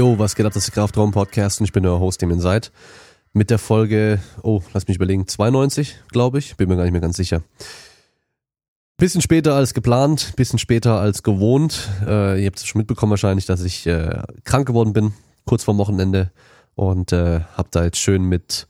Yo, 0.00 0.18
was 0.18 0.34
geht 0.34 0.46
ab? 0.46 0.54
Das 0.54 0.66
ist 0.66 0.72
Kraftraum 0.72 1.10
Podcast 1.10 1.60
und 1.60 1.66
ich 1.66 1.72
bin 1.72 1.82
der 1.82 2.00
Host, 2.00 2.22
dem 2.22 2.30
ihr 2.30 2.40
seid. 2.40 2.72
Mit 3.34 3.50
der 3.50 3.58
Folge, 3.58 4.18
oh, 4.42 4.62
lass 4.72 4.88
mich 4.88 4.96
überlegen, 4.96 5.28
92, 5.28 5.94
glaube 6.08 6.38
ich. 6.38 6.56
Bin 6.56 6.70
mir 6.70 6.76
gar 6.76 6.84
nicht 6.84 6.92
mehr 6.92 7.02
ganz 7.02 7.18
sicher. 7.18 7.42
Bisschen 8.96 9.20
später 9.20 9.54
als 9.54 9.74
geplant, 9.74 10.32
bisschen 10.36 10.58
später 10.58 10.98
als 10.98 11.22
gewohnt. 11.22 11.90
Äh, 12.06 12.40
ihr 12.40 12.46
habt 12.46 12.56
es 12.56 12.64
schon 12.64 12.78
mitbekommen 12.78 13.10
wahrscheinlich, 13.10 13.44
dass 13.44 13.62
ich 13.62 13.86
äh, 13.86 14.22
krank 14.44 14.66
geworden 14.66 14.94
bin, 14.94 15.12
kurz 15.44 15.64
vorm 15.64 15.76
Wochenende. 15.76 16.30
Und 16.76 17.12
äh, 17.12 17.40
habe 17.54 17.68
da 17.70 17.84
jetzt 17.84 17.98
schön 17.98 18.22
mit 18.22 18.68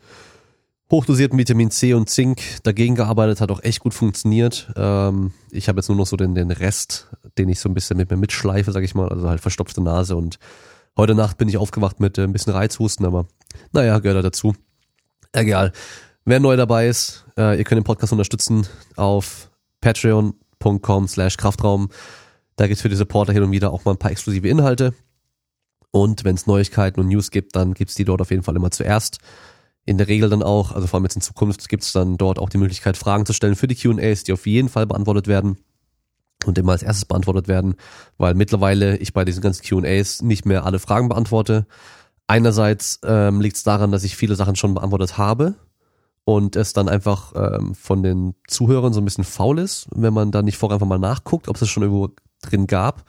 hochdosierten 0.90 1.38
Vitamin 1.38 1.70
C 1.70 1.94
und 1.94 2.10
Zink 2.10 2.42
dagegen 2.64 2.96
gearbeitet, 2.96 3.40
hat 3.40 3.52
auch 3.52 3.62
echt 3.62 3.78
gut 3.78 3.94
funktioniert. 3.94 4.72
Ähm, 4.74 5.30
ich 5.52 5.68
habe 5.68 5.78
jetzt 5.78 5.86
nur 5.86 5.96
noch 5.96 6.08
so 6.08 6.16
den, 6.16 6.34
den 6.34 6.50
Rest, 6.50 7.06
den 7.38 7.48
ich 7.48 7.60
so 7.60 7.68
ein 7.68 7.74
bisschen 7.74 7.98
mit 7.98 8.10
mir 8.10 8.16
mitschleife, 8.16 8.72
sag 8.72 8.82
ich 8.82 8.96
mal, 8.96 9.08
also 9.08 9.28
halt 9.28 9.40
verstopfte 9.40 9.80
Nase 9.80 10.16
und 10.16 10.40
heute 10.96 11.14
Nacht 11.14 11.38
bin 11.38 11.48
ich 11.48 11.56
aufgewacht 11.56 12.00
mit 12.00 12.18
äh, 12.18 12.22
ein 12.22 12.32
bisschen 12.32 12.52
Reizhusten, 12.52 13.06
aber 13.06 13.26
naja, 13.72 13.98
gehört 13.98 14.18
da 14.18 14.22
dazu. 14.22 14.54
Egal. 15.32 15.72
Wer 16.24 16.40
neu 16.40 16.56
dabei 16.56 16.88
ist, 16.88 17.24
äh, 17.36 17.58
ihr 17.58 17.64
könnt 17.64 17.78
den 17.78 17.84
Podcast 17.84 18.12
unterstützen 18.12 18.66
auf 18.96 19.50
patreon.com 19.80 21.08
slash 21.08 21.36
Kraftraum. 21.36 21.88
Da 22.56 22.66
gibt's 22.66 22.82
für 22.82 22.88
die 22.88 22.96
Supporter 22.96 23.32
hin 23.32 23.42
und 23.42 23.52
wieder 23.52 23.72
auch 23.72 23.84
mal 23.84 23.92
ein 23.92 23.98
paar 23.98 24.10
exklusive 24.10 24.48
Inhalte. 24.48 24.94
Und 25.90 26.24
wenn 26.24 26.34
es 26.34 26.46
Neuigkeiten 26.46 27.00
und 27.00 27.08
News 27.08 27.30
gibt, 27.30 27.56
dann 27.56 27.74
gibt's 27.74 27.94
die 27.94 28.04
dort 28.04 28.20
auf 28.20 28.30
jeden 28.30 28.42
Fall 28.42 28.56
immer 28.56 28.70
zuerst 28.70 29.18
in 29.86 29.98
der 29.98 30.08
Regel 30.08 30.28
dann 30.28 30.42
auch, 30.42 30.72
also 30.72 30.86
vor 30.86 30.98
allem 30.98 31.04
jetzt 31.04 31.16
in 31.16 31.22
Zukunft, 31.22 31.68
gibt 31.68 31.82
es 31.82 31.92
dann 31.92 32.16
dort 32.16 32.38
auch 32.38 32.48
die 32.48 32.58
Möglichkeit, 32.58 32.96
Fragen 32.96 33.26
zu 33.26 33.32
stellen 33.32 33.56
für 33.56 33.66
die 33.66 33.74
QAs, 33.74 34.24
die 34.24 34.32
auf 34.32 34.46
jeden 34.46 34.68
Fall 34.68 34.86
beantwortet 34.86 35.26
werden 35.26 35.58
und 36.46 36.58
immer 36.58 36.72
als 36.72 36.82
erstes 36.82 37.04
beantwortet 37.04 37.48
werden, 37.48 37.74
weil 38.18 38.34
mittlerweile 38.34 38.96
ich 38.98 39.12
bei 39.12 39.24
diesen 39.24 39.42
ganzen 39.42 39.62
QAs 39.62 40.22
nicht 40.22 40.46
mehr 40.46 40.64
alle 40.64 40.78
Fragen 40.78 41.08
beantworte. 41.08 41.66
Einerseits 42.26 43.00
ähm, 43.04 43.40
liegt 43.40 43.56
es 43.56 43.62
daran, 43.62 43.90
dass 43.92 44.04
ich 44.04 44.16
viele 44.16 44.36
Sachen 44.36 44.56
schon 44.56 44.74
beantwortet 44.74 45.18
habe 45.18 45.54
und 46.24 46.56
es 46.56 46.72
dann 46.72 46.88
einfach 46.88 47.32
ähm, 47.34 47.74
von 47.74 48.02
den 48.02 48.34
Zuhörern 48.46 48.92
so 48.92 49.00
ein 49.00 49.04
bisschen 49.04 49.24
faul 49.24 49.58
ist, 49.58 49.88
wenn 49.94 50.14
man 50.14 50.30
da 50.30 50.42
nicht 50.42 50.56
vorher 50.56 50.74
einfach 50.74 50.86
mal 50.86 50.98
nachguckt, 50.98 51.48
ob 51.48 51.60
es 51.60 51.68
schon 51.68 51.82
irgendwo 51.82 52.10
drin 52.42 52.66
gab. 52.66 53.04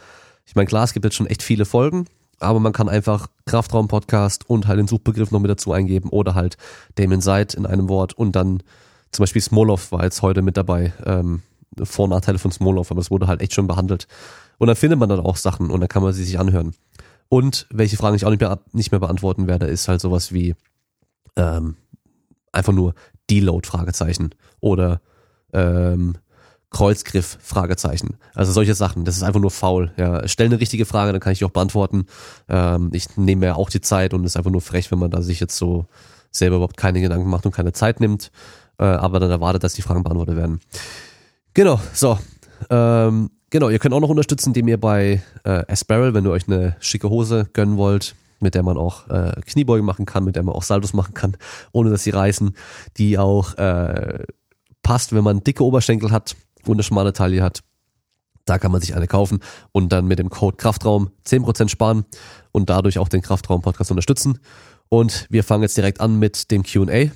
Ich 0.45 0.55
meine, 0.55 0.67
klar, 0.67 0.83
es 0.83 0.93
gibt 0.93 1.05
jetzt 1.05 1.15
schon 1.15 1.27
echt 1.27 1.43
viele 1.43 1.65
Folgen, 1.65 2.05
aber 2.39 2.59
man 2.59 2.73
kann 2.73 2.89
einfach 2.89 3.27
Kraftraum-Podcast 3.45 4.49
und 4.49 4.67
halt 4.67 4.79
den 4.79 4.87
Suchbegriff 4.87 5.31
noch 5.31 5.39
mit 5.39 5.52
dazu 5.52 5.71
eingeben 5.71 6.09
oder 6.09 6.33
halt 6.33 6.57
Damon 6.95 7.21
Seid 7.21 7.53
in 7.53 7.65
einem 7.65 7.89
Wort 7.89 8.13
und 8.13 8.35
dann 8.35 8.63
zum 9.11 9.23
Beispiel 9.23 9.41
Smolov 9.41 9.91
war 9.91 10.03
jetzt 10.03 10.21
heute 10.21 10.41
mit 10.41 10.57
dabei, 10.57 10.93
ähm, 11.05 11.41
Vor- 11.83 12.05
und 12.05 12.11
Nachteile 12.11 12.39
von 12.39 12.52
Smolov, 12.52 12.91
aber 12.91 13.02
es 13.02 13.11
wurde 13.11 13.27
halt 13.27 13.41
echt 13.41 13.53
schon 13.53 13.67
behandelt. 13.67 14.08
Und 14.58 14.67
dann 14.67 14.75
findet 14.75 15.00
man 15.00 15.09
dann 15.09 15.19
auch 15.19 15.38
Sachen 15.38 15.69
und 15.69 15.80
dann 15.80 15.89
kann 15.89 16.03
man 16.03 16.14
sie 16.14 16.23
sich 16.23 16.39
anhören. 16.39 16.73
Und 17.30 17.67
welche 17.72 17.97
Fragen 17.97 18.16
ich 18.16 18.25
auch 18.25 18.30
nicht 18.30 18.41
mehr, 18.41 18.59
nicht 18.73 18.91
mehr 18.91 19.00
beantworten 19.00 19.47
werde, 19.47 19.67
ist 19.67 19.88
halt 19.88 20.02
sowas 20.02 20.33
wie 20.33 20.55
ähm, 21.38 21.75
einfach 22.52 22.73
nur 22.73 22.94
Deload 23.30 23.67
Fragezeichen 23.67 24.36
oder 24.59 25.02
ähm, 25.53 26.16
Kreuzgriff, 26.72 27.38
Fragezeichen. 27.42 28.17
Also 28.33 28.52
solche 28.52 28.75
Sachen. 28.75 29.05
Das 29.05 29.17
ist 29.17 29.23
einfach 29.23 29.42
nur 29.42 29.52
faul. 29.52 29.92
Ja, 29.97 30.27
stell 30.27 30.47
eine 30.47 30.59
richtige 30.59 30.86
Frage, 30.86 31.11
dann 31.11 31.22
kann 31.22 31.33
ich 31.33 31.39
die 31.39 31.45
auch 31.45 31.52
beantworten. 31.52 32.05
Ähm, 32.49 32.89
ich 32.94 33.17
nehme 33.17 33.47
mir 33.47 33.55
auch 33.58 33.69
die 33.69 33.81
Zeit 33.81 34.14
und 34.14 34.23
ist 34.23 34.38
einfach 34.38 34.52
nur 34.52 34.61
frech, 34.61 34.92
wenn 34.92 34.99
man 34.99 35.11
da 35.11 35.22
sich 35.22 35.39
jetzt 35.39 35.58
so 35.58 35.86
selber 36.31 36.55
überhaupt 36.58 36.77
keine 36.77 37.02
Gedanken 37.02 37.30
macht 37.30 37.45
und 37.45 37.52
keine 37.52 37.73
Zeit 37.73 37.99
nimmt, 37.99 38.31
äh, 38.80 38.86
aber 38.86 39.19
dann 39.19 39.30
erwartet, 39.30 39.64
dass 39.64 39.73
die 39.73 39.81
Fragen 39.81 40.03
beantwortet 40.03 40.38
werden. 40.38 40.61
Genau, 41.53 41.80
so. 41.94 42.17
Ähm, 42.70 43.30
genau, 43.49 43.70
ihr 43.70 43.80
könnt 43.80 43.93
auch 43.93 43.99
noch 43.99 44.09
unterstützen, 44.09 44.49
indem 44.49 44.67
ihr 44.70 44.80
bei 44.80 45.21
äh, 45.43 45.64
Asparrel, 45.67 46.14
wenn 46.14 46.26
ihr 46.26 46.31
euch 46.31 46.48
eine 46.48 46.77
schicke 46.80 47.09
Hose 47.09 47.49
gönnen 47.53 47.77
wollt, 47.77 48.15
mit 48.39 48.55
der 48.55 48.64
man 48.64 48.77
auch 48.77 49.08
äh, 49.09 49.33
Kniebeugen 49.45 49.86
machen 49.86 50.05
kann, 50.05 50.23
mit 50.23 50.36
der 50.36 50.43
man 50.43 50.55
auch 50.55 50.64
Saldos 50.64 50.93
machen 50.93 51.14
kann, 51.14 51.36
ohne 51.73 51.89
dass 51.89 52.03
sie 52.03 52.11
reißen, 52.11 52.55
die 52.98 53.17
auch 53.17 53.55
äh, 53.55 54.23
passt, 54.81 55.14
wenn 55.14 55.23
man 55.23 55.43
dicke 55.43 55.64
Oberschenkel 55.64 56.11
hat 56.11 56.36
und 56.65 56.73
eine 56.73 56.83
schmale 56.83 57.14
Taille 57.14 57.43
hat. 57.43 57.61
Da 58.45 58.58
kann 58.58 58.71
man 58.71 58.81
sich 58.81 58.95
eine 58.95 59.08
kaufen 59.08 59.39
und 59.71 59.92
dann 59.92 60.08
mit 60.08 60.20
dem 60.20 60.30
Code 60.30 60.58
Kraftraum 60.58 61.11
10% 61.26 61.70
sparen 61.70 62.05
und 62.52 62.70
dadurch 62.70 62.97
auch 62.97 63.08
den 63.08 63.21
Kraftraum-Podcast 63.21 63.92
unterstützen. 63.92 64.39
Und 64.89 65.27
wir 65.30 65.43
fangen 65.43 65.64
jetzt 65.64 65.77
direkt 65.77 66.02
an 66.02 66.17
mit 66.17 66.49
dem 66.49 66.64
QA. 66.64 67.11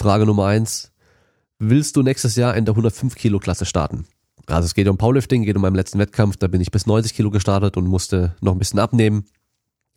Frage 0.00 0.24
Nummer 0.24 0.46
eins: 0.46 0.91
Willst 1.64 1.94
du 1.94 2.02
nächstes 2.02 2.34
Jahr 2.34 2.56
in 2.56 2.64
der 2.64 2.72
105 2.72 3.14
Kilo 3.14 3.38
Klasse 3.38 3.66
starten? 3.66 4.04
Also 4.46 4.66
es 4.66 4.74
geht 4.74 4.88
um 4.88 4.98
Powerlifting, 4.98 5.44
geht 5.44 5.54
um 5.54 5.62
meinen 5.62 5.76
letzten 5.76 6.00
Wettkampf, 6.00 6.36
da 6.36 6.48
bin 6.48 6.60
ich 6.60 6.72
bis 6.72 6.86
90 6.86 7.14
Kilo 7.14 7.30
gestartet 7.30 7.76
und 7.76 7.86
musste 7.86 8.34
noch 8.40 8.50
ein 8.50 8.58
bisschen 8.58 8.80
abnehmen. 8.80 9.26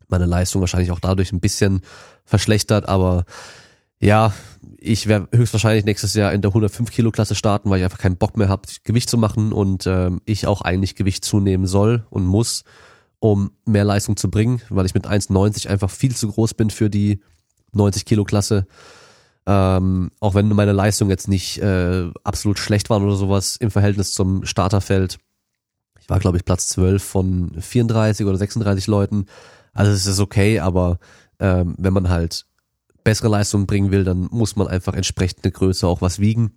Meine 0.07 0.27
Leistung 0.27 0.61
wahrscheinlich 0.61 0.91
auch 0.91 0.99
dadurch 0.99 1.31
ein 1.31 1.39
bisschen 1.39 1.81
verschlechtert, 2.23 2.87
aber 2.87 3.25
ja, 3.99 4.31
ich 4.77 5.07
werde 5.07 5.35
höchstwahrscheinlich 5.35 5.85
nächstes 5.85 6.13
Jahr 6.13 6.33
in 6.33 6.43
der 6.43 6.51
105 6.51 6.91
Kilo 6.91 7.09
Klasse 7.09 7.33
starten, 7.33 7.71
weil 7.71 7.79
ich 7.79 7.83
einfach 7.83 7.97
keinen 7.97 8.17
Bock 8.17 8.37
mehr 8.37 8.47
habe, 8.47 8.69
Gewicht 8.83 9.09
zu 9.09 9.17
machen 9.17 9.51
und 9.51 9.87
ähm, 9.87 10.21
ich 10.25 10.45
auch 10.45 10.61
eigentlich 10.61 10.93
Gewicht 10.93 11.25
zunehmen 11.25 11.65
soll 11.65 12.05
und 12.11 12.27
muss, 12.27 12.63
um 13.17 13.49
mehr 13.65 13.85
Leistung 13.85 14.17
zu 14.17 14.29
bringen, 14.29 14.61
weil 14.69 14.85
ich 14.85 14.93
mit 14.93 15.07
1,90 15.07 15.67
einfach 15.67 15.89
viel 15.89 16.15
zu 16.15 16.27
groß 16.27 16.53
bin 16.53 16.69
für 16.69 16.91
die 16.91 17.21
90 17.71 18.05
Kilo 18.05 18.23
Klasse. 18.23 18.67
Ähm, 19.47 20.11
auch 20.19 20.33
wenn 20.33 20.47
meine 20.49 20.71
Leistung 20.71 21.09
jetzt 21.09 21.27
nicht 21.27 21.59
äh, 21.59 22.09
absolut 22.23 22.57
schlecht 22.57 22.89
war 22.89 23.01
oder 23.01 23.15
sowas 23.15 23.57
im 23.57 23.69
Verhältnis 23.69 24.13
zum 24.13 24.45
Starterfeld. 24.45 25.19
Ich 25.99 26.09
war, 26.09 26.19
glaube 26.19 26.37
ich, 26.37 26.45
Platz 26.45 26.67
12 26.69 27.03
von 27.03 27.51
34 27.59 28.25
oder 28.25 28.37
36 28.37 28.87
Leuten. 28.87 29.27
Also 29.73 29.91
es 29.91 30.05
ist 30.05 30.19
okay, 30.19 30.59
aber 30.59 30.99
ähm, 31.39 31.75
wenn 31.77 31.93
man 31.93 32.09
halt 32.09 32.45
bessere 33.03 33.29
Leistung 33.29 33.67
bringen 33.67 33.91
will, 33.91 34.03
dann 34.03 34.27
muss 34.31 34.55
man 34.55 34.67
einfach 34.67 34.93
entsprechend 34.93 35.43
eine 35.43 35.51
Größe 35.51 35.87
auch 35.87 36.01
was 36.01 36.19
wiegen. 36.19 36.51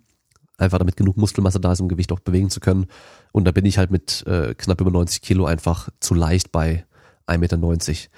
Einfach 0.57 0.79
damit 0.79 0.97
genug 0.97 1.15
Muskelmasse 1.15 1.59
da 1.59 1.71
ist, 1.71 1.79
um 1.79 1.87
Gewicht 1.87 2.11
auch 2.11 2.19
bewegen 2.19 2.49
zu 2.49 2.59
können. 2.59 2.87
Und 3.31 3.45
da 3.45 3.51
bin 3.51 3.65
ich 3.65 3.77
halt 3.77 3.91
mit 3.91 4.25
äh, 4.27 4.55
knapp 4.55 4.81
über 4.81 4.91
90 4.91 5.21
Kilo 5.21 5.45
einfach 5.45 5.89
zu 5.99 6.15
leicht 6.15 6.51
bei 6.51 6.85
1,90 7.27 7.37
Meter. 7.37 8.09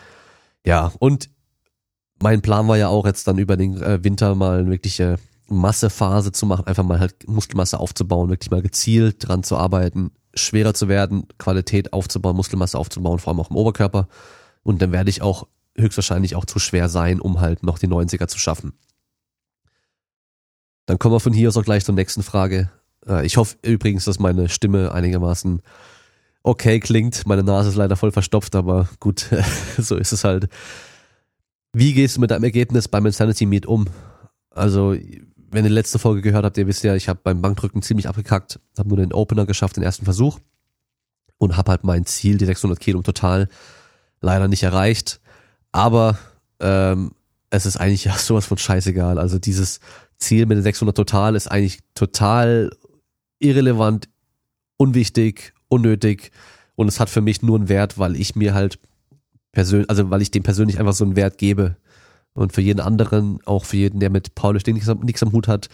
Ja, 0.65 0.91
und 0.99 1.29
mein 2.21 2.41
Plan 2.41 2.67
war 2.67 2.77
ja 2.77 2.87
auch 2.87 3.05
jetzt 3.05 3.27
dann 3.27 3.37
über 3.37 3.57
den 3.57 3.81
äh, 3.81 4.03
Winter 4.03 4.35
mal 4.35 4.59
eine 4.59 4.69
wirkliche 4.69 5.17
Massephase 5.47 6.31
zu 6.31 6.45
machen, 6.45 6.65
einfach 6.67 6.83
mal 6.83 6.99
halt 6.99 7.27
Muskelmasse 7.27 7.79
aufzubauen, 7.79 8.29
wirklich 8.29 8.51
mal 8.51 8.61
gezielt 8.61 9.27
dran 9.27 9.43
zu 9.43 9.57
arbeiten, 9.57 10.11
schwerer 10.33 10.73
zu 10.73 10.87
werden, 10.87 11.27
Qualität 11.37 11.93
aufzubauen, 11.93 12.35
Muskelmasse 12.35 12.77
aufzubauen, 12.77 13.19
vor 13.19 13.31
allem 13.31 13.41
auch 13.41 13.49
im 13.49 13.57
Oberkörper. 13.57 14.07
Und 14.63 14.81
dann 14.81 14.91
werde 14.91 15.09
ich 15.09 15.21
auch 15.21 15.47
höchstwahrscheinlich 15.77 16.35
auch 16.35 16.45
zu 16.45 16.59
schwer 16.59 16.89
sein, 16.89 17.19
um 17.19 17.41
halt 17.41 17.63
noch 17.63 17.79
die 17.79 17.87
90er 17.87 18.27
zu 18.27 18.39
schaffen. 18.39 18.73
Dann 20.85 20.99
kommen 20.99 21.15
wir 21.15 21.19
von 21.19 21.33
hier 21.33 21.49
aus 21.49 21.57
auch 21.57 21.63
gleich 21.63 21.85
zur 21.85 21.95
nächsten 21.95 22.23
Frage. 22.23 22.69
Äh, 23.07 23.25
ich 23.25 23.37
hoffe 23.37 23.57
übrigens, 23.61 24.05
dass 24.05 24.19
meine 24.19 24.49
Stimme 24.49 24.91
einigermaßen 24.93 25.61
okay 26.43 26.79
klingt. 26.79 27.25
Meine 27.27 27.43
Nase 27.43 27.69
ist 27.69 27.75
leider 27.75 27.95
voll 27.95 28.11
verstopft, 28.11 28.55
aber 28.55 28.89
gut, 28.99 29.27
so 29.77 29.95
ist 29.95 30.11
es 30.11 30.23
halt. 30.23 30.49
Wie 31.73 31.93
gehst 31.93 32.17
du 32.17 32.21
mit 32.21 32.31
deinem 32.31 32.43
Ergebnis 32.43 32.87
beim 32.87 33.05
Insanity 33.05 33.45
Meet 33.45 33.65
um? 33.65 33.85
Also, 34.49 34.91
wenn 34.91 35.65
ihr 35.65 35.69
die 35.69 35.75
letzte 35.75 35.99
Folge 35.99 36.21
gehört 36.21 36.45
habt, 36.45 36.57
ihr 36.57 36.67
wisst 36.67 36.83
ja, 36.83 36.95
ich 36.95 37.07
habe 37.07 37.19
beim 37.23 37.41
Bankdrücken 37.41 37.81
ziemlich 37.81 38.07
abgekackt, 38.07 38.59
habe 38.77 38.89
nur 38.89 38.97
den 38.97 39.13
Opener 39.13 39.45
geschafft, 39.45 39.77
den 39.77 39.83
ersten 39.83 40.05
Versuch 40.05 40.39
und 41.37 41.57
habe 41.57 41.71
halt 41.71 41.83
mein 41.83 42.05
Ziel, 42.05 42.37
die 42.37 42.45
600 42.45 42.79
Kilo 42.79 43.01
total, 43.01 43.47
leider 44.19 44.47
nicht 44.47 44.63
erreicht. 44.63 45.21
Aber 45.71 46.17
ähm, 46.59 47.11
es 47.49 47.65
ist 47.65 47.77
eigentlich 47.77 48.03
ja 48.05 48.17
sowas 48.17 48.45
von 48.45 48.57
scheißegal. 48.57 49.17
Also 49.17 49.39
dieses 49.39 49.79
Ziel 50.17 50.45
mit 50.45 50.57
den 50.57 50.63
600 50.63 50.95
total 50.95 51.35
ist 51.35 51.47
eigentlich 51.47 51.79
total 51.95 52.71
irrelevant, 53.39 54.09
unwichtig, 54.77 55.53
unnötig 55.67 56.31
und 56.75 56.87
es 56.87 56.99
hat 56.99 57.09
für 57.09 57.21
mich 57.21 57.41
nur 57.41 57.57
einen 57.57 57.69
Wert, 57.69 57.97
weil 57.97 58.15
ich 58.15 58.35
mir 58.35 58.53
halt 58.53 58.77
persönlich, 59.51 59.89
also 59.89 60.09
weil 60.09 60.21
ich 60.21 60.31
dem 60.31 60.43
persönlich 60.43 60.79
einfach 60.79 60.93
so 60.93 61.03
einen 61.03 61.15
Wert 61.15 61.37
gebe. 61.37 61.77
Und 62.33 62.53
für 62.53 62.61
jeden 62.61 62.79
anderen, 62.79 63.39
auch 63.45 63.65
für 63.65 63.77
jeden, 63.77 63.99
der 63.99 64.09
mit 64.09 64.35
Powerlifting 64.35 64.73
nichts, 64.73 64.89
nichts 65.03 65.21
am 65.21 65.33
Hut 65.33 65.47
hat, 65.47 65.67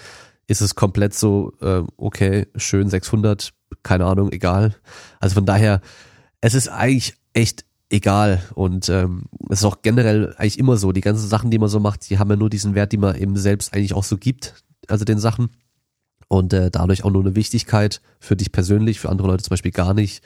ist 0.48 0.62
es 0.62 0.76
komplett 0.76 1.14
so, 1.14 1.54
äh, 1.62 1.84
okay, 1.98 2.48
schön 2.56 2.90
600, 2.90 3.54
keine 3.84 4.06
Ahnung, 4.06 4.32
egal. 4.32 4.76
Also 5.20 5.36
von 5.36 5.46
daher, 5.46 5.82
es 6.42 6.54
ist 6.54 6.70
eigentlich 6.70 7.16
echt 7.34 7.66
egal. 7.90 8.42
Und 8.56 8.90
ähm, 8.90 9.26
es 9.50 9.60
ist 9.60 9.66
auch 9.66 9.82
generell 9.82 10.34
eigentlich 10.38 10.60
immer 10.60 10.78
so. 10.78 10.92
Die 10.92 11.02
ganzen 11.02 11.28
Sachen, 11.28 11.52
die 11.52 11.60
man 11.60 11.70
so 11.70 11.80
macht, 11.80 12.10
die 12.10 12.18
haben 12.18 12.30
ja 12.30 12.36
nur 12.36 12.50
diesen 12.50 12.76
Wert, 12.76 12.92
die 12.92 12.98
man 12.98 13.16
eben 13.16 13.36
selbst 13.38 13.74
eigentlich 13.74 13.94
auch 13.94 14.04
so 14.04 14.18
gibt, 14.18 14.64
also 14.88 15.06
den 15.06 15.20
Sachen. 15.20 15.50
Und 16.30 16.54
äh, 16.54 16.72
dadurch 16.72 17.04
auch 17.04 17.12
nur 17.12 17.24
eine 17.24 17.36
Wichtigkeit 17.36 18.02
für 18.20 18.36
dich 18.36 18.52
persönlich, 18.52 19.00
für 19.00 19.10
andere 19.10 19.28
Leute 19.28 19.44
zum 19.44 19.52
Beispiel 19.52 19.72
gar 19.72 19.94
nicht. 19.94 20.24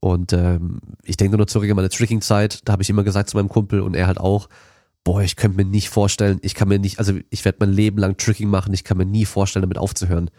Und 0.00 0.32
ähm, 0.32 0.80
ich 1.02 1.16
denke 1.16 1.36
nur 1.36 1.46
zurück 1.46 1.68
an 1.68 1.76
meine 1.76 1.88
Tricking-Zeit, 1.88 2.60
da 2.64 2.72
habe 2.72 2.82
ich 2.82 2.90
immer 2.90 3.04
gesagt 3.04 3.30
zu 3.30 3.36
meinem 3.36 3.48
Kumpel 3.48 3.80
und 3.80 3.94
er 3.94 4.06
halt 4.06 4.18
auch, 4.18 4.48
boah, 5.04 5.22
ich 5.22 5.36
könnte 5.36 5.56
mir 5.56 5.64
nicht 5.64 5.88
vorstellen, 5.88 6.38
ich 6.42 6.54
kann 6.54 6.68
mir 6.68 6.78
nicht, 6.78 6.98
also 6.98 7.14
ich 7.30 7.44
werde 7.44 7.58
mein 7.60 7.72
Leben 7.72 7.98
lang 7.98 8.16
Tricking 8.16 8.48
machen, 8.48 8.74
ich 8.74 8.84
kann 8.84 8.96
mir 8.96 9.06
nie 9.06 9.24
vorstellen, 9.24 9.62
damit 9.62 9.78
aufzuhören. 9.78 10.30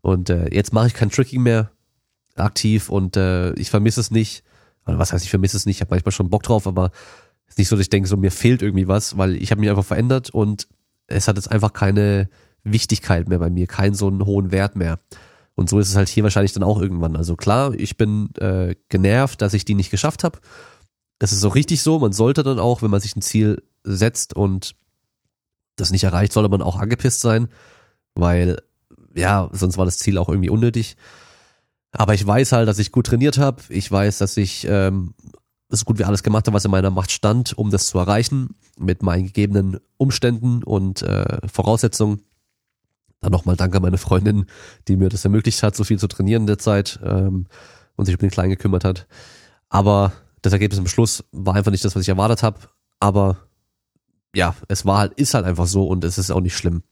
Und 0.00 0.30
äh, 0.30 0.52
jetzt 0.54 0.72
mache 0.72 0.88
ich 0.88 0.94
kein 0.94 1.10
Tricking 1.10 1.42
mehr 1.42 1.70
aktiv 2.36 2.88
und 2.88 3.16
äh, 3.16 3.52
ich 3.54 3.70
vermisse 3.70 4.00
es 4.00 4.10
nicht. 4.10 4.44
Oder 4.86 4.98
was 4.98 5.12
heißt, 5.12 5.24
ich 5.24 5.30
vermisse 5.30 5.56
es 5.56 5.66
nicht, 5.66 5.78
ich 5.78 5.80
habe 5.80 5.94
manchmal 5.94 6.12
schon 6.12 6.30
Bock 6.30 6.42
drauf, 6.42 6.66
aber 6.66 6.90
ist 7.48 7.58
nicht 7.58 7.68
so, 7.68 7.76
dass 7.76 7.82
ich 7.82 7.90
denke, 7.90 8.08
so 8.08 8.16
mir 8.16 8.30
fehlt 8.30 8.62
irgendwie 8.62 8.88
was, 8.88 9.18
weil 9.18 9.36
ich 9.36 9.50
habe 9.50 9.60
mich 9.60 9.70
einfach 9.70 9.84
verändert 9.84 10.30
und 10.30 10.68
es 11.06 11.26
hat 11.26 11.36
jetzt 11.36 11.50
einfach 11.50 11.72
keine 11.72 12.28
Wichtigkeit 12.62 13.28
mehr 13.28 13.38
bei 13.38 13.50
mir, 13.50 13.66
keinen 13.66 13.94
so 13.94 14.06
einen 14.06 14.24
hohen 14.24 14.52
Wert 14.52 14.76
mehr. 14.76 15.00
Und 15.60 15.68
so 15.68 15.78
ist 15.78 15.90
es 15.90 15.96
halt 15.96 16.08
hier 16.08 16.22
wahrscheinlich 16.22 16.54
dann 16.54 16.62
auch 16.62 16.80
irgendwann. 16.80 17.16
Also 17.16 17.36
klar, 17.36 17.74
ich 17.74 17.98
bin 17.98 18.30
äh, 18.36 18.76
genervt, 18.88 19.42
dass 19.42 19.52
ich 19.52 19.66
die 19.66 19.74
nicht 19.74 19.90
geschafft 19.90 20.24
habe. 20.24 20.38
Das 21.18 21.32
ist 21.32 21.44
auch 21.44 21.54
richtig 21.54 21.82
so. 21.82 21.98
Man 21.98 22.14
sollte 22.14 22.42
dann 22.42 22.58
auch, 22.58 22.80
wenn 22.80 22.90
man 22.90 23.02
sich 23.02 23.14
ein 23.14 23.20
Ziel 23.20 23.62
setzt 23.84 24.34
und 24.34 24.74
das 25.76 25.90
nicht 25.90 26.04
erreicht, 26.04 26.32
sollte 26.32 26.48
man 26.48 26.62
auch 26.62 26.78
angepisst 26.78 27.20
sein, 27.20 27.48
weil 28.14 28.62
ja, 29.14 29.50
sonst 29.52 29.76
war 29.76 29.84
das 29.84 29.98
Ziel 29.98 30.16
auch 30.16 30.30
irgendwie 30.30 30.48
unnötig. 30.48 30.96
Aber 31.92 32.14
ich 32.14 32.26
weiß 32.26 32.52
halt, 32.52 32.66
dass 32.66 32.78
ich 32.78 32.90
gut 32.90 33.08
trainiert 33.08 33.36
habe. 33.36 33.60
Ich 33.68 33.92
weiß, 33.92 34.16
dass 34.16 34.38
ich 34.38 34.66
ähm, 34.66 35.12
so 35.68 35.84
gut 35.84 35.98
wie 35.98 36.04
alles 36.04 36.22
gemacht 36.22 36.46
habe, 36.46 36.54
was 36.54 36.64
in 36.64 36.70
meiner 36.70 36.90
Macht 36.90 37.12
stand, 37.12 37.58
um 37.58 37.70
das 37.70 37.84
zu 37.84 37.98
erreichen, 37.98 38.56
mit 38.78 39.02
meinen 39.02 39.26
gegebenen 39.26 39.78
Umständen 39.98 40.62
und 40.62 41.02
äh, 41.02 41.46
Voraussetzungen. 41.52 42.22
Dann 43.20 43.32
nochmal 43.32 43.56
Danke 43.56 43.76
an 43.76 43.82
meine 43.82 43.98
Freundin, 43.98 44.46
die 44.88 44.96
mir 44.96 45.08
das 45.08 45.24
ermöglicht 45.24 45.62
hat, 45.62 45.76
so 45.76 45.84
viel 45.84 45.98
zu 45.98 46.08
trainieren 46.08 46.44
in 46.44 46.46
der 46.46 46.58
Zeit 46.58 46.98
ähm, 47.04 47.46
und 47.96 48.06
sich 48.06 48.14
um 48.14 48.20
den 48.20 48.30
Kleinen 48.30 48.50
gekümmert 48.50 48.84
hat. 48.84 49.06
Aber 49.68 50.12
das 50.42 50.52
Ergebnis 50.52 50.78
am 50.78 50.86
Schluss 50.86 51.24
war 51.32 51.54
einfach 51.54 51.70
nicht 51.70 51.84
das, 51.84 51.94
was 51.94 52.02
ich 52.02 52.08
erwartet 52.08 52.42
habe. 52.42 52.58
Aber 52.98 53.36
ja, 54.34 54.54
es 54.68 54.86
war 54.86 54.98
halt, 54.98 55.14
ist 55.14 55.34
halt 55.34 55.44
einfach 55.44 55.66
so 55.66 55.86
und 55.86 56.04
es 56.04 56.18
ist 56.18 56.30
auch 56.30 56.40
nicht 56.40 56.56
schlimm. 56.56 56.82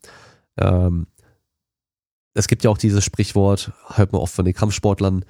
Ähm, 0.58 1.06
es 2.34 2.48
gibt 2.48 2.62
ja 2.62 2.70
auch 2.70 2.78
dieses 2.78 3.04
Sprichwort, 3.04 3.72
hört 3.94 4.12
man 4.12 4.20
oft 4.20 4.34
von 4.34 4.44
den 4.44 4.54
Kampfsportlern, 4.54 5.24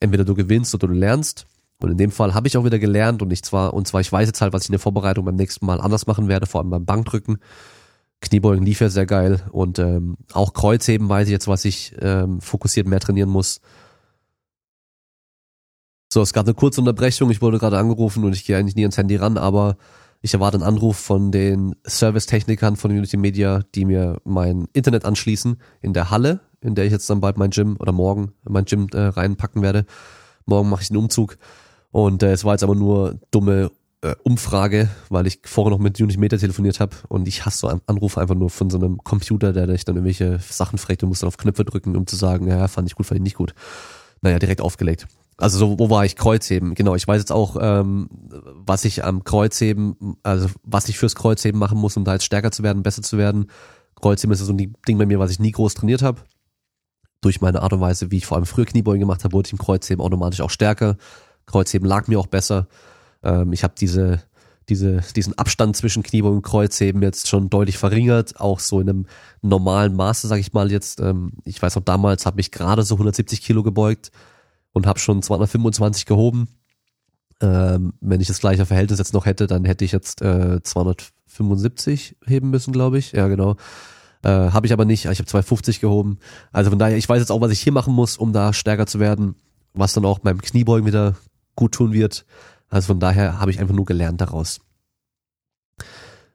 entweder 0.00 0.24
du 0.24 0.34
gewinnst 0.34 0.74
oder 0.74 0.88
du 0.88 0.94
lernst. 0.94 1.46
Und 1.80 1.90
in 1.90 1.98
dem 1.98 2.12
Fall 2.12 2.34
habe 2.34 2.46
ich 2.46 2.56
auch 2.56 2.64
wieder 2.64 2.78
gelernt 2.78 3.20
und 3.20 3.32
ich 3.32 3.42
zwar, 3.42 3.74
und 3.74 3.86
zwar, 3.86 4.00
ich 4.00 4.10
weiß 4.10 4.28
jetzt 4.28 4.40
halt, 4.40 4.52
was 4.52 4.62
ich 4.62 4.68
in 4.68 4.74
der 4.74 4.80
Vorbereitung 4.80 5.24
beim 5.24 5.36
nächsten 5.36 5.66
Mal 5.66 5.80
anders 5.80 6.06
machen 6.06 6.28
werde, 6.28 6.46
vor 6.46 6.60
allem 6.60 6.70
beim 6.70 6.86
Bankdrücken. 6.86 7.38
Kniebeugen 8.20 8.64
lief 8.64 8.80
ja 8.80 8.88
sehr 8.88 9.06
geil 9.06 9.42
und 9.52 9.78
ähm, 9.78 10.16
auch 10.32 10.54
Kreuzheben 10.54 11.08
weiß 11.08 11.26
ich 11.28 11.32
jetzt, 11.32 11.48
was 11.48 11.64
ich 11.64 11.94
ähm, 12.00 12.40
fokussiert 12.40 12.86
mehr 12.86 13.00
trainieren 13.00 13.28
muss. 13.28 13.60
So, 16.12 16.22
es 16.22 16.32
gab 16.32 16.46
eine 16.46 16.54
kurze 16.54 16.80
Unterbrechung, 16.80 17.30
ich 17.30 17.42
wurde 17.42 17.58
gerade 17.58 17.78
angerufen 17.78 18.24
und 18.24 18.34
ich 18.34 18.44
gehe 18.44 18.56
eigentlich 18.56 18.76
nie 18.76 18.84
ans 18.84 18.96
Handy 18.96 19.16
ran, 19.16 19.36
aber 19.36 19.76
ich 20.22 20.32
erwarte 20.32 20.56
einen 20.56 20.64
Anruf 20.64 20.96
von 20.96 21.32
den 21.32 21.74
Servicetechnikern 21.84 22.76
von 22.76 22.90
Unity 22.90 23.18
Media, 23.18 23.62
die 23.74 23.84
mir 23.84 24.20
mein 24.24 24.68
Internet 24.72 25.04
anschließen 25.04 25.60
in 25.82 25.92
der 25.92 26.10
Halle, 26.10 26.40
in 26.62 26.74
der 26.74 26.86
ich 26.86 26.92
jetzt 26.92 27.10
dann 27.10 27.20
bald 27.20 27.36
mein 27.36 27.50
Gym 27.50 27.76
oder 27.78 27.92
morgen 27.92 28.32
mein 28.44 28.64
Gym 28.64 28.88
äh, 28.94 29.00
reinpacken 29.00 29.60
werde. 29.60 29.84
Morgen 30.46 30.70
mache 30.70 30.82
ich 30.82 30.90
einen 30.90 30.98
Umzug 30.98 31.36
und 31.90 32.22
äh, 32.22 32.32
es 32.32 32.44
war 32.44 32.54
jetzt 32.54 32.62
aber 32.62 32.74
nur 32.74 33.18
dumme 33.30 33.70
äh, 34.04 34.14
Umfrage, 34.22 34.90
weil 35.08 35.26
ich 35.26 35.40
vorher 35.44 35.70
noch 35.70 35.78
mit 35.78 35.98
Unity 35.98 36.18
Media 36.18 36.38
telefoniert 36.38 36.78
habe 36.78 36.94
und 37.08 37.26
ich 37.26 37.46
hasse 37.46 37.58
so 37.58 37.80
Anrufe 37.86 38.20
einfach 38.20 38.34
nur 38.34 38.50
von 38.50 38.68
so 38.68 38.76
einem 38.76 38.98
Computer, 38.98 39.54
der 39.54 39.66
dich 39.66 39.86
dann 39.86 39.96
irgendwelche 39.96 40.38
Sachen 40.40 40.78
fragt 40.78 41.02
und 41.02 41.08
muss 41.08 41.20
dann 41.20 41.28
auf 41.28 41.38
Knöpfe 41.38 41.64
drücken, 41.64 41.96
um 41.96 42.06
zu 42.06 42.14
sagen, 42.14 42.46
ja, 42.46 42.68
fand 42.68 42.86
ich 42.86 42.96
gut, 42.96 43.06
fand 43.06 43.18
ich 43.18 43.22
nicht 43.22 43.36
gut. 43.36 43.54
Naja, 44.20 44.38
direkt 44.38 44.60
aufgelegt. 44.60 45.06
Also 45.38 45.58
so, 45.58 45.78
wo 45.78 45.88
war 45.88 46.04
ich? 46.04 46.16
Kreuzheben. 46.16 46.74
Genau, 46.74 46.94
ich 46.94 47.08
weiß 47.08 47.20
jetzt 47.20 47.32
auch, 47.32 47.56
ähm, 47.58 48.08
was 48.54 48.84
ich 48.84 49.04
am 49.04 49.24
Kreuzheben, 49.24 50.16
also 50.22 50.48
was 50.62 50.88
ich 50.88 50.98
fürs 50.98 51.14
Kreuzheben 51.14 51.58
machen 51.58 51.78
muss, 51.78 51.96
um 51.96 52.04
da 52.04 52.12
jetzt 52.12 52.24
stärker 52.24 52.52
zu 52.52 52.62
werden, 52.62 52.82
besser 52.82 53.02
zu 53.02 53.16
werden. 53.16 53.46
Kreuzheben 53.96 54.32
ist 54.34 54.40
so 54.40 54.52
ein 54.52 54.74
Ding 54.86 54.98
bei 54.98 55.06
mir, 55.06 55.18
was 55.18 55.30
ich 55.30 55.40
nie 55.40 55.50
groß 55.50 55.74
trainiert 55.74 56.02
habe. 56.02 56.20
Durch 57.22 57.40
meine 57.40 57.62
Art 57.62 57.72
und 57.72 57.80
Weise, 57.80 58.10
wie 58.10 58.18
ich 58.18 58.26
vor 58.26 58.36
allem 58.36 58.46
früher 58.46 58.66
Kniebeugen 58.66 59.00
gemacht 59.00 59.24
habe, 59.24 59.32
wurde 59.32 59.46
ich 59.46 59.52
im 59.52 59.58
Kreuzheben 59.58 60.04
automatisch 60.04 60.42
auch 60.42 60.50
stärker. 60.50 60.98
Kreuzheben 61.46 61.88
lag 61.88 62.06
mir 62.06 62.20
auch 62.20 62.26
besser. 62.26 62.68
Ähm, 63.24 63.52
ich 63.52 63.64
habe 63.64 63.74
diese, 63.78 64.22
diese, 64.68 65.02
diesen 65.16 65.36
Abstand 65.38 65.76
zwischen 65.76 66.02
Kniebeugen 66.02 66.38
und 66.38 66.42
Kreuzheben 66.42 67.02
jetzt 67.02 67.28
schon 67.28 67.50
deutlich 67.50 67.78
verringert, 67.78 68.40
auch 68.40 68.60
so 68.60 68.80
in 68.80 68.88
einem 68.88 69.06
normalen 69.42 69.94
Maße, 69.94 70.28
sag 70.28 70.38
ich 70.38 70.52
mal 70.52 70.70
jetzt. 70.70 71.00
Ähm, 71.00 71.32
ich 71.44 71.60
weiß 71.60 71.76
noch, 71.76 71.84
damals 71.84 72.26
habe 72.26 72.40
ich 72.40 72.50
gerade 72.50 72.82
so 72.82 72.94
170 72.94 73.42
Kilo 73.42 73.62
gebeugt 73.62 74.10
und 74.72 74.86
habe 74.86 74.98
schon 74.98 75.22
225 75.22 76.06
gehoben. 76.06 76.48
Ähm, 77.40 77.94
wenn 78.00 78.20
ich 78.20 78.28
das 78.28 78.40
gleiche 78.40 78.66
Verhältnis 78.66 78.98
jetzt 78.98 79.12
noch 79.12 79.26
hätte, 79.26 79.46
dann 79.46 79.64
hätte 79.64 79.84
ich 79.84 79.92
jetzt 79.92 80.22
äh, 80.22 80.62
275 80.62 82.16
heben 82.24 82.50
müssen, 82.50 82.72
glaube 82.72 82.98
ich. 82.98 83.12
Ja, 83.12 83.28
genau. 83.28 83.56
Äh, 84.22 84.28
habe 84.28 84.66
ich 84.66 84.72
aber 84.72 84.84
nicht. 84.84 85.04
Ich 85.04 85.18
habe 85.18 85.26
250 85.26 85.80
gehoben. 85.80 86.18
Also 86.52 86.70
von 86.70 86.78
daher, 86.78 86.96
ich 86.96 87.08
weiß 87.08 87.20
jetzt 87.20 87.30
auch, 87.30 87.40
was 87.40 87.50
ich 87.50 87.60
hier 87.60 87.72
machen 87.72 87.92
muss, 87.92 88.16
um 88.16 88.32
da 88.32 88.52
stärker 88.52 88.86
zu 88.86 89.00
werden, 89.00 89.34
was 89.74 89.92
dann 89.92 90.04
auch 90.04 90.20
beim 90.20 90.40
Kniebeugen 90.40 90.86
wieder 90.86 91.14
gut 91.56 91.72
tun 91.72 91.92
wird. 91.92 92.24
Also 92.74 92.88
von 92.88 92.98
daher 92.98 93.38
habe 93.38 93.52
ich 93.52 93.60
einfach 93.60 93.76
nur 93.76 93.84
gelernt 93.84 94.20
daraus. 94.20 94.58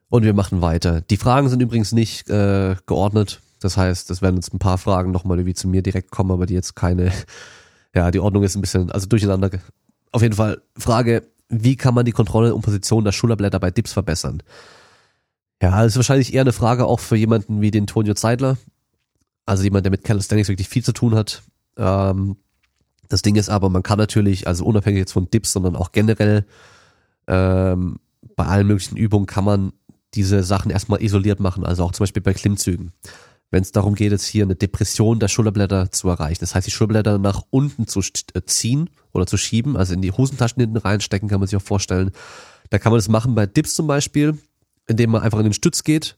Und 0.07 0.23
wir 0.23 0.33
machen 0.33 0.61
weiter. 0.61 1.01
Die 1.01 1.17
Fragen 1.17 1.49
sind 1.49 1.61
übrigens 1.61 1.91
nicht 1.91 2.29
äh, 2.29 2.77
geordnet. 2.85 3.41
Das 3.59 3.75
heißt, 3.75 4.09
es 4.09 4.21
werden 4.21 4.37
jetzt 4.37 4.53
ein 4.53 4.57
paar 4.57 4.77
Fragen 4.77 5.11
nochmal 5.11 5.37
irgendwie 5.37 5.53
zu 5.53 5.67
mir 5.67 5.81
direkt 5.81 6.11
kommen, 6.11 6.31
aber 6.31 6.45
die 6.45 6.53
jetzt 6.53 6.77
keine 6.77 7.11
ja, 7.93 8.09
die 8.09 8.21
Ordnung 8.21 8.43
ist 8.43 8.55
ein 8.55 8.61
bisschen, 8.61 8.89
also 8.89 9.05
durcheinander. 9.05 9.49
Auf 10.13 10.21
jeden 10.21 10.33
Fall, 10.33 10.61
Frage, 10.77 11.23
wie 11.49 11.75
kann 11.75 11.93
man 11.93 12.05
die 12.05 12.13
Kontrolle 12.13 12.55
und 12.55 12.61
Position 12.61 13.03
der 13.03 13.11
Schulterblätter 13.11 13.59
bei 13.59 13.69
Dips 13.69 13.91
verbessern? 13.91 14.41
Ja, 15.61 15.83
das 15.83 15.91
ist 15.91 15.97
wahrscheinlich 15.97 16.33
eher 16.33 16.43
eine 16.43 16.53
Frage 16.53 16.85
auch 16.85 17.01
für 17.01 17.17
jemanden 17.17 17.59
wie 17.59 17.71
den 17.71 17.85
Tonio 17.85 18.13
Zeidler. 18.13 18.57
Also 19.45 19.63
jemand, 19.63 19.85
der 19.85 19.91
mit 19.91 20.05
Calisthenics 20.05 20.47
wirklich 20.47 20.69
viel 20.69 20.85
zu 20.85 20.93
tun 20.93 21.15
hat. 21.15 21.43
Ähm, 21.75 22.37
das 23.09 23.21
Ding 23.21 23.35
ist 23.35 23.49
aber, 23.49 23.69
man 23.69 23.83
kann 23.83 23.97
natürlich, 23.97 24.47
also 24.47 24.65
unabhängig 24.65 24.99
jetzt 24.99 25.11
von 25.11 25.29
Dips, 25.29 25.51
sondern 25.51 25.75
auch 25.75 25.91
generell, 25.91 26.45
ähm, 27.27 27.99
bei 28.35 28.45
allen 28.45 28.67
möglichen 28.67 28.97
Übungen 28.97 29.25
kann 29.25 29.43
man 29.43 29.73
diese 30.13 30.43
Sachen 30.43 30.71
erstmal 30.71 31.03
isoliert 31.03 31.39
machen, 31.39 31.65
also 31.65 31.83
auch 31.83 31.91
zum 31.91 32.03
Beispiel 32.03 32.23
bei 32.23 32.33
Klimmzügen 32.33 32.93
wenn 33.51 33.63
es 33.63 33.71
darum 33.71 33.95
geht, 33.95 34.11
jetzt 34.11 34.27
hier 34.27 34.43
eine 34.43 34.55
Depression 34.55 35.19
der 35.19 35.27
Schulterblätter 35.27 35.91
zu 35.91 36.07
erreichen. 36.09 36.39
Das 36.41 36.53
heißt, 36.53 36.67
die 36.67 36.71
Schulterblätter 36.71 37.17
nach 37.17 37.43
unten 37.49 37.87
zu 37.87 38.01
äh, 38.33 38.41
ziehen 38.45 38.89
oder 39.11 39.25
zu 39.25 39.37
schieben, 39.37 39.75
also 39.75 39.93
in 39.93 40.01
die 40.01 40.11
Hosentaschen 40.11 40.61
hinten 40.61 40.77
reinstecken, 40.77 41.29
kann 41.29 41.39
man 41.39 41.47
sich 41.47 41.57
auch 41.57 41.65
vorstellen. 41.65 42.11
Da 42.69 42.77
kann 42.77 42.91
man 42.91 42.99
das 42.99 43.09
machen 43.09 43.35
bei 43.35 43.47
Dips 43.47 43.73
zum 43.75 43.87
Beispiel, 43.87 44.37
indem 44.87 45.11
man 45.11 45.21
einfach 45.23 45.39
in 45.39 45.45
den 45.45 45.53
Stütz 45.53 45.83
geht 45.83 46.17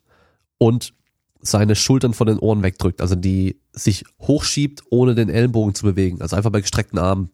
und 0.57 0.93
seine 1.41 1.75
Schultern 1.75 2.13
von 2.13 2.27
den 2.27 2.39
Ohren 2.39 2.63
wegdrückt, 2.63 3.01
also 3.01 3.15
die 3.15 3.59
sich 3.71 4.05
hochschiebt, 4.19 4.83
ohne 4.89 5.15
den 5.15 5.29
Ellenbogen 5.29 5.75
zu 5.75 5.85
bewegen. 5.85 6.21
Also 6.21 6.35
einfach 6.35 6.51
bei 6.51 6.61
gestreckten 6.61 6.99
Armen 6.99 7.31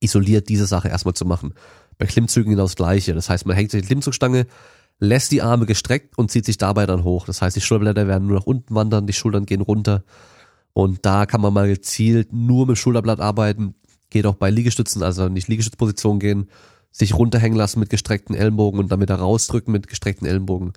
isoliert 0.00 0.48
diese 0.48 0.66
Sache 0.66 0.88
erstmal 0.88 1.14
zu 1.14 1.24
machen. 1.24 1.54
Bei 1.98 2.06
Klimmzügen 2.06 2.50
genau 2.50 2.64
das 2.64 2.76
gleiche. 2.76 3.14
Das 3.14 3.30
heißt, 3.30 3.46
man 3.46 3.56
hängt 3.56 3.70
sich 3.70 3.82
die 3.82 3.86
Klimmzugstange, 3.86 4.46
lässt 4.98 5.32
die 5.32 5.42
Arme 5.42 5.66
gestreckt 5.66 6.18
und 6.18 6.30
zieht 6.30 6.44
sich 6.44 6.58
dabei 6.58 6.86
dann 6.86 7.04
hoch. 7.04 7.26
Das 7.26 7.40
heißt, 7.40 7.56
die 7.56 7.60
Schulterblätter 7.60 8.06
werden 8.06 8.28
nur 8.28 8.38
nach 8.38 8.46
unten 8.46 8.74
wandern, 8.74 9.06
die 9.06 9.12
Schultern 9.12 9.46
gehen 9.46 9.60
runter. 9.60 10.04
Und 10.72 11.06
da 11.06 11.24
kann 11.26 11.40
man 11.40 11.54
mal 11.54 11.68
gezielt 11.68 12.32
nur 12.32 12.66
mit 12.66 12.76
dem 12.76 12.80
Schulterblatt 12.80 13.20
arbeiten. 13.20 13.74
Geht 14.10 14.26
auch 14.26 14.34
bei 14.34 14.50
Liegestützen, 14.50 15.02
also 15.02 15.28
nicht 15.28 15.48
Liegestützposition 15.48 16.18
gehen, 16.18 16.48
sich 16.90 17.14
runterhängen 17.14 17.56
lassen 17.56 17.80
mit 17.80 17.90
gestreckten 17.90 18.36
Ellenbogen 18.36 18.78
und 18.80 18.92
dann 18.92 19.00
wieder 19.00 19.16
rausdrücken 19.16 19.72
mit 19.72 19.88
gestreckten 19.88 20.26
Ellenbogen. 20.26 20.72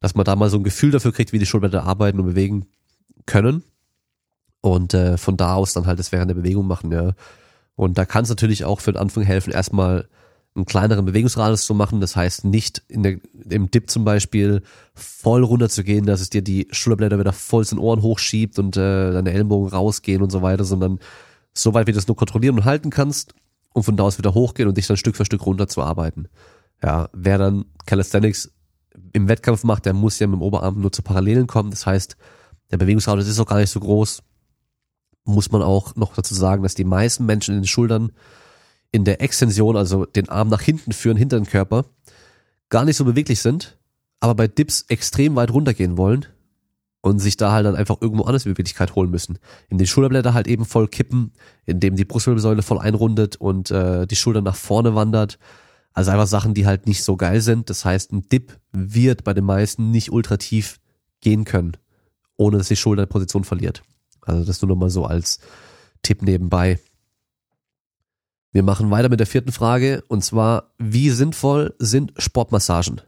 Dass 0.00 0.14
man 0.14 0.24
da 0.24 0.36
mal 0.36 0.50
so 0.50 0.56
ein 0.56 0.64
Gefühl 0.64 0.90
dafür 0.90 1.12
kriegt, 1.12 1.32
wie 1.32 1.38
die 1.38 1.46
Schulterblätter 1.46 1.86
arbeiten 1.86 2.20
und 2.20 2.26
bewegen 2.26 2.66
können. 3.26 3.62
Und 4.62 4.94
äh, 4.94 5.16
von 5.16 5.36
da 5.36 5.54
aus 5.54 5.72
dann 5.72 5.86
halt 5.86 5.98
das 5.98 6.12
während 6.12 6.30
der 6.30 6.34
Bewegung 6.34 6.66
machen, 6.66 6.92
ja. 6.92 7.12
Und 7.76 7.96
da 7.96 8.04
kann 8.04 8.24
es 8.24 8.28
natürlich 8.28 8.64
auch 8.64 8.80
für 8.80 8.92
den 8.92 9.00
Anfang 9.00 9.22
helfen, 9.22 9.52
erstmal 9.52 10.06
einen 10.54 10.64
kleineren 10.66 11.04
Bewegungsradius 11.04 11.64
zu 11.64 11.74
machen. 11.74 12.00
Das 12.00 12.16
heißt 12.16 12.44
nicht 12.44 12.82
in 12.88 13.02
der, 13.02 13.18
im 13.48 13.70
Dip 13.70 13.90
zum 13.90 14.04
Beispiel 14.04 14.62
voll 14.94 15.44
runter 15.44 15.68
zu 15.68 15.84
gehen, 15.84 16.06
dass 16.06 16.20
es 16.20 16.30
dir 16.30 16.42
die 16.42 16.68
Schulterblätter 16.70 17.18
wieder 17.18 17.32
voll 17.32 17.62
in 17.62 17.68
den 17.70 17.78
Ohren 17.78 18.02
hochschiebt 18.02 18.58
und 18.58 18.76
äh, 18.76 19.12
deine 19.12 19.32
Ellenbogen 19.32 19.70
rausgehen 19.70 20.22
und 20.22 20.30
so 20.30 20.42
weiter, 20.42 20.64
sondern 20.64 20.98
so 21.54 21.72
weit 21.74 21.86
wie 21.86 21.92
du 21.92 21.98
es 21.98 22.08
nur 22.08 22.16
kontrollieren 22.16 22.56
und 22.56 22.64
halten 22.64 22.90
kannst 22.90 23.34
und 23.72 23.84
von 23.84 23.96
da 23.96 24.04
aus 24.04 24.18
wieder 24.18 24.34
hochgehen 24.34 24.68
und 24.68 24.76
dich 24.76 24.86
dann 24.86 24.96
Stück 24.96 25.16
für 25.16 25.24
Stück 25.24 25.46
runter 25.46 25.68
zu 25.68 25.82
arbeiten. 25.82 26.28
Ja, 26.82 27.08
wer 27.12 27.38
dann 27.38 27.66
Calisthenics 27.86 28.52
im 29.12 29.28
Wettkampf 29.28 29.64
macht, 29.64 29.86
der 29.86 29.94
muss 29.94 30.18
ja 30.18 30.26
mit 30.26 30.36
dem 30.36 30.42
Oberarm 30.42 30.80
nur 30.80 30.92
zu 30.92 31.02
Parallelen 31.02 31.46
kommen. 31.46 31.70
Das 31.70 31.86
heißt, 31.86 32.16
der 32.70 32.76
Bewegungsradius 32.76 33.28
ist 33.28 33.40
auch 33.40 33.46
gar 33.46 33.58
nicht 33.58 33.70
so 33.70 33.80
groß. 33.80 34.22
Muss 35.24 35.50
man 35.52 35.62
auch 35.62 35.96
noch 35.96 36.14
dazu 36.14 36.34
sagen, 36.34 36.62
dass 36.62 36.74
die 36.74 36.84
meisten 36.84 37.26
Menschen 37.26 37.54
in 37.54 37.62
den 37.62 37.66
Schultern 37.66 38.12
in 38.92 39.04
der 39.04 39.22
Extension, 39.22 39.76
also 39.76 40.04
den 40.04 40.28
Arm 40.28 40.48
nach 40.48 40.62
hinten 40.62 40.92
führen, 40.92 41.16
hinter 41.16 41.38
den 41.38 41.46
Körper, 41.46 41.84
gar 42.70 42.84
nicht 42.84 42.96
so 42.96 43.04
beweglich 43.04 43.40
sind, 43.40 43.78
aber 44.20 44.34
bei 44.34 44.48
Dips 44.48 44.84
extrem 44.88 45.36
weit 45.36 45.52
runtergehen 45.52 45.96
wollen 45.96 46.26
und 47.00 47.18
sich 47.18 47.36
da 47.36 47.52
halt 47.52 47.66
dann 47.66 47.76
einfach 47.76 47.98
irgendwo 48.00 48.24
anders 48.24 48.44
Beweglichkeit 48.44 48.94
holen 48.94 49.10
müssen. 49.10 49.38
In 49.68 49.78
den 49.78 49.86
Schulterblätter 49.86 50.34
halt 50.34 50.46
eben 50.46 50.64
voll 50.64 50.88
kippen, 50.88 51.32
indem 51.66 51.96
die 51.96 52.04
Brustwirbelsäule 52.04 52.62
voll 52.62 52.78
einrundet 52.78 53.36
und 53.36 53.70
äh, 53.70 54.06
die 54.06 54.16
Schulter 54.16 54.42
nach 54.42 54.56
vorne 54.56 54.94
wandert. 54.94 55.38
Also 55.92 56.10
einfach 56.12 56.26
Sachen, 56.26 56.54
die 56.54 56.66
halt 56.66 56.86
nicht 56.86 57.02
so 57.02 57.16
geil 57.16 57.40
sind. 57.40 57.68
Das 57.68 57.84
heißt, 57.84 58.12
ein 58.12 58.28
Dip 58.28 58.58
wird 58.72 59.24
bei 59.24 59.34
den 59.34 59.44
meisten 59.44 59.90
nicht 59.90 60.12
ultra 60.12 60.36
tief 60.36 60.80
gehen 61.20 61.44
können, 61.44 61.76
ohne 62.36 62.58
dass 62.58 62.68
die 62.68 62.76
Schulterposition 62.76 63.44
verliert. 63.44 63.82
Also 64.22 64.44
das 64.44 64.62
nur 64.62 64.68
nochmal 64.68 64.90
so 64.90 65.04
als 65.04 65.40
Tipp 66.02 66.22
nebenbei. 66.22 66.78
Wir 68.52 68.62
machen 68.62 68.90
weiter 68.90 69.08
mit 69.08 69.20
der 69.20 69.26
vierten 69.26 69.52
Frage 69.52 70.02
und 70.08 70.24
zwar, 70.24 70.72
wie 70.78 71.10
sinnvoll 71.10 71.74
sind 71.78 72.12
Sportmassagen? 72.16 73.00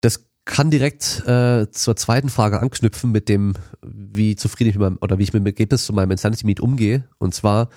Das 0.00 0.26
kann 0.44 0.70
direkt 0.70 1.26
äh, 1.26 1.70
zur 1.70 1.96
zweiten 1.96 2.28
Frage 2.28 2.60
anknüpfen 2.60 3.12
mit 3.12 3.28
dem, 3.28 3.54
wie 3.82 4.36
zufrieden 4.36 4.70
ich 4.70 4.76
mit 4.76 4.82
meinem, 4.82 4.98
oder 5.00 5.18
wie 5.18 5.22
ich 5.22 5.32
mit 5.32 5.40
dem 5.40 5.46
Ergebnis 5.46 5.84
zu 5.84 5.92
meinem 5.92 6.10
Insanity 6.10 6.44
Meet 6.44 6.60
umgehe. 6.60 7.08
Und 7.18 7.34
zwar 7.34 7.68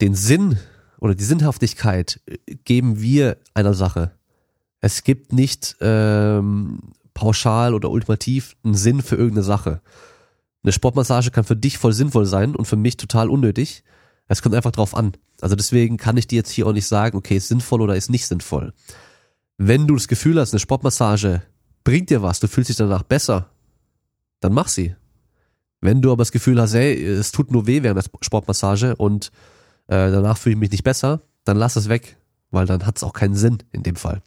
den 0.00 0.14
Sinn 0.14 0.58
oder 1.02 1.16
die 1.16 1.24
Sinnhaftigkeit 1.24 2.20
äh, 2.26 2.38
geben 2.64 3.00
wir 3.00 3.36
einer 3.54 3.74
Sache. 3.74 4.12
Es 4.80 5.02
gibt 5.02 5.32
nicht 5.32 5.76
ähm, 5.80 6.78
pauschal 7.12 7.74
oder 7.74 7.90
ultimativ 7.90 8.54
einen 8.62 8.74
Sinn 8.74 9.02
für 9.02 9.16
irgendeine 9.16 9.42
Sache. 9.42 9.82
Eine 10.62 10.72
Sportmassage 10.72 11.32
kann 11.32 11.42
für 11.42 11.56
dich 11.56 11.76
voll 11.76 11.92
sinnvoll 11.92 12.24
sein 12.24 12.54
und 12.54 12.66
für 12.66 12.76
mich 12.76 12.96
total 12.96 13.30
unnötig. 13.30 13.82
Es 14.28 14.42
kommt 14.42 14.54
einfach 14.54 14.70
drauf 14.70 14.94
an. 14.94 15.12
Also 15.40 15.56
deswegen 15.56 15.96
kann 15.96 16.16
ich 16.16 16.28
dir 16.28 16.36
jetzt 16.36 16.50
hier 16.50 16.68
auch 16.68 16.72
nicht 16.72 16.86
sagen, 16.86 17.18
okay, 17.18 17.36
ist 17.36 17.48
sinnvoll 17.48 17.80
oder 17.80 17.96
ist 17.96 18.08
nicht 18.08 18.28
sinnvoll. 18.28 18.72
Wenn 19.58 19.88
du 19.88 19.94
das 19.94 20.06
Gefühl 20.06 20.38
hast, 20.38 20.52
eine 20.52 20.60
Sportmassage 20.60 21.42
bringt 21.82 22.10
dir 22.10 22.22
was, 22.22 22.38
du 22.38 22.46
fühlst 22.46 22.68
dich 22.68 22.76
danach 22.76 23.02
besser, 23.02 23.50
dann 24.38 24.52
mach 24.52 24.68
sie. 24.68 24.94
Wenn 25.80 26.00
du 26.00 26.12
aber 26.12 26.20
das 26.20 26.30
Gefühl 26.30 26.60
hast, 26.60 26.74
hey, 26.74 26.94
es 27.04 27.32
tut 27.32 27.50
nur 27.50 27.66
weh 27.66 27.82
während 27.82 28.04
der 28.04 28.10
Sportmassage 28.20 28.94
und 28.94 29.32
äh, 29.88 30.10
danach 30.10 30.38
fühle 30.38 30.54
ich 30.54 30.60
mich 30.60 30.70
nicht 30.70 30.84
besser, 30.84 31.22
dann 31.44 31.56
lass 31.56 31.76
es 31.76 31.88
weg, 31.88 32.16
weil 32.50 32.66
dann 32.66 32.86
hat 32.86 32.96
es 32.96 33.02
auch 33.02 33.12
keinen 33.12 33.34
Sinn 33.34 33.58
in 33.72 33.82
dem 33.82 33.96
Fall. 33.96 34.22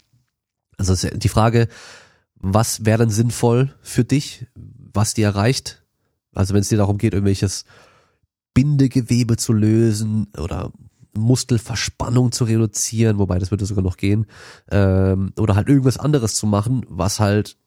Also 0.77 0.95
die 1.09 1.29
Frage, 1.29 1.67
was 2.35 2.85
wäre 2.85 2.99
denn 2.99 3.09
sinnvoll 3.09 3.73
für 3.81 4.03
dich, 4.03 4.47
was 4.55 5.13
dir 5.13 5.27
erreicht? 5.27 5.83
Also 6.33 6.53
wenn 6.53 6.61
es 6.61 6.69
dir 6.69 6.77
darum 6.77 6.97
geht, 6.97 7.13
irgendwelches 7.13 7.65
Bindegewebe 8.53 9.37
zu 9.37 9.53
lösen 9.53 10.27
oder 10.37 10.71
Muskelverspannung 11.17 12.31
zu 12.31 12.43
reduzieren, 12.43 13.19
wobei 13.19 13.39
das 13.39 13.51
würde 13.51 13.65
sogar 13.65 13.83
noch 13.83 13.97
gehen, 13.97 14.25
ähm, 14.69 15.33
oder 15.37 15.55
halt 15.55 15.69
irgendwas 15.69 15.97
anderes 15.97 16.35
zu 16.35 16.45
machen, 16.45 16.85
was 16.89 17.19
halt 17.19 17.57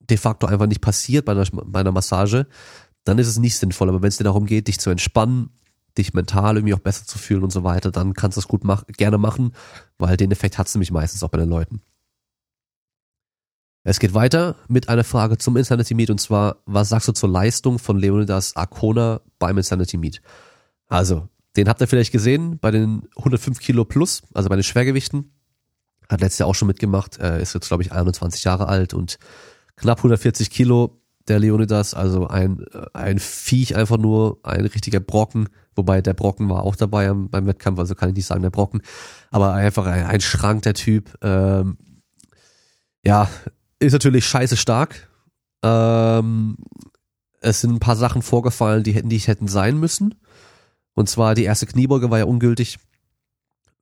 de 0.00 0.16
facto 0.16 0.46
einfach 0.46 0.66
nicht 0.66 0.80
passiert 0.80 1.24
bei 1.24 1.32
einer, 1.32 1.44
bei 1.50 1.80
einer 1.80 1.92
Massage, 1.92 2.46
dann 3.04 3.18
ist 3.18 3.28
es 3.28 3.38
nicht 3.38 3.56
sinnvoll. 3.56 3.88
Aber 3.88 4.02
wenn 4.02 4.08
es 4.08 4.16
dir 4.16 4.24
darum 4.24 4.46
geht, 4.46 4.68
dich 4.68 4.80
zu 4.80 4.90
entspannen, 4.90 5.50
dich 5.98 6.14
mental 6.14 6.56
irgendwie 6.56 6.74
auch 6.74 6.80
besser 6.80 7.06
zu 7.06 7.18
fühlen 7.18 7.42
und 7.42 7.52
so 7.52 7.64
weiter, 7.64 7.90
dann 7.90 8.14
kannst 8.14 8.36
du 8.36 8.40
es 8.40 8.48
gut 8.48 8.64
mach 8.64 8.84
gerne 8.86 9.18
machen, 9.18 9.52
weil 9.98 10.16
den 10.16 10.30
Effekt 10.30 10.58
hat 10.58 10.66
es 10.66 10.74
nämlich 10.74 10.90
meistens 10.90 11.22
auch 11.22 11.30
bei 11.30 11.38
den 11.38 11.48
Leuten. 11.48 11.82
Es 13.88 14.00
geht 14.00 14.14
weiter 14.14 14.56
mit 14.66 14.88
einer 14.88 15.04
Frage 15.04 15.38
zum 15.38 15.56
Insanity 15.56 15.94
Meet 15.94 16.10
und 16.10 16.20
zwar, 16.20 16.56
was 16.66 16.88
sagst 16.88 17.06
du 17.06 17.12
zur 17.12 17.28
Leistung 17.28 17.78
von 17.78 17.98
Leonidas 17.98 18.56
Arcona 18.56 19.20
beim 19.38 19.56
Insanity 19.58 19.96
Meet? 19.96 20.22
Also, 20.88 21.28
den 21.56 21.68
habt 21.68 21.80
ihr 21.80 21.86
vielleicht 21.86 22.10
gesehen 22.10 22.58
bei 22.58 22.72
den 22.72 23.08
105 23.16 23.60
Kilo 23.60 23.84
plus, 23.84 24.22
also 24.34 24.48
bei 24.48 24.56
den 24.56 24.64
Schwergewichten. 24.64 25.30
Hat 26.08 26.20
letztes 26.20 26.40
Jahr 26.40 26.48
auch 26.48 26.54
schon 26.54 26.68
mitgemacht, 26.68 27.18
äh, 27.18 27.40
ist 27.40 27.54
jetzt 27.54 27.68
glaube 27.68 27.84
ich 27.84 27.92
21 27.92 28.42
Jahre 28.42 28.66
alt 28.66 28.92
und 28.92 29.18
knapp 29.76 29.98
140 29.98 30.50
Kilo 30.50 31.00
der 31.28 31.38
Leonidas, 31.38 31.94
also 31.94 32.26
ein, 32.26 32.64
ein 32.92 33.18
Viech 33.18 33.76
einfach 33.76 33.98
nur, 33.98 34.38
ein 34.42 34.66
richtiger 34.66 35.00
Brocken, 35.00 35.48
wobei 35.76 36.00
der 36.00 36.14
Brocken 36.14 36.48
war 36.48 36.62
auch 36.62 36.76
dabei 36.76 37.12
beim 37.12 37.46
Wettkampf, 37.46 37.78
also 37.78 37.94
kann 37.94 38.08
ich 38.10 38.16
nicht 38.16 38.26
sagen 38.26 38.42
der 38.42 38.50
Brocken, 38.50 38.82
aber 39.30 39.52
einfach 39.52 39.86
ein, 39.86 40.06
ein 40.06 40.20
Schrank 40.20 40.62
der 40.62 40.74
Typ. 40.74 41.16
Ähm, 41.22 41.76
ja, 43.04 43.28
ist 43.78 43.92
natürlich 43.92 44.26
scheiße 44.26 44.56
stark. 44.56 45.08
Ähm, 45.62 46.56
es 47.40 47.60
sind 47.60 47.74
ein 47.74 47.80
paar 47.80 47.96
Sachen 47.96 48.22
vorgefallen, 48.22 48.82
die 48.82 48.92
hätten, 48.92 49.08
die 49.08 49.18
hätten 49.18 49.48
sein 49.48 49.78
müssen. 49.78 50.14
Und 50.94 51.08
zwar 51.08 51.34
die 51.34 51.44
erste 51.44 51.66
Kniebeuge 51.66 52.10
war 52.10 52.18
ja 52.18 52.24
ungültig 52.24 52.78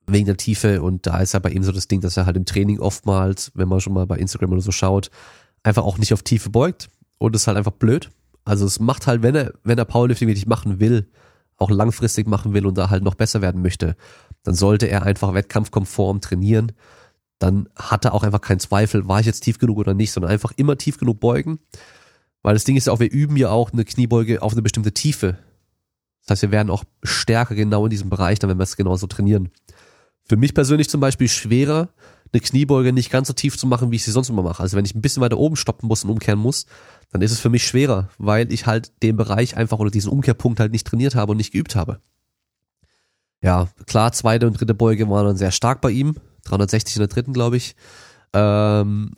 wegen 0.06 0.26
der 0.26 0.36
Tiefe 0.36 0.82
und 0.82 1.06
da 1.06 1.20
ist 1.20 1.32
ja 1.32 1.38
bei 1.38 1.50
ihm 1.50 1.62
so 1.62 1.72
das 1.72 1.88
Ding, 1.88 2.00
dass 2.00 2.16
er 2.16 2.26
halt 2.26 2.36
im 2.36 2.44
Training 2.44 2.78
oftmals, 2.78 3.52
wenn 3.54 3.68
man 3.68 3.80
schon 3.80 3.94
mal 3.94 4.06
bei 4.06 4.18
Instagram 4.18 4.52
oder 4.52 4.60
so 4.60 4.72
schaut, 4.72 5.10
einfach 5.62 5.84
auch 5.84 5.96
nicht 5.96 6.12
auf 6.12 6.22
Tiefe 6.22 6.50
beugt 6.50 6.90
und 7.18 7.34
das 7.34 7.42
ist 7.42 7.46
halt 7.46 7.56
einfach 7.56 7.72
blöd. 7.72 8.10
Also 8.44 8.66
es 8.66 8.80
macht 8.80 9.06
halt, 9.06 9.22
wenn 9.22 9.34
er, 9.34 9.54
wenn 9.62 9.78
er 9.78 9.86
Powerlifting 9.86 10.28
wirklich 10.28 10.46
machen 10.46 10.78
will, 10.80 11.08
auch 11.64 11.70
langfristig 11.70 12.26
machen 12.26 12.54
will 12.54 12.66
und 12.66 12.78
da 12.78 12.90
halt 12.90 13.02
noch 13.02 13.14
besser 13.14 13.42
werden 13.42 13.62
möchte, 13.62 13.96
dann 14.42 14.54
sollte 14.54 14.86
er 14.86 15.02
einfach 15.02 15.34
wettkampfkonform 15.34 16.20
trainieren. 16.20 16.72
Dann 17.38 17.68
hat 17.74 18.04
er 18.04 18.14
auch 18.14 18.22
einfach 18.22 18.40
keinen 18.40 18.60
Zweifel, 18.60 19.08
war 19.08 19.20
ich 19.20 19.26
jetzt 19.26 19.40
tief 19.40 19.58
genug 19.58 19.78
oder 19.78 19.94
nicht, 19.94 20.12
sondern 20.12 20.30
einfach 20.30 20.52
immer 20.56 20.78
tief 20.78 20.98
genug 20.98 21.20
beugen. 21.20 21.58
Weil 22.42 22.54
das 22.54 22.64
Ding 22.64 22.76
ist 22.76 22.86
ja 22.86 22.92
auch, 22.92 23.00
wir 23.00 23.10
üben 23.10 23.36
ja 23.36 23.50
auch 23.50 23.72
eine 23.72 23.84
Kniebeuge 23.84 24.42
auf 24.42 24.52
eine 24.52 24.62
bestimmte 24.62 24.92
Tiefe. 24.92 25.38
Das 26.22 26.36
heißt, 26.36 26.42
wir 26.42 26.50
werden 26.52 26.70
auch 26.70 26.84
stärker 27.02 27.54
genau 27.54 27.84
in 27.84 27.90
diesem 27.90 28.10
Bereich, 28.10 28.38
dann 28.38 28.50
wenn 28.50 28.58
wir 28.58 28.64
es 28.64 28.76
genauso 28.76 29.06
trainieren. 29.06 29.50
Für 30.26 30.36
mich 30.36 30.54
persönlich 30.54 30.88
zum 30.88 31.00
Beispiel 31.00 31.28
schwerer, 31.28 31.90
eine 32.32 32.40
Kniebeuge 32.40 32.92
nicht 32.92 33.10
ganz 33.10 33.28
so 33.28 33.32
tief 33.32 33.56
zu 33.56 33.66
machen, 33.66 33.90
wie 33.90 33.96
ich 33.96 34.04
sie 34.04 34.10
sonst 34.10 34.28
immer 34.28 34.42
mache. 34.42 34.62
Also 34.62 34.76
wenn 34.76 34.84
ich 34.84 34.94
ein 34.94 35.02
bisschen 35.02 35.22
weiter 35.22 35.38
oben 35.38 35.56
stoppen 35.56 35.86
muss 35.86 36.04
und 36.04 36.10
umkehren 36.10 36.38
muss, 36.38 36.66
dann 37.10 37.22
ist 37.22 37.30
es 37.30 37.38
für 37.38 37.50
mich 37.50 37.66
schwerer, 37.66 38.08
weil 38.18 38.52
ich 38.52 38.66
halt 38.66 38.92
den 39.02 39.16
Bereich 39.16 39.56
einfach 39.56 39.78
oder 39.78 39.90
diesen 39.90 40.10
Umkehrpunkt 40.10 40.58
halt 40.58 40.72
nicht 40.72 40.86
trainiert 40.86 41.14
habe 41.14 41.32
und 41.32 41.36
nicht 41.36 41.52
geübt 41.52 41.76
habe. 41.76 42.00
Ja, 43.40 43.68
klar, 43.86 44.12
zweite 44.12 44.46
und 44.46 44.58
dritte 44.58 44.74
Beuge 44.74 45.08
waren 45.10 45.26
dann 45.26 45.36
sehr 45.36 45.52
stark 45.52 45.80
bei 45.80 45.90
ihm. 45.90 46.16
360 46.44 46.96
in 46.96 47.00
der 47.00 47.08
dritten, 47.08 47.32
glaube 47.32 47.56
ich. 47.56 47.76
Ähm, 48.32 49.12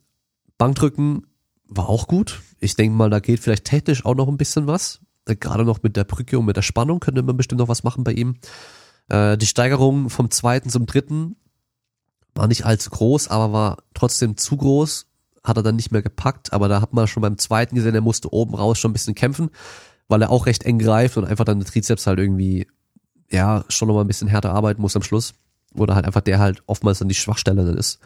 Bankdrücken 0.58 1.26
war 1.68 1.88
auch 1.88 2.08
gut. 2.08 2.42
Ich 2.60 2.74
denke 2.74 2.96
mal, 2.96 3.08
da 3.08 3.20
geht 3.20 3.40
vielleicht 3.40 3.64
technisch 3.64 4.04
auch 4.04 4.14
noch 4.14 4.28
ein 4.28 4.36
bisschen 4.36 4.66
was. 4.66 5.00
Gerade 5.24 5.64
noch 5.64 5.82
mit 5.82 5.96
der 5.96 6.04
Brücke 6.04 6.38
und 6.38 6.44
mit 6.44 6.56
der 6.56 6.62
Spannung 6.62 7.00
könnte 7.00 7.22
man 7.22 7.36
bestimmt 7.36 7.60
noch 7.60 7.68
was 7.68 7.82
machen 7.82 8.04
bei 8.04 8.12
ihm. 8.12 8.36
Äh, 9.08 9.36
die 9.36 9.46
Steigerung 9.46 10.10
vom 10.10 10.30
zweiten 10.30 10.70
zum 10.70 10.86
dritten 10.86 11.36
war 12.34 12.48
nicht 12.48 12.66
allzu 12.66 12.90
groß, 12.90 13.28
aber 13.28 13.52
war 13.52 13.78
trotzdem 13.94 14.36
zu 14.36 14.56
groß. 14.56 15.06
Hat 15.42 15.56
er 15.56 15.62
dann 15.62 15.76
nicht 15.76 15.92
mehr 15.92 16.02
gepackt, 16.02 16.52
aber 16.52 16.68
da 16.68 16.80
hat 16.80 16.92
man 16.92 17.06
schon 17.06 17.20
beim 17.20 17.38
zweiten 17.38 17.76
gesehen, 17.76 17.94
er 17.94 18.00
musste 18.00 18.32
oben 18.32 18.54
raus 18.54 18.78
schon 18.78 18.90
ein 18.90 18.92
bisschen 18.92 19.14
kämpfen, 19.14 19.50
weil 20.08 20.22
er 20.22 20.30
auch 20.30 20.46
recht 20.46 20.64
eng 20.64 20.78
greift 20.78 21.16
und 21.16 21.24
einfach 21.24 21.44
dann 21.44 21.60
der 21.60 21.68
Trizeps 21.68 22.06
halt 22.06 22.18
irgendwie, 22.18 22.66
ja, 23.30 23.64
schon 23.68 23.88
nochmal 23.88 24.04
ein 24.04 24.08
bisschen 24.08 24.28
härter 24.28 24.52
arbeiten 24.52 24.82
muss 24.82 24.96
am 24.96 25.02
Schluss. 25.02 25.34
Oder 25.74 25.94
halt 25.94 26.04
einfach 26.04 26.22
der 26.22 26.38
halt 26.38 26.62
oftmals 26.66 26.98
dann 26.98 27.08
die 27.08 27.14
Schwachstelle 27.14 27.64
dann 27.64 27.76
ist. 27.76 28.00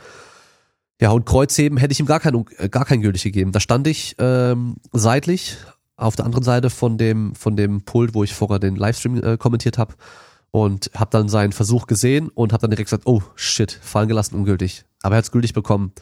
Ja, 1.01 1.13
und 1.13 1.25
Kreuzheben 1.25 1.79
hätte 1.79 1.93
ich 1.93 2.01
ihm 2.01 2.07
gar 2.07 2.21
kein, 2.21 2.45
gar 2.71 2.85
kein 2.85 3.01
gültig 3.01 3.23
gegeben. 3.23 3.53
Da 3.53 3.61
stand 3.61 3.87
ich 3.87 4.17
ähm, 4.19 4.77
seitlich, 4.93 5.57
auf 5.97 6.17
der 6.17 6.27
anderen 6.27 6.45
Seite 6.45 6.69
von 6.69 6.99
dem 6.99 7.35
von 7.35 7.57
dem 7.57 7.83
Pult, 7.83 8.15
wo 8.15 8.25
ich 8.25 8.35
vorher 8.35 8.59
den 8.59 8.77
Livestream 8.77 9.23
äh, 9.23 9.37
kommentiert 9.37 9.79
habe 9.79 9.95
und 10.51 10.91
habe 10.95 11.11
dann 11.11 11.29
seinen 11.29 11.53
Versuch 11.53 11.87
gesehen 11.87 12.29
und 12.29 12.53
habe 12.53 12.63
dann 12.63 12.71
direkt 12.71 12.89
gesagt, 12.89 13.07
oh 13.07 13.23
shit, 13.35 13.71
fallen 13.71 14.09
gelassen, 14.09 14.35
ungültig. 14.35 14.85
Aber 15.03 15.15
er 15.15 15.19
hat 15.19 15.25
es 15.25 15.33
gültig 15.33 15.53
bekommen. 15.53 15.93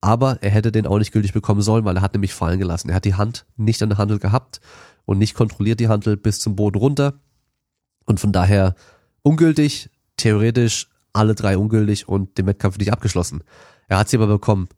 Aber 0.00 0.38
er 0.42 0.50
hätte 0.50 0.72
den 0.72 0.86
auch 0.86 0.98
nicht 0.98 1.12
gültig 1.12 1.32
bekommen 1.32 1.62
sollen, 1.62 1.84
weil 1.84 1.96
er 1.96 2.02
hat 2.02 2.12
nämlich 2.12 2.34
fallen 2.34 2.58
gelassen. 2.58 2.90
Er 2.90 2.96
hat 2.96 3.04
die 3.04 3.14
Hand 3.14 3.46
nicht 3.56 3.82
an 3.82 3.88
der 3.88 3.98
Handel 3.98 4.18
gehabt 4.18 4.60
und 5.04 5.18
nicht 5.18 5.34
kontrolliert 5.34 5.80
die 5.80 5.88
Handel 5.88 6.16
bis 6.16 6.40
zum 6.40 6.56
Boden 6.56 6.78
runter. 6.78 7.20
Und 8.04 8.20
von 8.20 8.32
daher 8.32 8.74
ungültig, 9.22 9.90
theoretisch 10.16 10.88
alle 11.12 11.34
drei 11.34 11.56
ungültig 11.56 12.08
und 12.08 12.36
den 12.36 12.46
Wettkampf 12.46 12.78
nicht 12.78 12.92
abgeschlossen. 12.92 13.42
Er 13.88 13.98
hat 13.98 14.08
sie 14.08 14.16
aber 14.16 14.26
bekommen. 14.26 14.68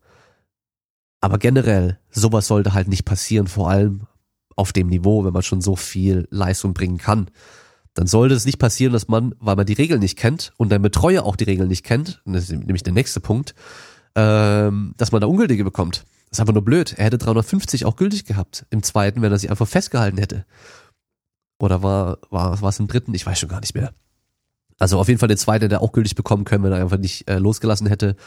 Aber 1.21 1.37
generell, 1.37 1.99
sowas 2.11 2.47
sollte 2.47 2.73
halt 2.73 2.87
nicht 2.87 3.05
passieren, 3.05 3.47
vor 3.47 3.69
allem 3.69 4.07
auf 4.55 4.73
dem 4.73 4.87
Niveau, 4.87 5.25
wenn 5.25 5.33
man 5.33 5.43
schon 5.43 5.61
so 5.61 5.75
viel 5.75 6.27
Leistung 6.29 6.73
bringen 6.73 6.97
kann. 6.97 7.31
Dann 7.95 8.07
sollte 8.07 8.35
es 8.35 8.45
nicht 8.45 8.59
passieren, 8.59 8.93
dass 8.93 9.07
man, 9.07 9.33
weil 9.39 9.55
man 9.55 9.65
die 9.65 9.73
Regeln 9.73 10.01
nicht 10.01 10.17
kennt 10.17 10.53
und 10.57 10.69
dein 10.69 10.81
Betreuer 10.81 11.23
auch 11.23 11.35
die 11.35 11.45
Regeln 11.45 11.69
nicht 11.69 11.83
kennt, 11.83 12.21
und 12.25 12.33
das 12.33 12.43
ist 12.43 12.51
nämlich 12.51 12.83
der 12.83 12.93
nächste 12.93 13.21
Punkt, 13.21 13.55
ähm, 14.15 14.93
dass 14.97 15.11
man 15.11 15.21
da 15.21 15.27
Ungültige 15.27 15.63
bekommt. 15.63 16.05
Das 16.29 16.37
ist 16.37 16.39
einfach 16.41 16.53
nur 16.53 16.65
blöd. 16.65 16.93
Er 16.97 17.05
hätte 17.05 17.17
350 17.17 17.85
auch 17.85 17.95
gültig 17.95 18.25
gehabt 18.25 18.65
im 18.69 18.83
zweiten, 18.83 19.21
wenn 19.21 19.31
er 19.31 19.39
sich 19.39 19.49
einfach 19.49 19.67
festgehalten 19.67 20.17
hätte. 20.17 20.45
Oder 21.57 21.81
war, 21.83 22.17
war, 22.29 22.61
war 22.61 22.69
es 22.69 22.79
im 22.79 22.87
dritten? 22.87 23.13
Ich 23.13 23.25
weiß 23.25 23.39
schon 23.39 23.49
gar 23.49 23.61
nicht 23.61 23.75
mehr. 23.75 23.93
Also 24.77 24.99
auf 24.99 25.07
jeden 25.07 25.19
Fall 25.19 25.29
den 25.29 25.37
zweiten 25.37 25.63
hätte 25.63 25.75
er 25.75 25.81
auch 25.81 25.93
gültig 25.93 26.15
bekommen 26.15 26.43
können, 26.43 26.65
wenn 26.65 26.73
er 26.73 26.81
einfach 26.81 26.97
nicht 26.97 27.29
äh, 27.29 27.37
losgelassen 27.37 27.87
hätte. 27.87 28.17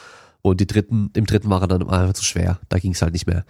Und 0.41 0.61
die 0.61 0.67
dritten, 0.67 1.11
im 1.15 1.27
dritten 1.27 1.51
war 1.51 1.61
er 1.61 1.69
dann 1.69 1.89
einfach 1.89 2.15
zu 2.15 2.25
schwer. 2.25 2.59
Da 2.71 2.79
ging 2.79 2.93
es 2.93 3.03
halt 3.03 3.13
nicht 3.13 3.27
mehr. 3.27 3.45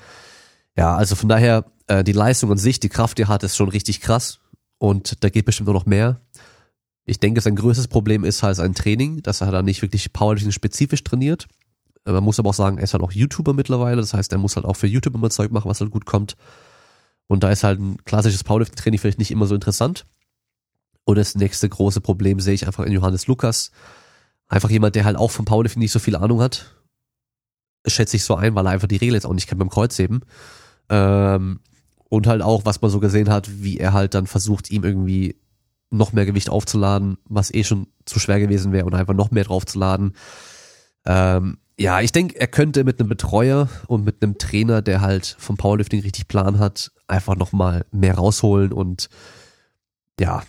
Ja, 0.77 0.97
also 0.97 1.15
von 1.15 1.29
daher, 1.29 1.67
äh, 1.87 2.03
die 2.03 2.13
Leistung 2.13 2.51
an 2.51 2.59
sich, 2.59 2.81
die 2.81 2.89
Kraft, 2.89 3.19
die 3.19 3.23
er 3.23 3.29
hat, 3.29 3.45
ist 3.45 3.57
schon 3.57 3.69
richtig 3.69 4.01
krass. 4.01 4.41
Und 4.79 5.23
da 5.25 5.29
geht 5.29 5.45
bestimmt 5.45 5.69
noch 5.69 5.87
mehr. 5.87 6.21
Ich 7.05 7.19
denke, 7.21 7.41
sein 7.41 7.57
größtes 7.57 7.89
Problem 7.89 8.25
ist 8.25 8.43
halt 8.43 8.57
sein 8.57 8.75
Training, 8.75 9.23
dass 9.23 9.41
er 9.41 9.51
da 9.51 9.63
nicht 9.63 9.83
wirklich 9.83 10.13
Powerlifting 10.13 10.53
spezifisch 10.53 11.03
trainiert. 11.03 11.49
Äh, 12.05 12.13
man 12.13 12.25
muss 12.25 12.39
aber 12.39 12.51
auch 12.51 12.55
sagen, 12.55 12.79
er 12.79 12.85
ist 12.85 12.93
halt 12.93 13.03
auch 13.03 13.13
YouTuber 13.13 13.55
mittlerweile. 13.55 14.01
Das 14.01 14.15
heißt, 14.15 14.33
er 14.33 14.39
muss 14.39 14.57
halt 14.57 14.67
auch 14.67 14.77
für 14.77 14.87
YouTube 14.87 15.15
immer 15.15 15.31
Zeug 15.31 15.51
machen, 15.51 15.69
was 15.69 15.81
halt 15.81 15.91
gut 15.91 16.07
kommt. 16.07 16.37
Und 17.27 17.43
da 17.43 17.51
ist 17.51 17.65
halt 17.65 17.81
ein 17.81 18.03
klassisches 18.05 18.45
Powerlifting-Training 18.45 18.99
vielleicht 18.99 19.19
nicht 19.19 19.31
immer 19.31 19.47
so 19.47 19.55
interessant. 19.55 20.07
Und 21.05 21.17
das 21.17 21.35
nächste 21.35 21.69
große 21.69 22.01
Problem 22.01 22.41
sehe 22.41 22.55
ich 22.55 22.67
einfach 22.67 22.85
in 22.85 22.93
Johannes 22.93 23.27
Lukas. 23.27 23.71
Einfach 24.47 24.71
jemand, 24.71 24.95
der 24.95 25.05
halt 25.05 25.17
auch 25.17 25.31
vom 25.31 25.45
Powerlifting 25.45 25.81
nicht 25.81 25.93
so 25.93 25.99
viel 25.99 26.17
Ahnung 26.17 26.41
hat. 26.41 26.75
Schätze 27.87 28.17
ich 28.17 28.25
so 28.25 28.35
ein, 28.35 28.55
weil 28.55 28.67
er 28.67 28.73
einfach 28.73 28.89
die 28.89 28.97
Regel 28.97 29.15
jetzt 29.15 29.25
auch 29.25 29.33
nicht 29.33 29.47
kennt 29.47 29.59
beim 29.59 29.71
Kreuzheben. 29.71 30.21
Ähm, 30.91 31.61
und 32.09 32.27
halt 32.27 32.43
auch, 32.43 32.65
was 32.65 32.81
man 32.81 32.91
so 32.91 33.01
gesehen 33.01 33.29
hat, 33.29 33.63
wie 33.63 33.79
er 33.79 33.93
halt 33.93 34.15
dann 34.15 34.27
versucht, 34.27 34.71
ihm 34.71 34.85
irgendwie 34.85 35.37
noch 35.91 36.13
mehr 36.13 36.27
Gewicht 36.27 36.51
aufzuladen, 36.51 37.19
was 37.25 37.53
eh 37.53 37.65
schon 37.65 37.87
zu 38.05 38.19
schwer 38.19 38.41
gewesen 38.41 38.73
wäre 38.73 38.87
und 38.87 38.95
einfach 38.95 39.15
noch 39.15 39.31
mehr 39.31 39.45
draufzuladen. 39.45 40.15
Ähm, 41.07 41.59
ja, 41.79 42.01
ich 42.01 42.13
denke, 42.13 42.39
er 42.39 42.49
könnte 42.49 42.85
mit 42.85 42.99
einem 42.99 43.09
Betreuer 43.09 43.69
und 43.87 44.05
mit 44.05 44.23
einem 44.23 44.37
Trainer, 44.37 44.83
der 44.83 45.01
halt 45.01 45.37
vom 45.39 45.57
Powerlifting 45.57 46.01
richtig 46.01 46.29
Plan 46.29 46.59
hat, 46.59 46.91
einfach 47.07 47.37
nochmal 47.37 47.87
mehr 47.93 48.17
rausholen 48.17 48.73
und 48.73 49.09
ja, 50.19 50.43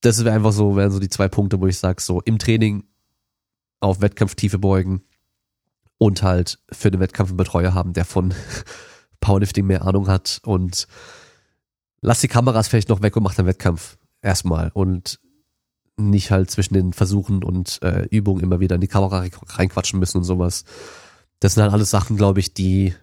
das 0.00 0.24
wäre 0.24 0.34
einfach 0.34 0.52
so, 0.52 0.76
wären 0.76 0.90
so 0.90 0.98
die 0.98 1.08
zwei 1.08 1.28
Punkte, 1.28 1.60
wo 1.60 1.66
ich 1.66 1.78
sage, 1.78 2.00
so 2.00 2.20
im 2.22 2.38
Training 2.38 2.84
auf 3.80 4.00
Wettkampftiefe 4.00 4.58
beugen 4.58 5.02
und 5.98 6.22
halt 6.22 6.58
für 6.72 6.90
den 6.90 7.00
Wettkampf 7.00 7.30
einen 7.30 7.36
Betreuer 7.36 7.74
haben, 7.74 7.92
der 7.92 8.04
von 8.04 8.34
Powerlifting 9.24 9.66
mehr 9.66 9.86
Ahnung 9.86 10.06
hat 10.08 10.40
und 10.44 10.86
lass 12.02 12.20
die 12.20 12.28
Kameras 12.28 12.68
vielleicht 12.68 12.90
noch 12.90 13.00
weg 13.00 13.16
und 13.16 13.22
mach 13.22 13.34
den 13.34 13.46
Wettkampf 13.46 13.96
erstmal 14.20 14.70
und 14.74 15.18
nicht 15.96 16.30
halt 16.30 16.50
zwischen 16.50 16.74
den 16.74 16.92
Versuchen 16.92 17.42
und 17.42 17.80
äh, 17.82 18.06
Übungen 18.10 18.42
immer 18.42 18.60
wieder 18.60 18.74
in 18.74 18.80
die 18.80 18.88
Kamera 18.88 19.24
reinquatschen 19.46 19.98
müssen 19.98 20.18
und 20.18 20.24
sowas. 20.24 20.64
Das 21.40 21.54
sind 21.54 21.62
halt 21.62 21.72
alles 21.72 21.90
Sachen, 21.90 22.16
glaube 22.16 22.40
ich, 22.40 22.52
die 22.52 22.94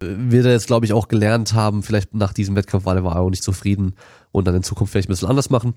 äh, 0.00 0.14
wir 0.16 0.42
da 0.42 0.50
jetzt, 0.50 0.68
glaube 0.68 0.86
ich, 0.86 0.92
auch 0.92 1.08
gelernt 1.08 1.54
haben, 1.54 1.82
vielleicht 1.82 2.14
nach 2.14 2.32
diesem 2.32 2.54
Wettkampf, 2.54 2.84
weil 2.84 2.98
er 2.98 3.04
war 3.04 3.18
auch 3.18 3.30
nicht 3.30 3.42
zufrieden 3.42 3.96
und 4.30 4.46
dann 4.46 4.54
in 4.54 4.62
Zukunft 4.62 4.92
vielleicht 4.92 5.08
ein 5.08 5.12
bisschen 5.12 5.28
anders 5.28 5.50
machen. 5.50 5.74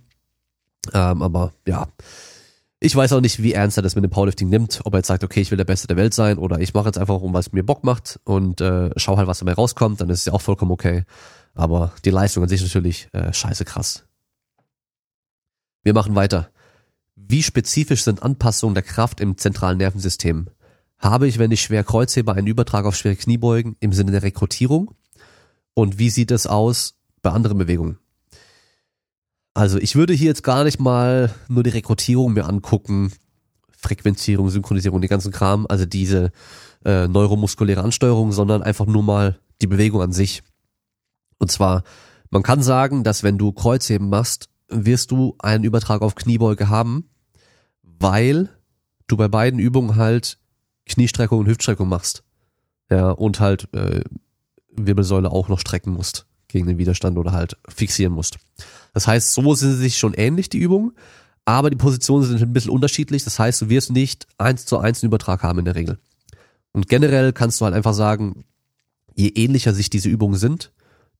Ähm, 0.93 1.21
aber 1.21 1.53
ja, 1.65 1.88
ich 2.79 2.96
weiß 2.96 3.13
auch 3.13 3.22
nicht, 3.22 3.41
wie 3.41 3.53
ernst 3.53 3.77
er 3.77 3.84
das 3.84 3.96
mit 3.96 4.03
dem 4.03 4.12
Powerlifting 4.12 4.50
nimmt, 4.50 4.81
ob 4.84 4.93
er 4.93 5.00
jetzt 5.00 5.07
sagt, 5.07 5.24
okay, 5.24 5.41
ich 5.41 5.50
will 5.50 5.57
der 5.57 5.65
Beste 5.65 5.88
der 5.88 5.98
Welt 5.98 6.13
sein 6.13 6.38
oder 6.38 6.60
ich 6.60 6.74
mache 6.74 6.86
jetzt 6.86 6.98
einfach, 6.98 7.22
um 7.22 7.34
was 7.34 7.51
mir 7.51 7.63
Bock 7.63 7.84
macht 7.84 8.19
und 8.24 8.62
äh, 8.62 8.91
schau 8.98 9.17
halt, 9.17 9.27
was 9.27 9.39
dabei 9.39 9.53
rauskommt, 9.53 10.00
dann 10.00 10.10
ist 10.10 10.19
es 10.19 10.25
ja 10.25 10.34
auch 10.34 10.41
vollkommen 10.41 10.72
okay. 10.72 11.03
Aber 11.55 11.93
die 12.05 12.12
Leistung 12.12 12.43
an 12.43 12.50
sich 12.50 12.62
ist 12.62 12.67
natürlich 12.67 13.10
äh, 13.13 13.34
scheiße 13.34 13.65
krass. 13.65 14.05
Wir 15.84 15.93
machen 15.93 16.15
weiter. 16.15 16.51
Wie 17.15 17.41
spezifisch 17.41 18.03
sind 18.03 18.22
Anpassungen 18.22 18.75
der 18.75 18.84
Kraft 18.84 19.22
im 19.22 19.38
zentralen 19.38 19.79
Nervensystem? 19.79 20.50
Habe 21.00 21.27
ich, 21.27 21.39
wenn 21.39 21.51
ich 21.51 21.62
schwer 21.62 21.84
kreuzhebe, 21.84 22.34
einen 22.34 22.48
Übertrag 22.48 22.86
auf 22.86 22.96
schwere 22.96 23.15
Kniebeugen 23.15 23.75
im 23.79 23.91
Sinne 23.91 24.12
der 24.12 24.24
Rekrutierung? 24.24 24.93
Und 25.74 25.98
wie 25.98 26.10
sieht 26.10 26.31
es 26.31 26.46
aus 26.46 26.96
bei 27.22 27.31
anderen 27.31 27.57
Bewegungen? 27.57 27.98
Also 29.58 29.80
ich 29.80 29.96
würde 29.96 30.14
hier 30.14 30.28
jetzt 30.28 30.44
gar 30.44 30.64
nicht 30.64 30.80
mal 30.80 31.34
nur 31.48 31.64
die 31.64 31.72
Rekrutierung 31.72 32.34
mir 32.34 32.46
angucken, 32.46 33.12
Frequenzierung, 33.72 34.52
Synchronisierung, 34.52 35.02
die 35.02 35.08
ganzen 35.08 35.32
Kram, 35.32 35.66
also 35.68 35.88
diese 35.88 36.32
äh, 36.86 37.08
neuromuskuläre 37.08 37.82
Ansteuerung, 37.82 38.32
sondern 38.32 38.62
einfach 38.62 38.86
nur 38.86 39.02
mal 39.02 39.40
die 39.64 39.66
Bewegung 39.66 40.04
an 40.04 40.12
sich. 40.12 40.44
Und 41.40 41.52
zwar, 41.52 41.82
man 42.30 42.44
kann 42.44 42.62
sagen, 42.62 43.04
dass 43.04 43.24
wenn 43.24 43.40
du 43.40 43.52
Kreuzheben 43.52 44.10
machst, 44.10 44.48
wirst 44.68 45.10
du 45.10 45.34
einen 45.40 45.64
Übertrag 45.64 46.04
auf 46.04 46.14
Kniebeuge 46.14 46.70
haben, 46.70 47.10
weil 47.82 48.50
du 49.08 49.18
bei 49.18 49.28
beiden 49.28 49.60
Übungen 49.60 49.96
halt 49.96 50.38
Kniestreckung 50.86 51.40
und 51.40 51.48
Hüftstreckung 51.48 51.90
machst. 51.90 52.24
Ja, 52.92 53.10
und 53.10 53.40
halt 53.40 53.74
äh, 53.74 54.02
Wirbelsäule 54.72 55.32
auch 55.32 55.48
noch 55.48 55.60
strecken 55.60 55.94
musst 55.94 56.26
gegen 56.48 56.68
den 56.68 56.77
Widerstand 56.77 57.18
oder 57.18 57.32
halt 57.32 57.58
fixieren 57.68 58.13
musst. 58.13 58.38
Das 58.94 59.08
heißt, 59.08 59.34
so 59.34 59.54
sind 59.56 59.72
sie 59.72 59.77
sich 59.77 59.98
schon 59.98 60.13
ähnlich, 60.13 60.50
die 60.50 60.60
Übungen, 60.60 60.94
aber 61.46 61.70
die 61.70 61.77
Positionen 61.77 62.25
sind 62.25 62.42
ein 62.42 62.54
bisschen 62.54 62.72
unterschiedlich. 62.72 63.24
Das 63.24 63.39
heißt, 63.39 63.62
du 63.62 63.70
wirst 63.70 63.92
nicht 63.92 64.27
eins 64.38 64.66
zu 64.66 64.80
eins 64.80 65.04
einen 65.04 65.10
Übertrag 65.10 65.44
haben 65.44 65.60
in 65.60 65.66
der 65.66 65.75
Regel. 65.75 66.00
Und 66.74 66.88
generell 66.88 67.34
kannst 67.34 67.60
du 67.60 67.66
halt 67.66 67.74
einfach 67.74 67.94
sagen, 67.94 68.44
je 69.16 69.30
ähnlicher 69.30 69.74
sich 69.74 69.89
diese 69.89 70.10
Übungen 70.10 70.38
sind, 70.38 70.72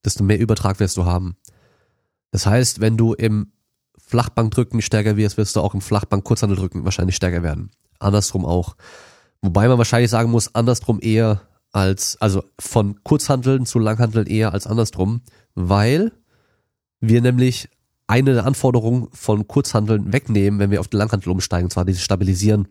desto 0.06 0.24
mehr 0.24 0.40
Übertrag 0.40 0.80
wirst 0.80 0.98
du 0.98 1.06
haben. 1.06 1.38
Das 2.32 2.46
heißt, 2.46 2.80
wenn 2.80 2.98
du 2.98 3.14
im 3.14 3.52
Flachbankdrücken 3.98 4.82
stärker 4.82 5.18
wirst, 5.18 5.38
wirst 5.38 5.56
du 5.56 5.62
auch 5.62 5.74
im 5.74 5.82
Flachbank-Kurzhandeldrücken 5.82 6.86
wahrscheinlich 6.86 7.16
stärker 7.16 7.44
werden. 7.44 7.72
Andersrum 8.00 8.46
auch. 8.46 8.76
Wobei 9.42 9.68
man 9.68 9.78
wahrscheinlich 9.78 10.12
sagen 10.12 10.32
muss, 10.32 10.54
andersrum 10.56 11.00
eher 11.02 11.42
als, 11.72 12.18
also 12.22 12.44
von 12.60 13.04
Kurzhandeln 13.04 13.66
zu 13.66 13.80
Langhandeln 13.80 14.28
eher 14.28 14.54
als 14.54 14.68
andersrum, 14.68 15.22
weil 15.56 16.12
wir 17.00 17.22
nämlich 17.22 17.70
eine 18.08 18.34
der 18.34 18.46
Anforderungen 18.46 19.10
von 19.12 19.48
Kurzhandeln 19.48 20.14
wegnehmen, 20.14 20.60
wenn 20.60 20.72
wir 20.72 20.80
auf 20.80 20.88
den 20.88 20.98
Langhandel 20.98 21.30
umsteigen, 21.30 21.66
und 21.66 21.72
zwar 21.72 21.86
dieses 21.86 22.04
Stabilisieren. 22.04 22.68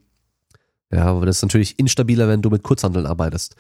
Ja, 0.91 1.07
aber 1.07 1.27
das 1.27 1.37
ist 1.37 1.43
natürlich 1.43 1.79
instabiler, 1.79 2.29
wenn 2.29 2.43
du 2.43 2.51
mit 2.51 2.63
Kurzhandeln 2.63 3.07
arbeitest. 3.07 3.55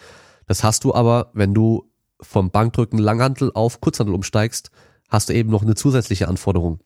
Das 0.46 0.64
hast 0.64 0.84
du 0.84 0.94
aber, 0.94 1.30
wenn 1.34 1.54
du 1.54 1.90
vom 2.20 2.50
Bankdrücken 2.50 2.98
Langhandel 2.98 3.50
auf 3.52 3.80
Kurzhandel 3.80 4.14
umsteigst, 4.14 4.70
hast 5.08 5.28
du 5.28 5.34
eben 5.34 5.50
noch 5.50 5.62
eine 5.62 5.74
zusätzliche 5.74 6.28
Anforderung, 6.28 6.80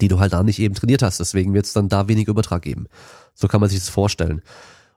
die 0.00 0.08
du 0.08 0.18
halt 0.18 0.32
da 0.32 0.42
nicht 0.42 0.58
eben 0.58 0.74
trainiert 0.74 1.02
hast. 1.02 1.20
Deswegen 1.20 1.54
wird 1.54 1.66
es 1.66 1.72
dann 1.72 1.88
da 1.88 2.08
weniger 2.08 2.30
Übertrag 2.30 2.62
geben. 2.62 2.86
So 3.34 3.46
kann 3.46 3.60
man 3.60 3.70
sich 3.70 3.78
das 3.78 3.88
vorstellen. 3.88 4.42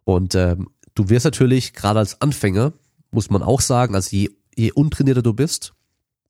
Und 0.03 0.35
ähm, 0.35 0.69
du 0.95 1.09
wirst 1.09 1.25
natürlich, 1.25 1.73
gerade 1.73 1.99
als 1.99 2.21
Anfänger, 2.21 2.73
muss 3.11 3.29
man 3.29 3.43
auch 3.43 3.61
sagen, 3.61 3.95
also 3.95 4.15
je, 4.15 4.29
je 4.55 4.71
untrainierter 4.71 5.21
du 5.21 5.33
bist, 5.33 5.73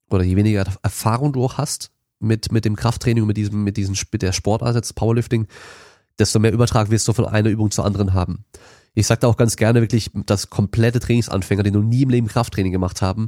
oder 0.09 0.23
je 0.23 0.35
weniger 0.35 0.65
Erfahrung 0.83 1.33
du 1.33 1.43
auch 1.43 1.57
hast 1.57 1.91
mit, 2.19 2.51
mit 2.51 2.65
dem 2.65 2.75
Krafttraining 2.75 3.25
mit 3.25 3.37
diesem, 3.37 3.63
mit 3.63 3.77
diesem, 3.77 3.95
mit 4.11 4.21
der 4.21 4.33
Sportart, 4.33 4.75
jetzt 4.75 4.95
Powerlifting, 4.95 5.47
desto 6.19 6.39
mehr 6.39 6.53
Übertrag 6.53 6.89
wirst 6.89 7.07
du 7.07 7.13
von 7.13 7.25
einer 7.25 7.49
Übung 7.49 7.71
zur 7.71 7.85
anderen 7.85 8.13
haben. 8.13 8.45
Ich 8.93 9.07
sage 9.07 9.21
da 9.21 9.27
auch 9.27 9.37
ganz 9.37 9.55
gerne 9.57 9.81
wirklich, 9.81 10.11
dass 10.13 10.49
komplette 10.49 10.99
Trainingsanfänger, 10.99 11.63
die 11.63 11.71
noch 11.71 11.81
nie 11.81 12.03
im 12.03 12.09
Leben 12.09 12.27
Krafttraining 12.27 12.71
gemacht 12.71 13.01
haben, 13.01 13.27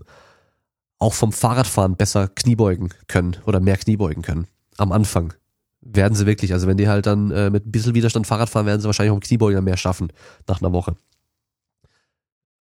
auch 0.99 1.13
vom 1.13 1.31
Fahrradfahren 1.31 1.95
besser 1.95 2.27
Kniebeugen 2.27 2.89
können 3.07 3.37
oder 3.45 3.59
mehr 3.59 3.77
Kniebeugen 3.77 4.23
können. 4.23 4.47
Am 4.77 4.91
Anfang. 4.91 5.33
Werden 5.81 6.15
sie 6.15 6.25
wirklich. 6.25 6.53
Also 6.53 6.67
wenn 6.67 6.77
die 6.77 6.87
halt 6.87 7.05
dann 7.05 7.31
äh, 7.31 7.49
mit 7.49 7.65
ein 7.65 7.71
bisschen 7.71 7.93
Widerstand 7.93 8.27
Fahrrad 8.27 8.49
fahren, 8.49 8.65
werden 8.65 8.81
sie 8.81 8.87
wahrscheinlich 8.87 9.11
auch 9.11 9.17
im 9.17 9.21
Kniebeugen 9.21 9.63
mehr 9.63 9.77
schaffen 9.77 10.11
nach 10.47 10.61
einer 10.61 10.73
Woche 10.73 10.95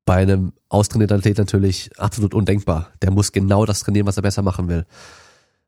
bei 0.05 0.17
einem 0.17 0.53
austrainierten 0.69 1.17
Athlet 1.17 1.37
natürlich 1.37 1.89
absolut 1.97 2.33
undenkbar. 2.33 2.91
Der 3.01 3.11
muss 3.11 3.31
genau 3.31 3.65
das 3.65 3.79
trainieren, 3.79 4.05
was 4.05 4.17
er 4.17 4.23
besser 4.23 4.43
machen 4.43 4.67
will. 4.67 4.85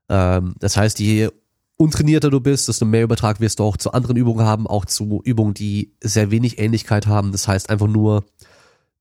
Ähm, 0.10 0.56
das 0.60 0.78
heißt, 0.78 1.00
je 1.00 1.30
untrainierter 1.76 2.30
du 2.30 2.40
bist, 2.40 2.68
desto 2.68 2.86
mehr 2.86 3.04
Übertrag 3.04 3.40
wirst 3.40 3.60
du 3.60 3.64
auch 3.64 3.78
zu 3.78 3.92
anderen 3.92 4.16
Übungen 4.16 4.46
haben, 4.46 4.68
auch 4.68 4.86
zu 4.86 5.22
Übungen, 5.24 5.54
die 5.54 5.94
sehr 6.02 6.32
wenig 6.32 6.60
Ähnlichkeit 6.60 7.08
haben. 7.08 7.32
Das 7.32 7.48
heißt 7.48 7.70
einfach 7.70 7.88
nur 7.88 8.26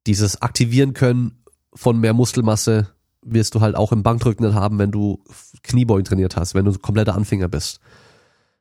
dieses 0.07 0.40
Aktivieren 0.42 0.94
können 0.94 1.42
von 1.75 2.01
mehr 2.01 2.14
Muskelmasse 2.14 2.88
wirst 3.22 3.55
du 3.55 3.61
halt 3.61 3.75
auch 3.75 3.92
im 3.92 4.03
Bankdrücken 4.03 4.55
haben, 4.55 4.79
wenn 4.79 4.92
du 4.92 5.22
Kniebeugen 5.62 6.05
trainiert 6.05 6.37
hast, 6.37 6.55
wenn 6.55 6.64
du 6.64 6.72
kompletter 6.79 7.14
Anfänger 7.14 7.49
bist. 7.49 7.81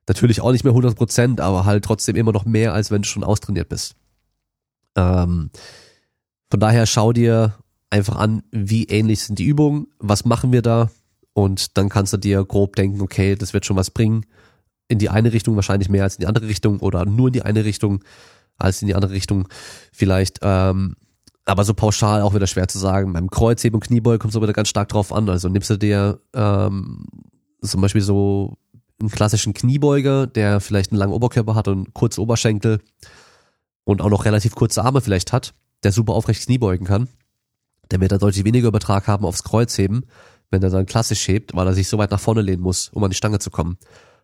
Natürlich 0.08 0.42
auch 0.42 0.52
nicht 0.52 0.64
mehr 0.64 0.72
100 0.72 0.96
Prozent, 0.96 1.40
aber 1.40 1.66
halt 1.66 1.86
trotzdem 1.86 2.16
immer 2.16 2.32
noch 2.32 2.46
mehr, 2.46 2.74
als 2.74 2.92
wenn 2.92 3.04
du 3.04 3.08
schon 3.08 3.24
austrainiert 3.24 3.70
bist. 3.70 3.96
Ähm, 4.96 5.52
von 6.56 6.62
daher 6.62 6.86
schau 6.86 7.12
dir 7.12 7.54
einfach 7.90 8.16
an, 8.16 8.42
wie 8.50 8.86
ähnlich 8.86 9.20
sind 9.20 9.40
die 9.40 9.44
Übungen, 9.44 9.88
was 10.00 10.24
machen 10.24 10.54
wir 10.54 10.62
da 10.62 10.90
und 11.34 11.78
dann 11.78 11.90
kannst 11.90 12.14
du 12.14 12.18
dir 12.18 12.46
grob 12.46 12.78
denken, 12.78 13.02
okay, 13.02 13.36
das 13.36 13.54
wird 13.54 13.66
schon 13.66 13.76
was 13.76 13.92
bringen. 13.92 14.26
In 14.88 14.98
die 14.98 15.10
eine 15.10 15.34
Richtung 15.34 15.58
wahrscheinlich 15.58 15.90
mehr 15.90 16.04
als 16.04 16.16
in 16.16 16.22
die 16.22 16.28
andere 16.28 16.48
Richtung 16.48 16.80
oder 16.80 17.04
nur 17.04 17.28
in 17.28 17.34
die 17.34 17.42
eine 17.42 17.66
Richtung 17.66 18.06
als 18.58 18.82
in 18.82 18.88
die 18.88 18.96
andere 18.96 19.12
Richtung 19.12 19.50
vielleicht. 19.92 20.40
Ähm, 20.44 20.96
aber 21.44 21.66
so 21.66 21.74
pauschal 21.74 22.22
auch 22.22 22.34
wieder 22.34 22.48
schwer 22.48 22.70
zu 22.70 22.80
sagen. 22.80 23.12
Beim 23.12 23.30
Kreuzheben 23.30 23.76
und 23.76 23.86
Kniebeuge 23.86 24.20
kommt 24.20 24.32
es 24.32 24.38
aber 24.38 24.46
wieder 24.46 24.54
ganz 24.54 24.70
stark 24.70 24.88
drauf 24.88 25.12
an. 25.12 25.28
Also 25.28 25.50
nimmst 25.50 25.70
du 25.70 25.78
dir 25.78 26.22
ähm, 26.34 27.06
zum 27.62 27.82
Beispiel 27.82 28.00
so 28.00 28.56
einen 29.02 29.12
klassischen 29.12 29.54
Kniebeuger, 29.54 30.26
der 30.26 30.62
vielleicht 30.62 30.94
einen 30.94 31.00
langen 31.00 31.12
Oberkörper 31.12 31.54
hat 31.54 31.68
und 31.68 31.94
kurze 31.94 32.22
Oberschenkel 32.22 32.80
und 33.84 34.02
auch 34.02 34.10
noch 34.10 34.24
relativ 34.24 34.56
kurze 34.56 34.86
Arme 34.86 35.02
vielleicht 35.02 35.34
hat 35.34 35.54
der 35.86 35.92
super 35.92 36.14
aufrecht 36.14 36.46
Knie 36.46 36.58
beugen 36.58 36.86
kann, 36.86 37.08
der 37.92 38.02
wird 38.02 38.12
da 38.12 38.18
deutlich 38.18 38.44
weniger 38.44 38.68
Übertrag 38.68 39.08
haben 39.08 39.26
aufs 39.26 39.44
Kreuzheben, 39.44 40.06
wenn 40.50 40.64
er 40.64 40.70
dann 40.70 40.86
klassisch 40.86 41.28
hebt, 41.28 41.56
weil 41.56 41.68
er 41.68 41.74
sich 41.74 41.88
so 41.88 41.98
weit 41.98 42.12
nach 42.12 42.20
vorne 42.20 42.42
lehnen 42.42 42.62
muss, 42.62 42.90
um 42.90 43.04
an 43.04 43.12
die 43.12 43.16
Stange 43.16 43.40
zu 43.40 43.52
kommen. 43.52 43.78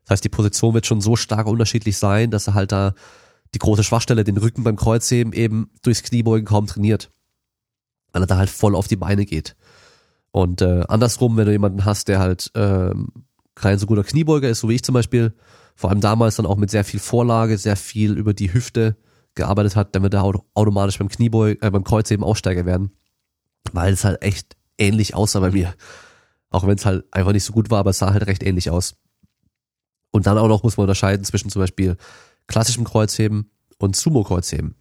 Das 0.03 0.11
heißt, 0.11 0.23
die 0.23 0.29
Position 0.29 0.73
wird 0.73 0.85
schon 0.85 1.01
so 1.01 1.15
stark 1.15 1.47
unterschiedlich 1.47 1.97
sein, 1.97 2.31
dass 2.31 2.47
er 2.47 2.53
halt 2.55 2.71
da 2.71 2.93
die 3.53 3.59
große 3.59 3.83
Schwachstelle, 3.83 4.23
den 4.23 4.37
Rücken 4.37 4.63
beim 4.63 4.75
Kreuzheben 4.75 5.33
eben 5.33 5.69
durchs 5.83 6.03
Kniebeugen 6.03 6.45
kaum 6.45 6.67
trainiert. 6.67 7.11
Weil 8.11 8.23
er 8.23 8.27
da 8.27 8.37
halt 8.37 8.49
voll 8.49 8.75
auf 8.75 8.87
die 8.87 8.95
Beine 8.95 9.25
geht. 9.25 9.55
Und 10.31 10.61
äh, 10.61 10.83
andersrum, 10.87 11.37
wenn 11.37 11.45
du 11.45 11.51
jemanden 11.51 11.85
hast, 11.85 12.07
der 12.07 12.19
halt 12.19 12.51
ähm, 12.55 13.09
kein 13.55 13.77
so 13.77 13.85
guter 13.85 14.03
Kniebeuger 14.03 14.49
ist, 14.49 14.61
so 14.61 14.69
wie 14.69 14.75
ich 14.75 14.83
zum 14.83 14.93
Beispiel, 14.93 15.33
vor 15.75 15.89
allem 15.89 16.01
damals 16.01 16.37
dann 16.37 16.45
auch 16.45 16.57
mit 16.57 16.71
sehr 16.71 16.85
viel 16.85 16.99
Vorlage, 16.99 17.57
sehr 17.57 17.75
viel 17.75 18.17
über 18.17 18.33
die 18.33 18.53
Hüfte 18.53 18.95
gearbeitet 19.35 19.75
hat, 19.75 19.95
dann 19.95 20.03
wird 20.03 20.13
er 20.13 20.23
automatisch 20.53 20.97
beim 20.97 21.09
Kniebeug, 21.09 21.61
äh, 21.61 21.71
beim 21.71 21.83
Kreuzheben 21.83 22.23
Aussteiger 22.23 22.65
werden. 22.65 22.91
Weil 23.71 23.93
es 23.93 24.03
halt 24.03 24.21
echt 24.21 24.55
ähnlich 24.77 25.15
aussah 25.15 25.39
bei 25.39 25.51
mir. 25.51 25.73
Auch 26.49 26.65
wenn 26.65 26.75
es 26.75 26.85
halt 26.85 27.05
einfach 27.11 27.31
nicht 27.31 27.43
so 27.43 27.53
gut 27.53 27.69
war, 27.69 27.79
aber 27.79 27.91
es 27.91 27.99
sah 27.99 28.13
halt 28.13 28.27
recht 28.27 28.43
ähnlich 28.43 28.69
aus. 28.69 28.95
Und 30.11 30.27
dann 30.27 30.37
auch 30.37 30.47
noch 30.47 30.63
muss 30.63 30.77
man 30.77 30.83
unterscheiden 30.83 31.23
zwischen 31.23 31.49
zum 31.49 31.61
Beispiel 31.61 31.95
klassischem 32.47 32.83
Kreuzheben 32.83 33.49
und 33.77 33.95
Sumo-Kreuzheben. 33.95 34.75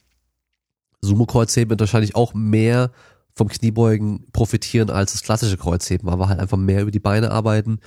Sumo-Kreuzheben 1.03 1.71
wird 1.71 1.81
wahrscheinlich 1.81 2.17
auch 2.17 2.35
mehr 2.35 2.91
vom 3.35 3.49
Kniebeugen 3.49 4.27
profitieren 4.33 4.91
als 4.91 5.13
das 5.13 5.23
klassische 5.23 5.57
Kreuzheben, 5.57 6.11
weil 6.11 6.19
wir 6.19 6.29
halt 6.29 6.41
einfach 6.41 6.57
mehr 6.57 6.83
über 6.83 6.91
die 6.91 6.99
Beine 6.99 7.31
arbeiten 7.31 7.79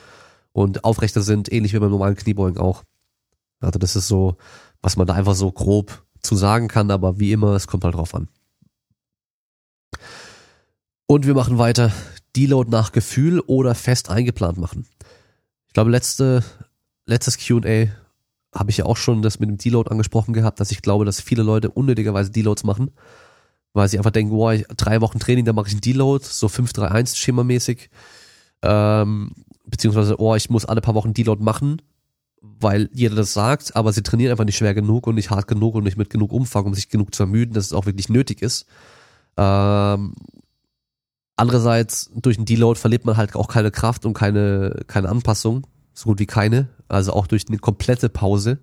und 0.54 0.86
aufrechter 0.86 1.22
sind, 1.22 1.52
ähnlich 1.52 1.74
wie 1.74 1.80
beim 1.80 1.92
normalen 1.92 2.16
Kniebeugen 2.16 2.58
auch. 2.58 2.84
Also 3.60 3.80
das 3.80 3.96
ist 3.96 4.08
so, 4.08 4.38
was 4.82 4.96
man 4.98 5.08
da 5.08 5.14
einfach 5.14 5.36
so 5.36 5.52
grob 5.52 6.06
zu 6.24 6.36
sagen 6.36 6.68
kann, 6.68 6.90
aber 6.90 7.20
wie 7.20 7.32
immer, 7.32 7.54
es 7.54 7.68
kommt 7.68 7.84
halt 7.84 7.96
drauf 7.96 8.16
an. 8.16 8.30
Und 11.06 11.28
wir 11.28 11.36
machen 11.36 11.58
weiter. 11.58 11.92
Deload 12.36 12.72
nach 12.72 12.92
Gefühl 12.92 13.40
oder 13.42 13.76
fest 13.76 14.10
eingeplant 14.10 14.58
machen. 14.58 14.88
Ich 15.68 15.74
glaube, 15.74 15.92
letzte, 15.92 16.44
letztes 17.06 17.38
QA 17.38 17.88
habe 18.54 18.70
ich 18.72 18.78
ja 18.78 18.86
auch 18.86 18.98
schon 18.98 19.22
das 19.22 19.40
mit 19.40 19.50
dem 19.50 19.58
Deload 19.58 19.92
angesprochen 19.92 20.34
gehabt, 20.34 20.60
dass 20.60 20.72
ich 20.72 20.82
glaube, 20.82 21.06
dass 21.06 21.22
viele 21.22 21.44
Leute 21.44 21.70
unnötigerweise 21.70 22.32
Deloads 22.32 22.64
machen, 22.64 22.92
weil 23.74 23.88
sie 23.88 23.98
einfach 23.98 24.12
denken, 24.12 24.34
boah, 24.34 24.56
drei 24.56 25.02
Wochen 25.02 25.20
Training, 25.20 25.46
dann 25.46 25.56
mache 25.56 25.68
ich 25.68 25.74
einen 25.74 25.82
Deload, 25.82 26.24
so 26.24 26.48
5-3-1 26.48 27.16
schemamäßig. 27.16 27.90
Ähm, 28.62 29.32
beziehungsweise, 29.66 30.20
oh, 30.20 30.36
ich 30.36 30.50
muss 30.50 30.66
alle 30.66 30.82
paar 30.82 30.96
Wochen 30.96 31.14
Deload 31.14 31.44
machen, 31.44 31.82
weil 32.44 32.90
jeder 32.94 33.16
das 33.16 33.34
sagt, 33.34 33.76
aber 33.76 33.94
sie 33.94 34.04
trainieren 34.04 34.32
einfach 34.32 34.44
nicht 34.44 34.58
schwer 34.58 34.74
genug 34.74 35.08
und 35.08 35.16
nicht 35.16 35.30
hart 35.30 35.48
genug 35.48 35.76
und 35.76 35.86
nicht 35.86 35.98
mit 35.98 36.10
genug 36.10 36.34
Umfang, 36.34 36.66
um 36.66 36.74
sich 36.74 36.90
genug 36.90 37.16
zu 37.16 37.24
ermüden, 37.24 37.54
dass 37.54 37.68
es 37.68 37.74
auch 37.74 37.86
wirklich 37.86 38.10
nötig 38.10 38.42
ist. 38.42 38.66
Ähm, 39.38 40.14
andererseits, 41.38 42.12
durch 42.14 42.36
den 42.36 42.46
Deload 42.46 42.78
verliert 42.78 43.06
man 43.06 43.16
halt 43.16 43.36
auch 43.36 43.48
keine 43.48 43.72
Kraft 43.72 44.06
und 44.06 44.14
keine, 44.14 44.82
keine 44.88 45.08
Anpassung, 45.08 45.66
so 45.94 46.10
gut 46.10 46.20
wie 46.20 46.26
keine. 46.26 46.68
Also 46.90 47.14
auch 47.14 47.28
durch 47.28 47.48
eine 47.48 47.60
komplette 47.60 48.10
Pause 48.10 48.60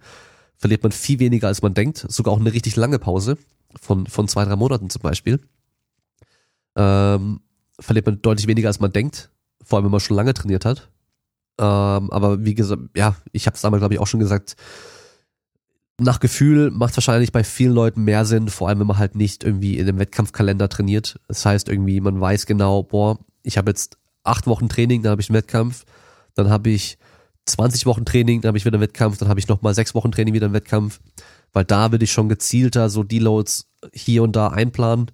verliert 0.56 0.82
man 0.82 0.92
viel 0.92 1.18
weniger, 1.18 1.48
als 1.48 1.62
man 1.62 1.72
denkt. 1.72 2.04
Sogar 2.08 2.34
auch 2.34 2.40
eine 2.40 2.52
richtig 2.52 2.76
lange 2.76 2.98
Pause 2.98 3.38
von, 3.80 4.06
von 4.06 4.28
zwei, 4.28 4.44
drei 4.44 4.56
Monaten 4.56 4.90
zum 4.90 5.00
Beispiel. 5.00 5.40
Ähm, 6.76 7.40
verliert 7.78 8.04
man 8.04 8.20
deutlich 8.20 8.46
weniger, 8.46 8.68
als 8.68 8.78
man 8.78 8.92
denkt. 8.92 9.30
Vor 9.62 9.78
allem, 9.78 9.86
wenn 9.86 9.92
man 9.92 10.00
schon 10.00 10.16
lange 10.16 10.34
trainiert 10.34 10.66
hat. 10.66 10.90
Ähm, 11.60 12.10
aber 12.10 12.42
wie 12.42 12.54
gesagt, 12.54 12.80
ja, 12.96 13.16
ich 13.32 13.46
habe 13.46 13.54
es 13.54 13.60
damals, 13.60 13.82
glaube 13.82 13.92
ich, 13.92 14.00
auch 14.00 14.06
schon 14.06 14.20
gesagt, 14.20 14.56
nach 16.00 16.18
Gefühl 16.18 16.70
macht 16.70 16.96
wahrscheinlich 16.96 17.32
bei 17.32 17.44
vielen 17.44 17.74
Leuten 17.74 18.02
mehr 18.02 18.24
Sinn, 18.24 18.48
vor 18.48 18.68
allem 18.68 18.80
wenn 18.80 18.86
man 18.86 18.96
halt 18.96 19.14
nicht 19.14 19.44
irgendwie 19.44 19.76
in 19.76 19.84
dem 19.84 19.98
Wettkampfkalender 19.98 20.70
trainiert. 20.70 21.20
Das 21.28 21.44
heißt 21.44 21.68
irgendwie, 21.68 22.00
man 22.00 22.18
weiß 22.18 22.46
genau, 22.46 22.82
boah, 22.82 23.18
ich 23.42 23.58
habe 23.58 23.70
jetzt 23.70 23.98
acht 24.24 24.46
Wochen 24.46 24.70
Training, 24.70 25.02
dann 25.02 25.10
habe 25.10 25.20
ich 25.20 25.28
einen 25.28 25.36
Wettkampf, 25.36 25.84
dann 26.34 26.48
habe 26.48 26.70
ich 26.70 26.96
20 27.44 27.84
Wochen 27.84 28.06
Training, 28.06 28.40
dann 28.40 28.48
habe 28.48 28.58
ich 28.58 28.64
wieder 28.64 28.76
einen 28.76 28.82
Wettkampf, 28.82 29.18
dann 29.18 29.28
habe 29.28 29.38
ich 29.38 29.48
nochmal 29.48 29.74
sechs 29.74 29.94
Wochen 29.94 30.12
Training 30.12 30.32
wieder 30.32 30.46
einen 30.46 30.54
Wettkampf, 30.54 31.00
weil 31.52 31.66
da 31.66 31.92
würde 31.92 32.04
ich 32.04 32.12
schon 32.12 32.30
gezielter 32.30 32.88
so 32.88 33.02
Deloads 33.02 33.68
hier 33.92 34.22
und 34.22 34.34
da 34.34 34.48
einplanen. 34.48 35.10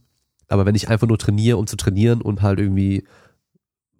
Aber 0.46 0.64
wenn 0.64 0.76
ich 0.76 0.88
einfach 0.88 1.08
nur 1.08 1.18
trainiere, 1.18 1.56
um 1.56 1.66
zu 1.66 1.76
trainieren 1.76 2.20
und 2.20 2.42
halt 2.42 2.60
irgendwie 2.60 3.04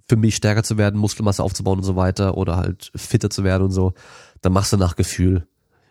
für 0.09 0.17
mich 0.17 0.37
stärker 0.37 0.63
zu 0.63 0.79
werden, 0.79 1.01
Muskelmasse 1.01 1.43
aufzubauen 1.43 1.79
und 1.79 1.85
so 1.85 1.97
weiter 1.97 2.37
oder 2.37 2.57
halt 2.57 2.93
fitter 2.95 3.31
zu 3.31 3.45
werden 3.45 3.65
und 3.65 3.73
so, 3.73 3.93
dann 4.41 4.53
machst 4.53 4.73
du 4.73 4.77
nach 4.77 4.97
Gefühl. 4.97 5.47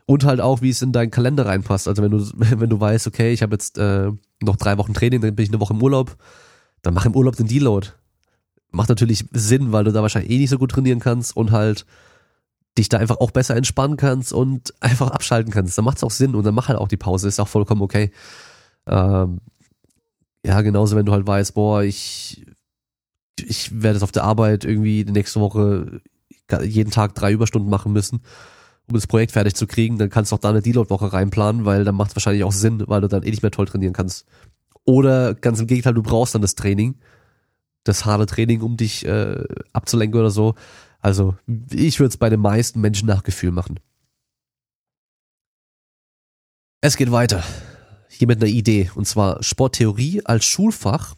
Und 0.05 0.23
halt 0.23 0.39
auch, 0.39 0.61
wie 0.61 0.69
es 0.69 0.81
in 0.81 0.91
deinen 0.91 1.11
Kalender 1.11 1.47
reinpasst. 1.47 1.87
Also 1.87 2.03
wenn 2.03 2.11
du, 2.11 2.19
wenn 2.35 2.69
du 2.69 2.79
weißt, 2.79 3.07
okay, 3.07 3.33
ich 3.33 3.41
habe 3.41 3.55
jetzt 3.55 3.77
äh, 3.77 4.11
noch 4.41 4.55
drei 4.55 4.77
Wochen 4.77 4.93
Training, 4.93 5.21
dann 5.21 5.35
bin 5.35 5.43
ich 5.43 5.51
eine 5.51 5.59
Woche 5.59 5.73
im 5.73 5.81
Urlaub, 5.81 6.15
dann 6.81 6.93
mach 6.93 7.05
im 7.05 7.15
Urlaub 7.15 7.35
den 7.35 7.47
Deload. 7.47 7.89
Macht 8.71 8.89
natürlich 8.89 9.25
Sinn, 9.31 9.71
weil 9.71 9.83
du 9.83 9.91
da 9.91 10.01
wahrscheinlich 10.01 10.31
eh 10.31 10.37
nicht 10.37 10.49
so 10.49 10.57
gut 10.57 10.71
trainieren 10.71 10.99
kannst 10.99 11.35
und 11.35 11.51
halt 11.51 11.85
dich 12.77 12.89
da 12.89 12.97
einfach 12.97 13.17
auch 13.17 13.31
besser 13.31 13.55
entspannen 13.55 13.97
kannst 13.97 14.33
und 14.33 14.73
einfach 14.79 15.11
abschalten 15.11 15.51
kannst. 15.51 15.77
Dann 15.77 15.85
macht 15.85 15.97
es 15.97 16.03
auch 16.03 16.11
Sinn 16.11 16.35
und 16.35 16.45
dann 16.45 16.55
mach 16.55 16.67
halt 16.69 16.79
auch 16.79 16.87
die 16.87 16.97
Pause, 16.97 17.27
ist 17.27 17.39
auch 17.39 17.47
vollkommen 17.47 17.81
okay. 17.81 18.11
Ähm, 18.85 19.39
ja, 20.45 20.61
genauso 20.61 20.95
wenn 20.95 21.07
du 21.07 21.11
halt 21.11 21.25
weißt, 21.25 21.55
boah, 21.55 21.81
ich 21.81 22.45
ich 23.39 23.81
werde 23.81 23.97
jetzt 23.97 24.03
auf 24.03 24.11
der 24.11 24.23
Arbeit 24.23 24.65
irgendwie 24.65 25.05
die 25.05 25.11
nächste 25.11 25.39
Woche 25.39 26.01
jeden 26.63 26.91
Tag 26.91 27.15
drei 27.15 27.31
Überstunden 27.31 27.69
machen 27.69 27.91
müssen, 27.91 28.21
um 28.87 28.93
das 28.93 29.07
Projekt 29.07 29.31
fertig 29.31 29.55
zu 29.55 29.67
kriegen, 29.67 29.97
dann 29.97 30.09
kannst 30.09 30.31
du 30.31 30.35
auch 30.35 30.39
da 30.39 30.49
eine 30.49 30.61
Deload-Woche 30.61 31.11
reinplanen, 31.11 31.65
weil 31.65 31.83
dann 31.83 31.95
macht 31.95 32.11
es 32.11 32.15
wahrscheinlich 32.15 32.43
auch 32.43 32.51
Sinn, 32.51 32.83
weil 32.87 33.01
du 33.01 33.07
dann 33.07 33.23
eh 33.23 33.31
nicht 33.31 33.41
mehr 33.41 33.51
toll 33.51 33.65
trainieren 33.65 33.93
kannst. 33.93 34.25
Oder 34.83 35.33
ganz 35.33 35.59
im 35.59 35.67
Gegenteil, 35.67 35.95
du 35.95 36.03
brauchst 36.03 36.35
dann 36.35 36.43
das 36.43 36.55
Training, 36.55 36.95
das 37.83 38.05
harte 38.05 38.27
Training, 38.27 38.61
um 38.61 38.77
dich 38.77 39.05
äh, 39.05 39.43
abzulenken 39.73 40.19
oder 40.19 40.29
so. 40.29 40.53
Also 41.01 41.35
ich 41.71 41.99
würde 41.99 42.09
es 42.09 42.17
bei 42.17 42.29
den 42.29 42.39
meisten 42.39 42.79
Menschen 42.81 43.07
nach 43.07 43.23
Gefühl 43.23 43.51
machen. 43.51 43.79
Es 46.81 46.97
geht 46.97 47.11
weiter. 47.11 47.43
Hier 48.09 48.27
mit 48.27 48.41
einer 48.41 48.51
Idee. 48.51 48.91
Und 48.93 49.07
zwar 49.07 49.41
Sporttheorie 49.41 50.21
als 50.23 50.45
Schulfach 50.45 51.15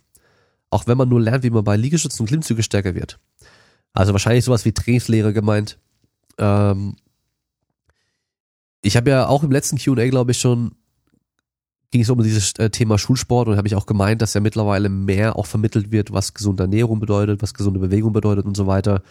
auch 0.69 0.87
wenn 0.87 0.97
man 0.97 1.09
nur 1.09 1.21
lernt, 1.21 1.43
wie 1.43 1.49
man 1.49 1.63
bei 1.63 1.77
Liegestützen 1.77 2.23
und 2.23 2.27
Klimmzüge 2.27 2.63
stärker 2.63 2.95
wird. 2.95 3.19
Also 3.93 4.13
wahrscheinlich 4.13 4.45
sowas 4.45 4.65
wie 4.65 4.73
Trainingslehre 4.73 5.33
gemeint. 5.33 5.79
Ähm 6.37 6.95
ich 8.81 8.95
habe 8.95 9.09
ja 9.09 9.27
auch 9.27 9.43
im 9.43 9.51
letzten 9.51 9.77
Q&A, 9.77 10.07
glaube 10.07 10.31
ich, 10.31 10.39
schon 10.39 10.75
ging 11.91 12.01
es 12.01 12.09
um 12.09 12.21
dieses 12.21 12.53
äh, 12.53 12.69
Thema 12.69 12.97
Schulsport 12.97 13.47
und 13.47 13.57
habe 13.57 13.67
ich 13.67 13.75
auch 13.75 13.85
gemeint, 13.85 14.21
dass 14.21 14.33
ja 14.33 14.41
mittlerweile 14.41 14.89
mehr 14.89 15.37
auch 15.37 15.45
vermittelt 15.45 15.91
wird, 15.91 16.11
was 16.11 16.33
gesunde 16.33 16.63
Ernährung 16.63 16.99
bedeutet, 16.99 17.41
was 17.41 17.53
gesunde 17.53 17.79
Bewegung 17.79 18.13
bedeutet 18.13 18.45
und 18.45 18.57
so 18.57 18.67
weiter. 18.67 19.01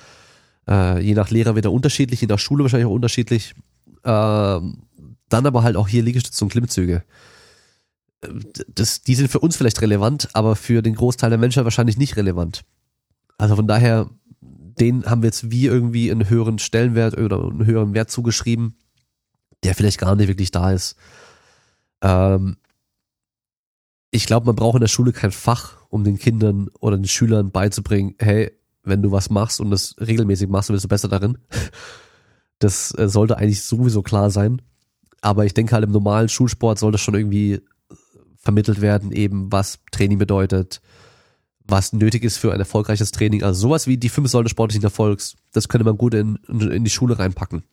Äh, 0.69 1.01
je 1.01 1.14
nach 1.14 1.31
Lehrer 1.31 1.55
wird 1.55 1.64
er 1.64 1.73
unterschiedlich, 1.73 2.21
je 2.21 2.27
nach 2.27 2.38
Schule 2.38 2.64
wahrscheinlich 2.64 2.87
auch 2.87 2.95
unterschiedlich. 2.95 3.55
Äh, 4.03 4.61
dann 5.29 5.47
aber 5.47 5.62
halt 5.62 5.77
auch 5.77 5.88
hier 5.88 6.03
Liegestütze 6.03 6.45
und 6.45 6.51
Klimmzüge 6.51 7.03
das, 8.69 9.03
die 9.03 9.15
sind 9.15 9.31
für 9.31 9.41
uns 9.41 9.57
vielleicht 9.57 9.81
relevant, 9.81 10.29
aber 10.33 10.57
für 10.57 10.83
den 10.83 10.95
Großteil 10.95 11.31
der 11.31 11.39
Menschheit 11.39 11.65
wahrscheinlich 11.65 11.97
nicht 11.97 12.17
relevant. 12.17 12.65
Also 13.39 13.57
von 13.57 13.67
daher, 13.67 14.11
den 14.41 15.05
haben 15.05 15.23
wir 15.23 15.29
jetzt 15.29 15.51
wie 15.51 15.67
irgendwie 15.67 16.11
einen 16.11 16.29
höheren 16.29 16.59
Stellenwert 16.59 17.17
oder 17.19 17.43
einen 17.43 17.67
höheren 17.67 17.95
Wert 17.95 18.11
zugeschrieben, 18.11 18.77
der 19.65 19.75
vielleicht 19.75 19.99
gar 19.99 20.15
nicht 20.17 20.29
wirklich 20.29 20.51
da 20.51 20.73
ist. 20.73 20.97
Ähm, 22.03 22.57
ich 24.11 24.27
glaube, 24.27 24.47
man 24.47 24.57
braucht 24.57 24.77
in 24.77 24.81
der 24.81 24.89
Schule 24.89 25.12
kein 25.12 25.33
Fach, 25.33 25.77
um 25.91 26.05
den 26.05 26.19
Kindern 26.19 26.69
oder 26.81 26.97
den 26.97 27.07
Schülern 27.07 27.51
beizubringen, 27.51 28.15
hey, 28.19 28.53
wenn 28.83 29.03
du 29.03 29.11
was 29.11 29.31
machst 29.31 29.61
und 29.61 29.71
das 29.71 29.97
regelmäßig 29.99 30.49
machst, 30.49 30.71
wirst 30.71 30.85
du 30.85 30.89
besser 30.89 31.09
darin. 31.09 31.39
Das 32.59 32.97
äh, 32.97 33.07
sollte 33.07 33.37
eigentlich 33.37 33.61
sowieso 33.65 34.01
klar 34.01 34.31
sein. 34.31 34.62
Aber 35.21 35.45
ich 35.45 35.53
denke 35.53 35.75
halt 35.75 35.85
im 35.85 35.91
normalen 35.91 36.31
Schulsport 36.31 36.79
sollte 36.79 36.97
schon 36.97 37.15
irgendwie 37.15 37.61
vermittelt 38.47 38.81
werden, 38.81 39.11
eben 39.11 39.51
was 39.51 39.81
Training 39.91 40.19
bedeutet, 40.19 40.81
was 41.65 41.93
nötig 41.93 42.23
ist 42.23 42.39
für 42.39 42.53
ein 42.53 42.61
erfolgreiches 42.61 43.11
Training. 43.11 43.43
Also 43.43 43.61
sowas 43.63 43.89
wie 43.89 43.97
die 43.97 44.09
fünf 44.09 44.31
Säulen 44.31 44.45
des 44.45 44.53
sportlichen 44.53 44.85
Erfolgs, 44.85 45.35
das 45.53 45.69
könnte 45.69 45.85
man 45.85 45.99
gut 45.99 46.15
in, 46.15 46.37
in 46.47 46.85
die 46.85 46.91
Schule 46.91 47.19
reinpacken. 47.19 47.65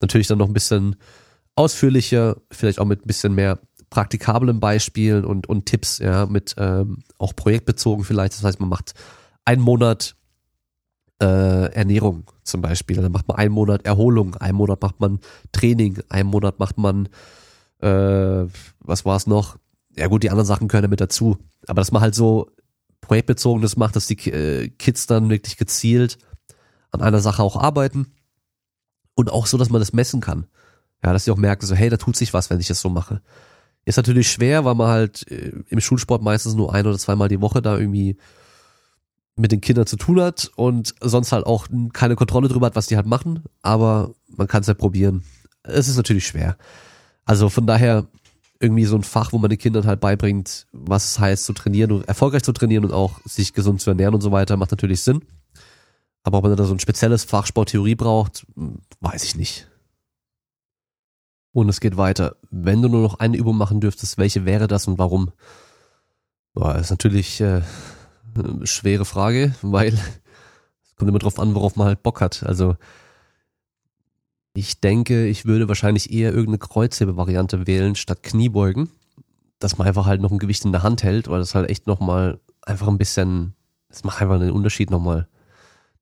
Natürlich 0.00 0.28
dann 0.28 0.38
noch 0.38 0.48
ein 0.48 0.54
bisschen 0.54 0.96
ausführlicher, 1.56 2.38
vielleicht 2.50 2.78
auch 2.78 2.86
mit 2.86 3.04
ein 3.04 3.06
bisschen 3.06 3.34
mehr 3.34 3.58
praktikablen 3.90 4.60
Beispielen 4.60 5.26
und, 5.26 5.46
und 5.46 5.66
Tipps, 5.66 5.98
ja, 5.98 6.24
mit 6.24 6.54
ähm, 6.56 7.00
auch 7.18 7.36
projektbezogen 7.36 8.06
vielleicht. 8.06 8.32
Das 8.32 8.44
heißt, 8.44 8.60
man 8.60 8.70
macht 8.70 8.94
einen 9.44 9.60
Monat 9.60 10.16
äh, 11.20 11.70
Ernährung 11.74 12.24
zum 12.44 12.62
Beispiel, 12.62 12.96
dann 12.96 13.12
macht 13.12 13.28
man 13.28 13.36
einen 13.36 13.52
Monat 13.52 13.84
Erholung, 13.84 14.36
einen 14.36 14.56
Monat 14.56 14.80
macht 14.80 15.00
man 15.00 15.20
Training, 15.52 16.00
einen 16.08 16.30
Monat 16.30 16.58
macht 16.58 16.78
man 16.78 17.10
äh, 17.82 18.46
was 18.80 19.04
war 19.04 19.16
es 19.16 19.26
noch? 19.26 19.56
Ja 19.96 20.06
gut, 20.06 20.22
die 20.22 20.30
anderen 20.30 20.46
Sachen 20.46 20.68
gehören 20.68 20.82
damit 20.82 21.00
dazu. 21.00 21.38
Aber 21.66 21.80
dass 21.80 21.92
man 21.92 22.02
halt 22.02 22.14
so 22.14 22.50
projektbezogenes 23.00 23.76
macht, 23.76 23.96
dass 23.96 24.06
die 24.06 24.16
äh, 24.30 24.68
Kids 24.68 25.06
dann 25.06 25.30
wirklich 25.30 25.56
gezielt 25.56 26.18
an 26.90 27.02
einer 27.02 27.20
Sache 27.20 27.42
auch 27.42 27.56
arbeiten 27.56 28.12
und 29.14 29.30
auch 29.30 29.46
so, 29.46 29.58
dass 29.58 29.70
man 29.70 29.80
das 29.80 29.92
messen 29.92 30.20
kann. 30.20 30.46
Ja, 31.04 31.12
dass 31.12 31.24
sie 31.24 31.30
auch 31.32 31.36
merken, 31.36 31.66
so, 31.66 31.74
hey, 31.74 31.90
da 31.90 31.96
tut 31.96 32.16
sich 32.16 32.32
was, 32.32 32.48
wenn 32.48 32.60
ich 32.60 32.68
das 32.68 32.80
so 32.80 32.88
mache. 32.88 33.22
Ist 33.84 33.96
natürlich 33.96 34.30
schwer, 34.30 34.64
weil 34.64 34.76
man 34.76 34.88
halt 34.88 35.28
äh, 35.30 35.52
im 35.68 35.80
Schulsport 35.80 36.22
meistens 36.22 36.54
nur 36.54 36.72
ein 36.72 36.86
oder 36.86 36.98
zweimal 36.98 37.28
die 37.28 37.40
Woche 37.40 37.60
da 37.60 37.76
irgendwie 37.76 38.16
mit 39.34 39.50
den 39.50 39.60
Kindern 39.60 39.86
zu 39.86 39.96
tun 39.96 40.20
hat 40.20 40.50
und 40.56 40.94
sonst 41.00 41.32
halt 41.32 41.46
auch 41.46 41.66
keine 41.92 42.16
Kontrolle 42.16 42.48
drüber 42.48 42.66
hat, 42.66 42.76
was 42.76 42.86
die 42.86 42.96
halt 42.96 43.06
machen, 43.06 43.42
aber 43.62 44.14
man 44.28 44.46
kann 44.46 44.60
es 44.60 44.66
ja 44.66 44.74
probieren. 44.74 45.24
Es 45.62 45.88
ist 45.88 45.96
natürlich 45.96 46.26
schwer. 46.26 46.56
Also 47.24 47.48
von 47.48 47.66
daher 47.66 48.06
irgendwie 48.62 48.84
so 48.84 48.96
ein 48.96 49.02
Fach, 49.02 49.32
wo 49.32 49.38
man 49.38 49.50
den 49.50 49.58
Kindern 49.58 49.86
halt 49.86 50.00
beibringt, 50.00 50.66
was 50.72 51.12
es 51.12 51.18
heißt 51.18 51.44
zu 51.44 51.52
trainieren 51.52 51.90
und 51.90 52.08
erfolgreich 52.08 52.44
zu 52.44 52.52
trainieren 52.52 52.84
und 52.84 52.92
auch 52.92 53.20
sich 53.24 53.52
gesund 53.52 53.80
zu 53.80 53.90
ernähren 53.90 54.14
und 54.14 54.20
so 54.20 54.30
weiter, 54.30 54.56
macht 54.56 54.70
natürlich 54.70 55.00
Sinn. 55.02 55.24
Aber 56.22 56.38
ob 56.38 56.44
man 56.44 56.56
da 56.56 56.64
so 56.64 56.72
ein 56.72 56.78
spezielles 56.78 57.24
Fach 57.24 57.46
Sporttheorie 57.46 57.96
braucht, 57.96 58.46
weiß 59.00 59.24
ich 59.24 59.34
nicht. 59.34 59.68
Und 61.52 61.68
es 61.68 61.80
geht 61.80 61.96
weiter. 61.96 62.36
Wenn 62.50 62.80
du 62.80 62.88
nur 62.88 63.02
noch 63.02 63.18
eine 63.18 63.36
Übung 63.36 63.56
machen 63.56 63.80
dürftest, 63.80 64.16
welche 64.16 64.44
wäre 64.44 64.68
das 64.68 64.86
und 64.86 64.98
warum? 64.98 65.32
Boah, 66.54 66.76
ist 66.76 66.90
natürlich 66.90 67.40
äh, 67.40 67.62
eine 68.36 68.66
schwere 68.66 69.04
Frage, 69.04 69.54
weil 69.60 69.92
es 70.84 70.96
kommt 70.96 71.08
immer 71.08 71.18
drauf 71.18 71.40
an, 71.40 71.54
worauf 71.56 71.74
man 71.74 71.88
halt 71.88 72.02
Bock 72.04 72.20
hat. 72.20 72.44
Also 72.44 72.76
ich 74.54 74.80
denke, 74.80 75.26
ich 75.26 75.46
würde 75.46 75.68
wahrscheinlich 75.68 76.12
eher 76.12 76.30
irgendeine 76.30 76.58
Kreuzhebe-Variante 76.58 77.66
wählen 77.66 77.94
statt 77.94 78.22
Kniebeugen, 78.22 78.90
dass 79.58 79.78
man 79.78 79.86
einfach 79.86 80.06
halt 80.06 80.20
noch 80.20 80.30
ein 80.30 80.38
Gewicht 80.38 80.64
in 80.64 80.72
der 80.72 80.82
Hand 80.82 81.02
hält, 81.02 81.28
weil 81.28 81.38
das 81.38 81.54
halt 81.54 81.70
echt 81.70 81.86
nochmal 81.86 82.38
einfach 82.62 82.88
ein 82.88 82.98
bisschen, 82.98 83.54
das 83.88 84.04
macht 84.04 84.20
einfach 84.20 84.34
einen 84.34 84.50
Unterschied 84.50 84.90
nochmal. 84.90 85.28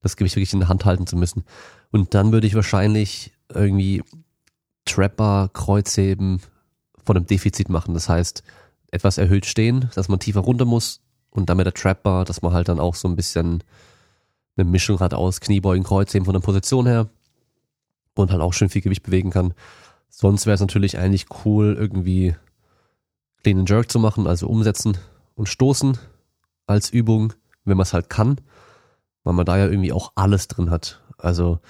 das 0.02 0.16
Gewicht 0.16 0.34
wirklich 0.36 0.52
in 0.54 0.60
der 0.60 0.68
Hand 0.68 0.84
halten 0.84 1.06
zu 1.06 1.16
müssen. 1.16 1.44
Und 1.90 2.14
dann 2.14 2.32
würde 2.32 2.46
ich 2.46 2.54
wahrscheinlich 2.54 3.32
irgendwie 3.52 4.02
Trapper, 4.86 5.50
Kreuzheben 5.52 6.40
von 7.04 7.16
einem 7.16 7.26
Defizit 7.26 7.68
machen. 7.68 7.94
Das 7.94 8.08
heißt, 8.08 8.42
etwas 8.90 9.18
erhöht 9.18 9.46
stehen, 9.46 9.90
dass 9.94 10.08
man 10.08 10.18
tiefer 10.18 10.40
runter 10.40 10.64
muss 10.64 11.02
und 11.30 11.50
damit 11.50 11.66
der 11.66 11.74
Trapper, 11.74 12.24
dass 12.24 12.42
man 12.42 12.52
halt 12.52 12.68
dann 12.68 12.80
auch 12.80 12.94
so 12.94 13.08
ein 13.08 13.16
bisschen 13.16 13.62
eine 14.56 14.68
Mischung 14.68 15.00
hat 15.00 15.14
aus 15.14 15.40
Kniebeugen, 15.40 15.84
Kreuzheben 15.84 16.24
von 16.24 16.34
der 16.34 16.40
Position 16.40 16.86
her 16.86 17.08
und 18.14 18.31
halt 18.31 18.42
auch 18.42 18.53
schön 18.53 18.68
viel 18.68 18.83
Gewicht 18.83 19.03
bewegen 19.03 19.31
kann. 19.31 19.55
Sonst 20.09 20.46
wäre 20.46 20.55
es 20.55 20.61
natürlich 20.61 20.99
eigentlich 20.99 21.27
cool, 21.44 21.77
irgendwie 21.79 22.35
Clean 23.42 23.59
and 23.59 23.70
Jerk 23.70 23.90
zu 23.90 23.99
machen, 23.99 24.27
also 24.27 24.49
umsetzen 24.49 24.99
und 25.35 25.49
stoßen 25.49 25.99
als 26.66 26.90
Übung, 26.90 27.33
wenn 27.64 27.77
man 27.77 27.85
es 27.85 27.94
halt 27.94 28.11
kann, 28.11 28.40
weil 29.25 29.35
man 29.35 29.46
da 29.46 29.57
ja 29.57 29.66
irgendwie 29.66 29.92
auch 29.92 30.12
alles 30.14 30.49
drin 30.49 30.70
hat. 30.70 31.01
Also 31.16 31.61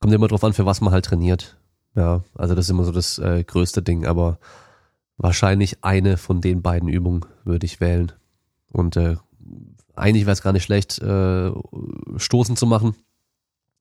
kommt 0.00 0.12
immer 0.12 0.28
drauf 0.28 0.44
an, 0.44 0.52
für 0.52 0.66
was 0.66 0.80
man 0.80 0.92
halt 0.92 1.06
trainiert. 1.06 1.56
Ja, 1.96 2.22
also 2.34 2.54
das 2.54 2.66
ist 2.66 2.70
immer 2.70 2.84
so 2.84 2.92
das 2.92 3.18
äh, 3.18 3.44
größte 3.44 3.82
Ding, 3.82 4.06
aber 4.06 4.38
wahrscheinlich 5.16 5.84
eine 5.84 6.16
von 6.16 6.40
den 6.40 6.62
beiden 6.62 6.88
Übungen 6.88 7.24
würde 7.44 7.66
ich 7.66 7.80
wählen. 7.80 8.12
Und 8.72 8.96
äh, 8.96 9.16
eigentlich 9.94 10.26
wäre 10.26 10.32
es 10.32 10.42
gar 10.42 10.52
nicht 10.52 10.64
schlecht, 10.64 10.98
äh, 11.00 11.50
Stoßen 12.16 12.56
zu 12.56 12.66
machen, 12.66 12.96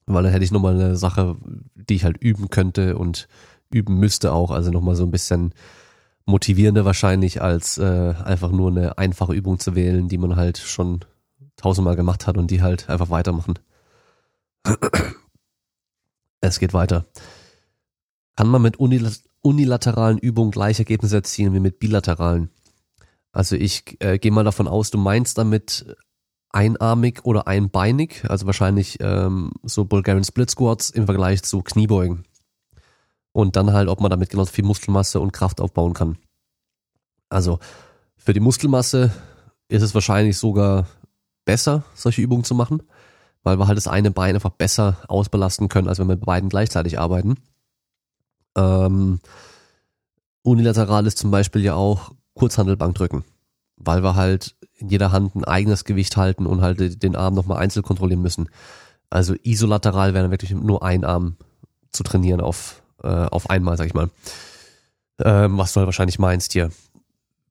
weil 0.05 0.23
dann 0.23 0.31
hätte 0.31 0.43
ich 0.43 0.51
nochmal 0.51 0.75
eine 0.75 0.95
Sache, 0.95 1.37
die 1.75 1.95
ich 1.95 2.03
halt 2.03 2.17
üben 2.17 2.49
könnte 2.49 2.97
und 2.97 3.27
üben 3.71 3.99
müsste 3.99 4.33
auch. 4.33 4.51
Also 4.51 4.71
nochmal 4.71 4.95
so 4.95 5.03
ein 5.03 5.11
bisschen 5.11 5.53
motivierender 6.25 6.85
wahrscheinlich, 6.85 7.41
als 7.41 7.77
äh, 7.77 8.13
einfach 8.23 8.51
nur 8.51 8.69
eine 8.71 8.97
einfache 8.97 9.33
Übung 9.33 9.59
zu 9.59 9.75
wählen, 9.75 10.07
die 10.07 10.17
man 10.17 10.35
halt 10.35 10.57
schon 10.57 11.05
tausendmal 11.57 11.95
gemacht 11.95 12.27
hat 12.27 12.37
und 12.37 12.49
die 12.51 12.61
halt 12.61 12.89
einfach 12.89 13.09
weitermachen. 13.09 13.59
Es 16.41 16.59
geht 16.59 16.73
weiter. 16.73 17.05
Kann 18.35 18.47
man 18.47 18.61
mit 18.61 18.77
unilateralen 18.77 20.17
Übungen 20.17 20.51
gleiche 20.51 20.79
Ergebnisse 20.79 21.17
erzielen 21.17 21.53
wie 21.53 21.59
mit 21.59 21.79
bilateralen? 21.79 22.49
Also 23.31 23.55
ich 23.55 23.97
äh, 23.99 24.19
gehe 24.19 24.31
mal 24.31 24.43
davon 24.43 24.67
aus, 24.67 24.91
du 24.91 24.97
meinst 24.97 25.37
damit 25.37 25.85
einarmig 26.53 27.25
oder 27.25 27.47
einbeinig, 27.47 28.23
also 28.29 28.45
wahrscheinlich 28.45 28.99
ähm, 29.01 29.51
so 29.63 29.85
Bulgarian 29.85 30.23
Split 30.23 30.49
Squats 30.49 30.89
im 30.89 31.05
Vergleich 31.05 31.43
zu 31.43 31.61
Kniebeugen. 31.61 32.23
Und 33.33 33.55
dann 33.55 33.73
halt, 33.73 33.89
ob 33.89 33.99
man 33.99 34.11
damit 34.11 34.29
genauso 34.29 34.51
viel 34.51 34.63
Muskelmasse 34.63 35.19
und 35.19 35.33
Kraft 35.33 35.59
aufbauen 35.59 35.93
kann. 35.93 36.17
Also 37.29 37.59
für 38.15 38.33
die 38.33 38.39
Muskelmasse 38.39 39.11
ist 39.67 39.81
es 39.81 39.95
wahrscheinlich 39.95 40.37
sogar 40.37 40.85
besser, 41.45 41.83
solche 41.95 42.21
Übungen 42.21 42.43
zu 42.43 42.53
machen, 42.53 42.83
weil 43.41 43.57
wir 43.57 43.67
halt 43.67 43.77
das 43.77 43.87
eine 43.87 44.11
Bein 44.11 44.35
einfach 44.35 44.51
besser 44.51 44.97
ausbelasten 45.07 45.67
können, 45.67 45.87
als 45.87 45.99
wenn 45.99 46.07
wir 46.07 46.15
mit 46.15 46.25
beiden 46.25 46.49
gleichzeitig 46.49 46.99
arbeiten. 46.99 47.37
Ähm, 48.55 49.19
unilateral 50.43 51.07
ist 51.07 51.17
zum 51.17 51.31
Beispiel 51.31 51.63
ja 51.63 51.73
auch 51.73 52.11
Kurzhandelbankdrücken, 52.35 53.23
weil 53.85 54.03
wir 54.03 54.15
halt 54.15 54.55
in 54.75 54.89
jeder 54.89 55.11
Hand 55.11 55.35
ein 55.35 55.43
eigenes 55.43 55.85
Gewicht 55.85 56.17
halten 56.17 56.45
und 56.45 56.61
halt 56.61 57.03
den 57.03 57.15
Arm 57.15 57.33
nochmal 57.33 57.59
einzeln 57.59 57.83
kontrollieren 57.83 58.21
müssen. 58.21 58.49
Also 59.09 59.35
isolateral 59.43 60.13
wäre 60.13 60.23
dann 60.23 60.31
wirklich 60.31 60.51
nur 60.51 60.83
ein 60.83 61.05
Arm 61.05 61.37
zu 61.91 62.03
trainieren 62.03 62.41
auf, 62.41 62.81
äh, 63.03 63.07
auf 63.07 63.49
einmal, 63.49 63.77
sag 63.77 63.87
ich 63.87 63.93
mal. 63.93 64.09
Ähm, 65.23 65.57
was 65.57 65.73
du 65.73 65.79
halt 65.79 65.87
wahrscheinlich 65.87 66.19
meinst 66.19 66.53
hier. 66.53 66.71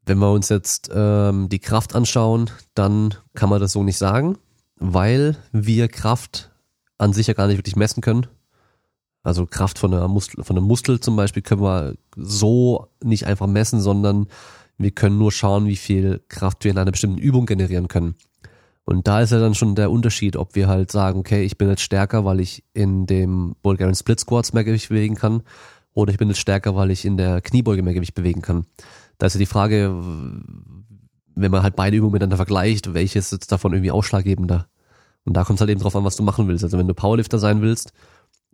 Wenn 0.04 0.18
wir 0.18 0.32
uns 0.32 0.48
jetzt 0.48 0.90
ähm, 0.92 1.48
die 1.48 1.60
Kraft 1.60 1.94
anschauen, 1.94 2.50
dann 2.74 3.14
kann 3.34 3.48
man 3.48 3.60
das 3.60 3.72
so 3.72 3.84
nicht 3.84 3.98
sagen, 3.98 4.36
weil 4.76 5.36
wir 5.52 5.88
Kraft 5.88 6.50
an 6.98 7.12
sich 7.12 7.28
ja 7.28 7.34
gar 7.34 7.46
nicht 7.46 7.58
wirklich 7.58 7.76
messen 7.76 8.00
können. 8.00 8.26
Also 9.22 9.46
Kraft 9.46 9.78
von, 9.78 9.94
einer 9.94 10.08
Muskel, 10.08 10.42
von 10.42 10.56
einem 10.56 10.66
Muskel 10.66 10.98
zum 10.98 11.14
Beispiel 11.14 11.42
können 11.42 11.62
wir 11.62 11.94
so 12.16 12.88
nicht 13.02 13.26
einfach 13.26 13.46
messen, 13.46 13.80
sondern 13.80 14.26
wir 14.78 14.90
können 14.90 15.18
nur 15.18 15.32
schauen, 15.32 15.66
wie 15.66 15.76
viel 15.76 16.22
Kraft 16.28 16.64
wir 16.64 16.70
in 16.70 16.78
einer 16.78 16.90
bestimmten 16.90 17.18
Übung 17.18 17.46
generieren 17.46 17.88
können. 17.88 18.14
Und 18.84 19.06
da 19.06 19.20
ist 19.20 19.30
ja 19.30 19.38
dann 19.38 19.54
schon 19.54 19.74
der 19.74 19.90
Unterschied, 19.90 20.36
ob 20.36 20.54
wir 20.54 20.66
halt 20.66 20.90
sagen, 20.90 21.20
okay, 21.20 21.44
ich 21.44 21.56
bin 21.56 21.68
jetzt 21.68 21.82
stärker, 21.82 22.24
weil 22.24 22.40
ich 22.40 22.64
in 22.74 23.06
dem 23.06 23.54
Bulgarian 23.62 23.94
Split 23.94 24.20
Squats 24.20 24.52
mehr 24.52 24.64
Gewicht 24.64 24.88
bewegen 24.88 25.14
kann, 25.14 25.42
oder 25.94 26.10
ich 26.10 26.18
bin 26.18 26.28
jetzt 26.28 26.40
stärker, 26.40 26.74
weil 26.74 26.90
ich 26.90 27.04
in 27.04 27.16
der 27.16 27.40
Kniebeuge 27.40 27.82
mehr 27.82 27.94
Gewicht 27.94 28.14
bewegen 28.14 28.42
kann. 28.42 28.66
Da 29.18 29.26
ist 29.26 29.34
ja 29.34 29.38
die 29.38 29.46
Frage, 29.46 29.94
wenn 31.34 31.50
man 31.50 31.62
halt 31.62 31.76
beide 31.76 31.96
Übungen 31.96 32.14
miteinander 32.14 32.36
vergleicht, 32.36 32.94
welches 32.94 33.26
ist 33.26 33.32
jetzt 33.32 33.52
davon 33.52 33.72
irgendwie 33.72 33.90
ausschlaggebender? 33.90 34.66
Und 35.24 35.36
da 35.36 35.44
kommt 35.44 35.58
es 35.58 35.60
halt 35.60 35.70
eben 35.70 35.80
drauf 35.80 35.94
an, 35.94 36.04
was 36.04 36.16
du 36.16 36.22
machen 36.22 36.48
willst. 36.48 36.64
Also 36.64 36.78
wenn 36.78 36.88
du 36.88 36.94
Powerlifter 36.94 37.38
sein 37.38 37.60
willst, 37.60 37.92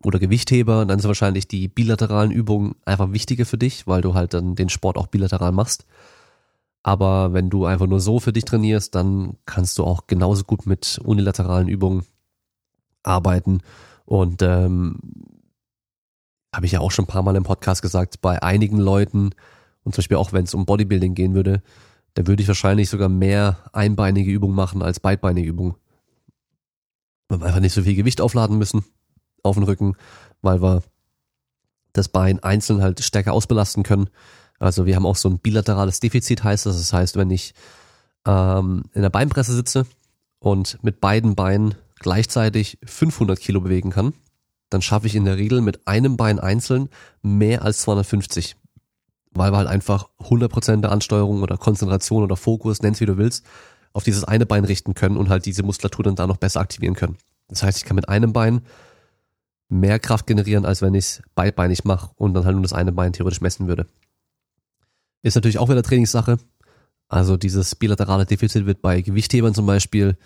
oder 0.05 0.19
Gewichtheber, 0.19 0.85
dann 0.87 0.99
sind 1.01 1.09
wahrscheinlich 1.09 1.49
die 1.49 1.69
bilateralen 1.69 2.31
Übungen 2.31 2.77
einfach 2.85 3.13
wichtiger 3.13 3.45
für 3.45 3.59
dich, 3.59 3.87
weil 3.87 4.01
du 4.01 4.15
halt 4.15 4.33
dann 4.33 4.55
den 4.55 4.69
Sport 4.69 4.97
auch 4.97 5.09
bilateral 5.09 5.53
machst. 5.53 5.87
Aber 6.83 7.33
wenn 7.33 7.51
du 7.51 7.65
einfach 7.65 7.87
nur 7.87 8.01
so 8.01 8.21
für 8.21 8.33
dich 8.33 8.45
trainierst, 8.45 8.95
dann 8.95 9.37
kannst 9.47 9.79
du 9.79 9.85
auch 9.85 10.07
genauso 10.07 10.45
gut 10.45 10.67
mit 10.67 11.01
unilateralen 11.05 11.69
Übungen 11.69 12.05
arbeiten. 13.03 13.61
Und 14.05 14.43
ähm, 14.43 14.99
habe 16.55 16.67
ich 16.67 16.73
ja 16.73 16.81
auch 16.81 16.91
schon 16.91 17.05
ein 17.05 17.09
paar 17.09 17.23
Mal 17.23 17.37
im 17.37 17.43
Podcast 17.43 17.83
gesagt, 17.83 18.21
bei 18.21 18.43
einigen 18.43 18.79
Leuten, 18.79 19.31
und 19.83 19.95
zum 19.95 20.03
Beispiel 20.03 20.17
auch 20.17 20.33
wenn 20.33 20.45
es 20.45 20.55
um 20.55 20.67
Bodybuilding 20.67 21.15
gehen 21.15 21.35
würde, 21.35 21.63
da 22.15 22.27
würde 22.27 22.43
ich 22.43 22.49
wahrscheinlich 22.49 22.91
sogar 22.91 23.09
mehr 23.09 23.59
einbeinige 23.73 24.31
Übungen 24.31 24.57
machen 24.57 24.83
als 24.83 25.01
beidbeinige 25.01 25.49
Übungen. 25.49 25.75
Weil 27.29 27.41
wir 27.41 27.47
einfach 27.47 27.61
nicht 27.61 27.75
so 27.75 27.83
viel 27.83 27.95
Gewicht 27.95 28.21
aufladen 28.21 28.59
müssen 28.59 28.85
auf 29.43 29.57
den 29.57 29.65
Rücken, 29.65 29.95
weil 30.43 30.63
wir 30.63 30.83
das 31.93 32.09
Bein 32.09 32.43
einzeln 32.43 32.83
halt 32.83 33.01
stärker 33.03 33.33
ausbelasten 33.33 33.83
können. 33.83 34.09
Also 34.59 34.87
wir 34.87 34.97
haben 34.97 35.07
auch 35.07 35.17
so 35.17 35.29
ein 35.29 35.39
bilaterales 35.39 36.01
Defizit, 36.01 36.45
heißt 36.45 36.67
das. 36.67 36.77
Das 36.77 36.93
heißt, 36.93 37.17
wenn 37.17 37.31
ich 37.31 37.55
ähm, 38.27 38.83
in 38.93 39.03
der 39.03 39.11
Beinpresse 39.11 39.55
sitze 39.55 39.87
und 40.39 40.83
mit 40.83 41.01
beiden 41.01 41.35
Beinen 41.35 41.75
gleichzeitig 41.99 42.79
500 42.85 43.39
Kilo 43.39 43.61
bewegen 43.61 43.91
kann, 43.91 44.15
dann 44.71 44.83
schaffe 44.83 45.07
ich 45.07 45.15
in 45.15 45.25
der 45.25 45.37
Regel 45.37 45.61
mit 45.61 45.87
einem 45.87 46.17
Bein 46.17 46.39
einzeln 46.39 46.89
mehr 47.23 47.63
als 47.63 47.79
250. 47.83 48.57
Weil 49.33 49.53
wir 49.53 49.59
halt 49.59 49.69
einfach 49.69 50.09
100% 50.21 50.81
der 50.81 50.93
Ansteuerung 50.93 51.43
oder 51.43 51.57
Konzentration 51.57 52.23
oder 52.23 52.37
Fokus, 52.37 52.83
nenn's 52.83 53.01
wie 53.01 53.07
du 53.07 53.17
willst, 53.17 53.45
auf 53.93 54.05
dieses 54.05 54.25
eine 54.25 54.47
Bein 54.47 54.65
richten 54.65 54.95
können 54.95 55.17
und 55.17 55.29
halt 55.29 55.47
diese 55.47 55.63
Muskulatur 55.63 56.05
dann 56.05 56.17
da 56.17 56.27
noch 56.27 56.37
besser 56.37 56.61
aktivieren 56.61 56.95
können. 56.95 57.17
Das 57.49 57.63
heißt, 57.63 57.79
ich 57.79 57.85
kann 57.85 57.95
mit 57.95 58.09
einem 58.09 58.33
Bein 58.33 58.63
mehr 59.69 59.99
Kraft 59.99 60.27
generieren, 60.27 60.65
als 60.65 60.83
wenn 60.83 60.95
ich 60.95 61.05
es 61.05 61.23
beidbeinig 61.35 61.85
mache 61.85 62.11
und 62.17 62.35
dann 62.35 62.45
halt 62.45 62.55
nur 62.55 62.63
das 62.63 62.73
eine 62.73 62.93
Bein 62.93 63.13
theoretisch 63.13 63.41
messen 63.41 63.69
würde. 63.69 63.87
Ist 65.23 65.35
natürlich 65.35 65.59
auch 65.59 65.69
wieder 65.69 65.83
Trainingssache. 65.83 66.39
Also 67.09 67.37
dieses 67.37 67.75
bilaterale 67.75 68.27
Defizit 68.27 68.67
wird 68.67 68.83
bei 68.83 69.01
Gewichthebern 69.01 69.55
zum 69.55 69.67
Beispiel 69.67 70.17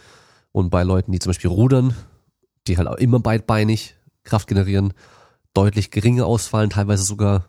und 0.50 0.70
bei 0.70 0.82
Leuten, 0.82 1.12
die 1.12 1.18
zum 1.18 1.30
Beispiel 1.30 1.50
rudern, 1.50 1.94
die 2.66 2.76
halt 2.76 2.88
auch 2.88 2.96
immer 2.96 3.20
beidbeinig 3.20 3.96
Kraft 4.24 4.48
generieren, 4.48 4.92
deutlich 5.54 5.90
geringer 5.90 6.26
ausfallen, 6.26 6.70
teilweise 6.70 7.04
sogar 7.04 7.46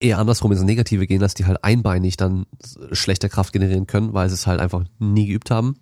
eher 0.00 0.18
andersrum 0.18 0.52
ins 0.52 0.62
Negative 0.62 1.06
gehen, 1.06 1.20
dass 1.20 1.34
die 1.34 1.46
halt 1.46 1.64
einbeinig 1.64 2.16
dann 2.16 2.46
schlechter 2.92 3.28
Kraft 3.28 3.52
generieren 3.52 3.86
können, 3.86 4.14
weil 4.14 4.28
sie 4.28 4.34
es 4.34 4.46
halt 4.46 4.60
einfach 4.60 4.84
nie 4.98 5.26
geübt 5.26 5.50
haben. 5.50 5.76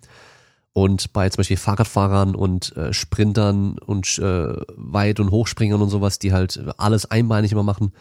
Und 0.73 1.11
bei 1.11 1.29
zum 1.29 1.37
Beispiel 1.37 1.57
Fahrradfahrern 1.57 2.35
und 2.35 2.75
äh, 2.77 2.93
Sprintern 2.93 3.77
und 3.79 4.19
äh, 4.19 4.55
Weit- 4.75 5.19
und 5.19 5.31
Hochspringern 5.31 5.81
und 5.81 5.89
sowas, 5.89 6.19
die 6.19 6.33
halt 6.33 6.63
alles 6.77 7.09
einbeinig 7.09 7.51
immer 7.51 7.63
machen, 7.63 7.93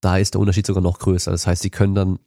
da 0.00 0.16
ist 0.18 0.34
der 0.34 0.40
Unterschied 0.40 0.66
sogar 0.66 0.82
noch 0.82 0.98
größer. 0.98 1.30
Das 1.30 1.46
heißt, 1.46 1.62
sie 1.62 1.70
können 1.70 1.94
dann, 1.94 2.18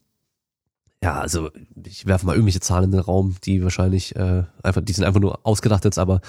ja, 1.04 1.20
also 1.20 1.50
ich 1.86 2.06
werfe 2.06 2.26
mal 2.26 2.34
irgendwelche 2.34 2.60
Zahlen 2.60 2.86
in 2.86 2.92
den 2.92 3.00
Raum, 3.00 3.36
die 3.44 3.64
wahrscheinlich 3.64 4.16
äh, 4.16 4.44
einfach, 4.64 4.82
die 4.82 4.94
sind 4.94 5.06
einfach 5.06 5.22
nur 5.22 5.40
ausgedacht 5.46 5.86
jetzt, 5.86 6.00
aber 6.00 6.22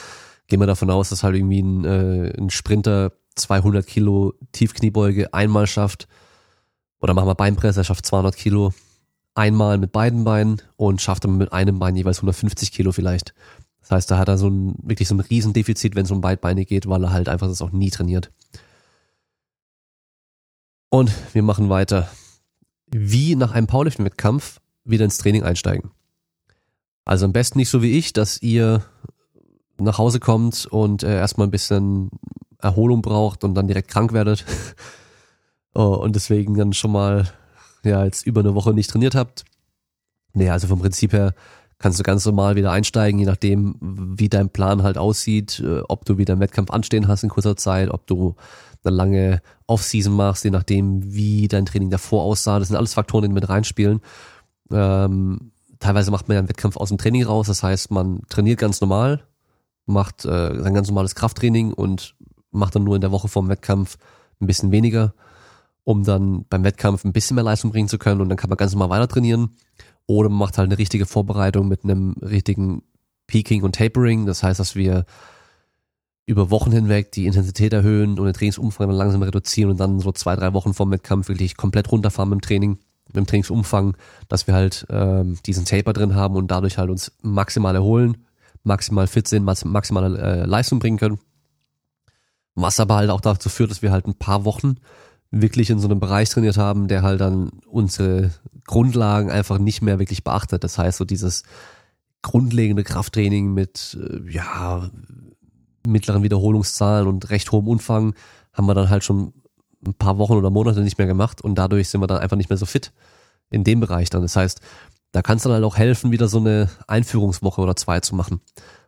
gehen 0.47 0.61
wir 0.61 0.67
davon 0.67 0.91
aus, 0.91 1.09
dass 1.09 1.23
halt 1.23 1.37
irgendwie 1.37 1.63
ein, 1.63 1.85
äh, 1.85 2.33
ein 2.39 2.51
Sprinter 2.51 3.13
200 3.37 3.87
Kilo 3.87 4.35
Tiefkniebeuge 4.53 5.33
einmal 5.33 5.67
schafft 5.67 6.09
oder 7.01 7.15
machen 7.15 7.29
wir 7.29 7.35
Beinpresse, 7.35 7.81
er 7.81 7.85
schafft 7.85 8.07
200 8.07 8.37
Kilo 8.37 8.73
einmal 9.35 9.79
mit 9.79 9.93
beiden 9.93 10.25
Beinen 10.25 10.61
und 10.77 11.01
schafft 11.01 11.25
dann 11.25 11.39
mit 11.39 11.53
einem 11.53 11.79
Bein 11.79 11.97
jeweils 11.97 12.19
150 12.19 12.73
Kilo 12.73 12.93
vielleicht. 12.93 13.35
Das 13.81 13.91
heißt, 13.91 14.11
da 14.11 14.19
hat 14.19 14.29
er 14.29 14.39
so 14.39 14.49
ein, 14.49 14.75
wirklich 14.83 15.09
so 15.09 15.15
ein 15.15 15.21
Riesendefizit, 15.21 15.97
wenn 15.97 16.05
es 16.05 16.11
um 16.11 16.21
Beidbeine 16.21 16.65
geht, 16.65 16.89
weil 16.89 17.03
er 17.05 17.13
halt 17.13 17.29
einfach 17.29 17.49
das 17.49 17.63
auch 17.63 17.73
nie 17.73 17.91
trainiert. 17.91 18.31
Und 20.93 21.11
wir 21.33 21.43
machen 21.43 21.71
weiter. 21.71 22.11
Wie 22.91 23.35
nach 23.35 23.53
einem 23.53 23.67
Powerlifting-Wettkampf 23.67 24.61
wieder 24.85 25.07
ins 25.07 25.17
Training 25.17 25.43
einsteigen. 25.43 25.91
Also 27.07 27.25
am 27.25 27.33
besten 27.33 27.59
nicht 27.59 27.71
so 27.71 27.81
wie 27.81 27.97
ich, 27.97 28.13
dass 28.13 28.43
ihr 28.43 28.85
nach 29.79 29.97
Hause 29.97 30.21
kommt 30.21 30.67
und 30.67 31.03
äh, 31.03 31.17
erstmal 31.17 31.47
ein 31.47 31.51
bisschen 31.51 32.11
Erholung 32.59 33.01
braucht 33.01 33.43
und 33.43 33.55
dann 33.55 33.69
direkt 33.69 33.89
krank 33.89 34.13
werdet. 34.13 34.45
oh, 35.75 35.95
und 35.95 36.15
deswegen 36.15 36.59
dann 36.59 36.75
schon 36.75 36.93
mal 36.93 37.27
ja 37.85 38.05
jetzt 38.05 38.27
über 38.27 38.41
eine 38.43 38.55
Woche 38.55 38.75
nicht 38.75 38.91
trainiert 38.91 39.15
habt. 39.15 39.47
Nee, 40.35 40.51
also 40.51 40.67
vom 40.67 40.81
Prinzip 40.81 41.15
her 41.15 41.35
kannst 41.79 41.99
du 42.01 42.03
ganz 42.03 42.27
normal 42.27 42.55
wieder 42.55 42.71
einsteigen, 42.71 43.19
je 43.19 43.25
nachdem, 43.25 43.77
wie 43.81 44.29
dein 44.29 44.51
Plan 44.51 44.83
halt 44.83 44.99
aussieht, 44.99 45.59
äh, 45.59 45.81
ob 45.89 46.05
du 46.05 46.19
wieder 46.19 46.35
einen 46.35 46.43
Wettkampf 46.43 46.71
anstehen 46.71 47.09
hast 47.09 47.23
in 47.23 47.31
kurzer 47.31 47.57
Zeit, 47.57 47.89
ob 47.89 48.07
du 48.07 48.37
eine 48.85 48.97
lange 48.97 49.43
Off-Season 49.67 50.15
machst, 50.15 50.45
je 50.45 50.51
nachdem, 50.51 51.15
wie 51.15 51.49
dein 51.49 51.67
Training 51.67 51.91
davor 51.91 52.25
aussah. 52.25 52.59
Das 52.59 52.69
sind 52.69 52.77
alles 52.77 52.95
Faktoren, 52.95 53.25
die 53.25 53.29
mit 53.29 53.49
reinspielen. 53.49 54.01
Ähm, 54.71 55.53
teilweise 55.79 56.11
macht 56.11 56.29
man 56.29 56.37
ja 56.37 56.39
einen 56.41 56.49
Wettkampf 56.49 56.77
aus 56.77 56.89
dem 56.89 56.99
Training 56.99 57.25
raus, 57.25 57.47
das 57.47 57.63
heißt, 57.63 57.91
man 57.91 58.23
trainiert 58.29 58.59
ganz 58.59 58.81
normal, 58.81 59.25
macht 59.87 60.25
äh, 60.25 60.61
sein 60.61 60.75
ganz 60.75 60.89
normales 60.89 61.15
Krafttraining 61.15 61.73
und 61.73 62.15
macht 62.51 62.75
dann 62.75 62.85
nur 62.85 62.95
in 62.95 63.01
der 63.01 63.13
Woche 63.13 63.29
vorm 63.29 63.49
Wettkampf 63.49 63.99
ein 64.41 64.47
bisschen 64.47 64.71
weniger, 64.71 65.15
um 65.85 66.05
dann 66.05 66.45
beim 66.49 66.65
Wettkampf 66.65 67.05
ein 67.05 67.13
bisschen 67.13 67.35
mehr 67.35 67.45
Leistung 67.45 67.71
bringen 67.71 67.89
zu 67.89 67.99
können 67.99 68.21
und 68.21 68.29
dann 68.29 68.39
kann 68.39 68.51
man 68.51 68.57
ganz 68.57 68.73
normal 68.73 68.91
weiter 68.91 69.09
trainieren. 69.09 69.57
Oder 70.07 70.29
man 70.29 70.39
macht 70.39 70.59
halt 70.59 70.69
eine 70.69 70.79
richtige 70.79 71.07
Vorbereitung 71.07 71.69
mit 71.69 71.85
einem 71.85 72.15
richtigen 72.21 72.83
Peaking 73.27 73.63
und 73.63 73.77
Tapering. 73.77 74.27
Das 74.27 74.43
heißt, 74.43 74.59
dass 74.61 74.75
wir 74.75 75.07
über 76.33 76.51
Wochen 76.51 76.73
hinweg 76.73 77.13
die 77.13 77.27
Intensität 77.27 77.73
erhöhen 77.73 78.19
und 78.19 78.27
den 78.27 78.35
Trainingsumfang 78.35 78.91
langsam 78.91 79.23
reduzieren 79.23 79.71
und 79.71 79.79
dann 79.79 80.01
so 80.01 80.13
zwei, 80.13 80.35
drei 80.35 80.53
Wochen 80.53 80.75
vorm 80.75 80.91
Wettkampf 80.91 81.29
wirklich 81.29 81.57
komplett 81.57 81.93
runterfahren 81.93 82.31
mit 82.31 82.41
dem 82.41 82.43
Training, 82.43 82.79
mit 83.07 83.17
dem 83.17 83.27
Trainingsumfang, 83.27 83.97
dass 84.29 84.47
wir 84.47 84.55
halt 84.55 84.87
ähm, 84.91 85.39
diesen 85.47 85.65
Taper 85.65 85.93
drin 85.93 86.15
haben 86.15 86.37
und 86.37 86.51
dadurch 86.51 86.79
halt 86.79 86.91
uns 86.91 87.13
maximal 87.23 87.75
erholen, 87.75 88.19
maximal 88.65 89.07
fit 89.07 89.29
sind, 89.29 89.45
maximale 89.45 90.19
äh, 90.19 90.45
Leistung 90.45 90.79
bringen 90.79 90.99
können. 90.99 91.19
Was 92.55 92.81
aber 92.81 92.97
halt 92.97 93.11
auch 93.11 93.21
dazu 93.21 93.49
führt, 93.49 93.71
dass 93.71 93.83
wir 93.83 93.93
halt 93.93 94.07
ein 94.07 94.15
paar 94.15 94.45
Wochen 94.45 94.77
wirklich 95.31 95.71
in 95.71 95.79
so 95.79 95.89
einem 95.89 96.01
Bereich 96.01 96.29
trainiert 96.29 96.59
haben, 96.59 96.89
der 96.89 97.03
halt 97.03 97.21
dann 97.21 97.51
unsere 97.67 98.31
Grundlagen 98.67 99.31
einfach 99.31 99.59
nicht 99.59 99.83
mehr 99.83 99.99
wirklich 99.99 100.25
beachtet. 100.25 100.63
Das 100.63 100.79
heißt, 100.79 100.99
so 100.99 101.05
dieses 101.05 101.43
grundlegende 102.21 102.85
Krafttraining 102.85 103.53
mit, 103.53 103.99
äh, 104.01 104.31
ja, 104.31 104.91
mittleren 105.87 106.23
Wiederholungszahlen 106.23 107.07
und 107.07 107.31
recht 107.31 107.51
hohem 107.53 107.69
Umfang 107.69 108.15
haben 108.53 108.67
wir 108.67 108.75
dann 108.75 108.91
halt 108.91 109.05
schon 109.05 109.33
ein 109.85 109.95
paar 109.95 110.19
Wochen 110.19 110.35
oder 110.35 110.51
Monate 110.51 110.81
nicht 110.81 110.99
mehr 110.99 111.07
gemacht 111.07 111.43
und 111.43 111.57
dadurch 111.57 111.89
sind 111.89 112.01
wir 112.01 112.07
dann 112.07 112.19
einfach 112.19 112.37
nicht 112.37 112.51
mehr 112.51 112.57
so 112.57 112.67
fit 112.67 112.93
in 113.51 113.65
dem 113.65 113.81
Bereich 113.81 114.11
dann. 114.11 114.23
Das 114.23 114.37
heißt, 114.37 114.61
da 115.13 115.23
kann 115.23 115.37
es 115.37 115.43
dann 115.43 115.53
halt 115.53 115.65
auch 115.65 115.77
helfen, 115.77 116.11
wieder 116.11 116.29
so 116.29 116.39
eine 116.39 116.69
Einführungswoche 116.87 117.61
oder 117.61 117.77
zwei 117.77 118.01
zu 118.01 118.15
machen. 118.15 118.41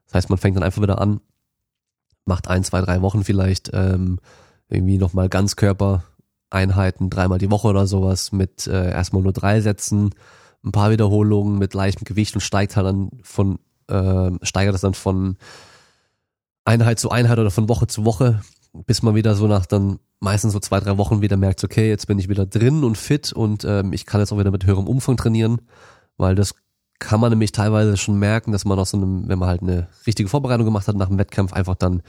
Das 0.07 0.15
heißt, 0.15 0.31
man 0.31 0.39
fängt 0.39 0.57
dann 0.57 0.63
einfach 0.63 0.83
wieder 0.83 1.01
an, 1.01 1.21
macht 2.25 2.49
ein, 2.49 2.65
zwei, 2.65 2.81
drei 2.81 3.03
Wochen 3.03 3.25
vielleicht 3.25 3.71
ähm, 3.75 4.19
irgendwie 4.69 4.99
nochmal 4.99 5.29
Ganzkörpereinheiten, 5.29 7.11
dreimal 7.11 7.39
die 7.39 7.51
Woche 7.51 7.69
oder 7.69 7.87
sowas 7.87 8.33
mit 8.33 8.67
äh, 8.67 8.91
erstmal 8.91 9.23
nur 9.23 9.33
drei 9.33 9.61
Sätzen, 9.61 10.15
ein 10.65 10.73
paar 10.73 10.91
Wiederholungen 10.91 11.59
mit 11.59 11.75
leichtem 11.75 12.05
Gewicht 12.05 12.35
und 12.35 12.41
steigt 12.41 12.77
halt 12.77 12.87
dann 12.87 13.11
von, 13.23 13.59
äh, 13.89 14.31
steigert 14.43 14.75
das 14.75 14.81
dann 14.81 14.95
von 14.95 15.37
Einheit 16.64 16.98
zu 16.98 17.11
Einheit 17.11 17.38
oder 17.38 17.50
von 17.50 17.68
Woche 17.68 17.87
zu 17.87 18.05
Woche, 18.05 18.40
bis 18.72 19.03
man 19.03 19.14
wieder 19.14 19.35
so 19.35 19.46
nach 19.46 19.66
dann 19.66 19.98
meistens 20.20 20.53
so 20.53 20.61
zwei, 20.61 20.81
drei 20.81 20.96
Wochen 20.98 21.20
wieder 21.20 21.37
merkt, 21.37 21.62
okay, 21.62 21.88
jetzt 21.88 22.07
bin 22.07 22.18
ich 22.18 22.29
wieder 22.29 22.46
drin 22.46 22.83
und 22.83 22.96
fit 22.96 23.33
und 23.33 23.64
ähm, 23.64 23.92
ich 23.92 24.07
kann 24.07 24.20
jetzt 24.20 24.33
auch 24.33 24.38
wieder 24.38 24.50
mit 24.50 24.66
höherem 24.66 24.88
Umfang 24.88 25.16
trainieren, 25.16 25.61
weil 26.16 26.35
das 26.35 26.55
kann 26.98 27.20
man 27.20 27.31
nämlich 27.31 27.53
teilweise 27.53 27.96
schon 27.96 28.18
merken, 28.18 28.53
dass 28.53 28.64
man 28.64 28.79
aus 28.79 28.90
so 28.90 28.96
einem, 28.96 29.29
wenn 29.29 29.38
man 29.38 29.48
halt 29.48 29.62
eine 29.62 29.88
richtige 30.07 30.29
Vorbereitung 30.29 30.64
gemacht 30.64 30.88
hat 30.88 30.96
nach 30.96 31.09
dem 31.09 31.18
Wettkampf, 31.18 31.53
einfach 31.53 31.74
dann 31.74 32.03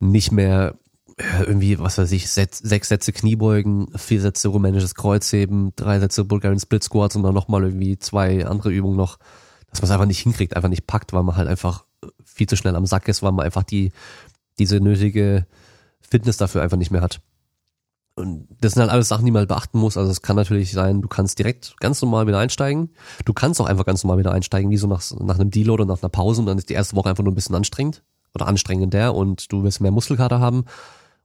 nicht 0.00 0.32
mehr 0.32 0.74
äh, 1.16 1.44
irgendwie, 1.44 1.78
was 1.78 1.98
weiß 1.98 2.12
ich, 2.12 2.30
sechs, 2.30 2.88
Sätze 2.88 3.12
Kniebeugen, 3.12 3.88
vier 3.96 4.20
Sätze 4.20 4.48
rumänisches 4.48 4.94
Kreuzheben, 4.94 5.72
drei 5.76 5.98
Sätze 5.98 6.24
Bulgarian 6.24 6.60
Split 6.60 6.84
Squats 6.84 7.16
und 7.16 7.22
dann 7.22 7.34
nochmal 7.34 7.62
irgendwie 7.62 7.98
zwei 7.98 8.46
andere 8.46 8.70
Übungen 8.70 8.96
noch, 8.96 9.18
dass 9.70 9.80
man 9.80 9.86
es 9.86 9.92
einfach 9.92 10.06
nicht 10.06 10.20
hinkriegt, 10.20 10.56
einfach 10.56 10.68
nicht 10.68 10.86
packt, 10.86 11.12
weil 11.12 11.22
man 11.22 11.36
halt 11.36 11.48
einfach 11.48 11.84
viel 12.24 12.48
zu 12.48 12.56
schnell 12.56 12.76
am 12.76 12.86
Sack 12.86 13.08
ist, 13.08 13.22
weil 13.22 13.32
man 13.32 13.44
einfach 13.44 13.62
die, 13.62 13.92
diese 14.58 14.80
nötige 14.80 15.46
Fitness 16.00 16.36
dafür 16.36 16.62
einfach 16.62 16.76
nicht 16.76 16.90
mehr 16.90 17.00
hat. 17.00 17.20
Und 18.14 18.46
das 18.60 18.72
sind 18.72 18.82
halt 18.82 18.90
alles 18.90 19.08
Sachen, 19.08 19.24
die 19.24 19.30
man 19.30 19.40
halt 19.40 19.48
beachten 19.48 19.78
muss. 19.78 19.96
Also 19.96 20.10
es 20.10 20.20
kann 20.20 20.36
natürlich 20.36 20.72
sein, 20.72 21.00
du 21.00 21.08
kannst 21.08 21.38
direkt 21.38 21.74
ganz 21.80 22.02
normal 22.02 22.26
wieder 22.26 22.38
einsteigen. 22.38 22.90
Du 23.24 23.32
kannst 23.32 23.60
auch 23.60 23.66
einfach 23.66 23.86
ganz 23.86 24.04
normal 24.04 24.18
wieder 24.18 24.32
einsteigen, 24.32 24.70
wie 24.70 24.76
so 24.76 24.86
nach, 24.86 25.02
nach 25.20 25.38
einem 25.38 25.50
Deload 25.50 25.82
oder 25.82 25.94
nach 25.94 26.02
einer 26.02 26.10
Pause 26.10 26.40
und 26.40 26.46
dann 26.46 26.58
ist 26.58 26.68
die 26.68 26.74
erste 26.74 26.94
Woche 26.96 27.08
einfach 27.08 27.24
nur 27.24 27.32
ein 27.32 27.36
bisschen 27.36 27.54
anstrengend 27.54 28.02
oder 28.34 28.46
anstrengender 28.46 29.14
und 29.14 29.50
du 29.50 29.62
wirst 29.62 29.80
mehr 29.80 29.90
Muskelkater 29.90 30.40
haben. 30.40 30.64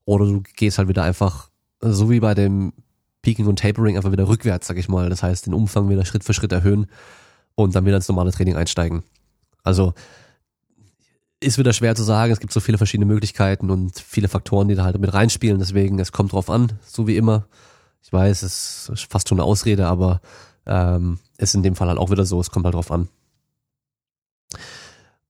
Oder 0.05 0.25
du 0.25 0.41
gehst 0.55 0.77
halt 0.77 0.87
wieder 0.87 1.03
einfach, 1.03 1.49
so 1.81 2.09
wie 2.09 2.21
bei 2.21 2.33
dem 2.33 2.71
Peaking 3.21 3.47
und 3.47 3.59
Tapering, 3.59 3.97
einfach 3.97 4.13
wieder 4.13 4.29
rückwärts, 4.29 4.67
sag 4.67 4.77
ich 4.77 4.87
mal. 4.87 5.09
Das 5.09 5.23
heißt, 5.23 5.45
den 5.45 5.53
Umfang 5.53 5.89
wieder 5.89 6.05
Schritt 6.05 6.23
für 6.23 6.33
Schritt 6.33 6.53
erhöhen 6.53 6.87
und 7.55 7.75
dann 7.75 7.85
wieder 7.85 7.97
ins 7.97 8.07
normale 8.07 8.31
Training 8.31 8.55
einsteigen. 8.55 9.03
Also 9.63 9.93
ist 11.39 11.57
wieder 11.57 11.73
schwer 11.73 11.95
zu 11.95 12.03
sagen. 12.03 12.31
Es 12.31 12.39
gibt 12.39 12.53
so 12.53 12.59
viele 12.59 12.77
verschiedene 12.77 13.05
Möglichkeiten 13.05 13.69
und 13.69 13.99
viele 13.99 14.27
Faktoren, 14.27 14.67
die 14.67 14.75
da 14.75 14.83
halt 14.83 14.99
mit 14.99 15.13
reinspielen. 15.13 15.59
Deswegen, 15.59 15.99
es 15.99 16.11
kommt 16.11 16.31
drauf 16.31 16.49
an, 16.49 16.73
so 16.85 17.07
wie 17.07 17.17
immer. 17.17 17.45
Ich 18.01 18.11
weiß, 18.11 18.43
es 18.43 18.89
ist 18.89 19.07
fast 19.09 19.29
schon 19.29 19.39
eine 19.39 19.45
Ausrede, 19.45 19.87
aber 19.87 20.21
ähm, 20.65 21.19
ist 21.37 21.55
in 21.55 21.63
dem 21.63 21.75
Fall 21.75 21.87
halt 21.87 21.99
auch 21.99 22.11
wieder 22.11 22.25
so. 22.25 22.39
Es 22.39 22.51
kommt 22.51 22.65
halt 22.65 22.75
drauf 22.75 22.91
an. 22.91 23.09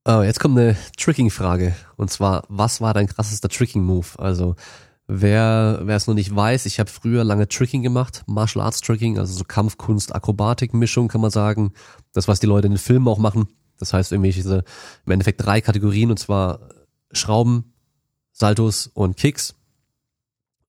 Uh, 0.08 0.22
jetzt 0.22 0.40
kommt 0.40 0.58
eine 0.58 0.78
Tricking-Frage. 0.96 1.76
Und 1.98 2.10
zwar, 2.10 2.44
was 2.48 2.80
war 2.80 2.94
dein 2.94 3.08
krassester 3.08 3.50
Tricking-Move? 3.50 4.08
Also, 4.18 4.56
wer 5.08 5.82
wer 5.84 5.96
es 5.98 6.08
noch 6.08 6.14
nicht 6.14 6.34
weiß, 6.34 6.66
ich 6.66 6.80
habe 6.80 6.90
früher 6.90 7.26
lange 7.26 7.50
Tricking 7.50 7.84
gemacht, 7.84 8.24
Martial 8.26 8.64
Arts 8.64 8.80
Tricking, 8.80 9.20
also 9.20 9.34
so 9.34 9.44
Kampfkunst, 9.44 10.16
Akrobatik-Mischung 10.16 11.10
kann 11.10 11.20
man 11.20 11.32
sagen. 11.32 11.74
Das, 12.14 12.30
was 12.30 12.40
die 12.40 12.48
Leute 12.48 12.68
in 12.68 12.74
den 12.74 12.80
Filmen 12.80 13.08
auch 13.10 13.18
machen. 13.18 13.50
Das 13.80 13.94
heißt 13.94 14.12
irgendwie 14.12 14.32
diese, 14.32 14.64
im 15.06 15.12
Endeffekt 15.12 15.46
drei 15.46 15.62
Kategorien 15.62 16.10
und 16.10 16.18
zwar 16.18 16.60
Schrauben, 17.12 17.74
Saltos 18.32 18.88
und 18.94 19.18
Kicks. 19.18 19.56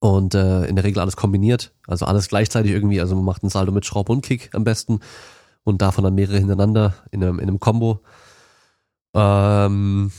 Und 0.01 0.35
äh, 0.35 0.65
in 0.67 0.77
der 0.77 0.85
Regel 0.85 1.01
alles 1.01 1.17
kombiniert, 1.17 1.73
also 1.89 2.07
alles 2.07 2.29
gleichzeitig 2.29 2.71
irgendwie. 2.71 3.01
Also 3.01 3.17
man 3.17 3.25
macht 3.25 3.43
einen 3.43 3.51
Salto 3.51 3.73
mit 3.73 3.85
Schraube 3.85 4.13
und 4.13 4.23
Kick 4.23 4.51
am 4.55 4.63
besten 4.63 5.01
und 5.65 5.83
davon 5.83 6.05
dann 6.05 6.15
mehrere 6.15 6.39
hintereinander 6.39 6.95
in 7.11 7.23
einem, 7.23 7.41
in 7.41 7.49
einem 7.49 7.59
Combo. 7.59 8.01
Ähm, 9.13 10.13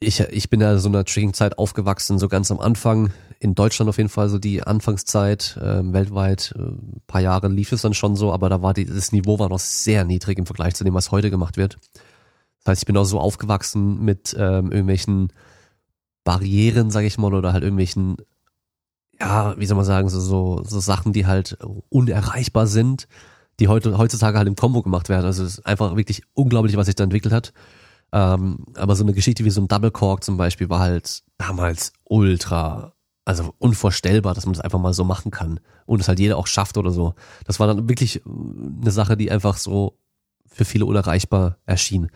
ich, 0.00 0.20
ich 0.20 0.50
bin 0.50 0.60
ja 0.60 0.78
so 0.78 0.88
einer 0.88 1.04
Tricking-Zeit 1.04 1.58
aufgewachsen, 1.58 2.18
so 2.18 2.28
ganz 2.28 2.50
am 2.50 2.58
Anfang. 2.58 3.12
In 3.38 3.54
Deutschland 3.54 3.88
auf 3.88 3.98
jeden 3.98 4.08
Fall 4.08 4.28
so 4.28 4.38
die 4.38 4.62
Anfangszeit, 4.62 5.56
äh, 5.60 5.92
weltweit, 5.92 6.54
äh, 6.58 6.72
paar 7.06 7.20
Jahre 7.20 7.48
lief 7.48 7.72
es 7.72 7.82
dann 7.82 7.94
schon 7.94 8.16
so, 8.16 8.32
aber 8.32 8.48
da 8.48 8.62
war 8.62 8.74
die, 8.74 8.84
das 8.84 9.12
Niveau 9.12 9.38
war 9.38 9.48
noch 9.48 9.58
sehr 9.58 10.04
niedrig 10.04 10.38
im 10.38 10.46
Vergleich 10.46 10.74
zu 10.74 10.84
dem, 10.84 10.94
was 10.94 11.10
heute 11.10 11.30
gemacht 11.30 11.56
wird. 11.56 11.78
Das 12.64 12.72
heißt, 12.72 12.82
ich 12.82 12.86
bin 12.86 12.96
auch 12.96 13.04
so 13.04 13.18
aufgewachsen 13.18 14.04
mit 14.04 14.34
ähm, 14.38 14.70
irgendwelchen 14.70 15.32
Barrieren, 16.24 16.90
sag 16.90 17.04
ich 17.04 17.18
mal, 17.18 17.34
oder 17.34 17.52
halt 17.52 17.64
irgendwelchen, 17.64 18.16
ja, 19.18 19.58
wie 19.58 19.66
soll 19.66 19.76
man 19.76 19.84
sagen, 19.84 20.08
so, 20.08 20.20
so, 20.20 20.62
so 20.64 20.80
Sachen, 20.80 21.12
die 21.12 21.26
halt 21.26 21.58
unerreichbar 21.88 22.66
sind, 22.66 23.08
die 23.58 23.68
heute, 23.68 23.98
heutzutage 23.98 24.38
halt 24.38 24.48
im 24.48 24.56
Combo 24.56 24.82
gemacht 24.82 25.08
werden. 25.08 25.26
Also 25.26 25.42
es 25.44 25.58
ist 25.58 25.66
einfach 25.66 25.96
wirklich 25.96 26.22
unglaublich, 26.34 26.76
was 26.76 26.86
sich 26.86 26.94
da 26.94 27.04
entwickelt 27.04 27.34
hat. 27.34 27.52
Ähm, 28.12 28.66
aber 28.76 28.94
so 28.94 29.04
eine 29.04 29.14
Geschichte 29.14 29.44
wie 29.44 29.50
so 29.50 29.60
ein 29.60 29.68
Double 29.68 29.90
Cork 29.90 30.22
zum 30.22 30.36
Beispiel 30.36 30.68
war 30.68 30.80
halt 30.80 31.22
damals 31.38 31.92
ultra, 32.04 32.92
also 33.24 33.54
unvorstellbar, 33.58 34.34
dass 34.34 34.44
man 34.44 34.54
das 34.54 34.62
einfach 34.62 34.78
mal 34.78 34.92
so 34.92 35.04
machen 35.04 35.30
kann 35.30 35.60
und 35.86 36.00
es 36.00 36.08
halt 36.08 36.20
jeder 36.20 36.36
auch 36.36 36.46
schafft 36.46 36.76
oder 36.76 36.90
so. 36.90 37.14
Das 37.46 37.58
war 37.58 37.66
dann 37.66 37.88
wirklich 37.88 38.22
eine 38.26 38.90
Sache, 38.90 39.16
die 39.16 39.30
einfach 39.30 39.56
so 39.56 39.98
für 40.46 40.64
viele 40.64 40.84
unerreichbar 40.84 41.56
erschien. 41.64 42.10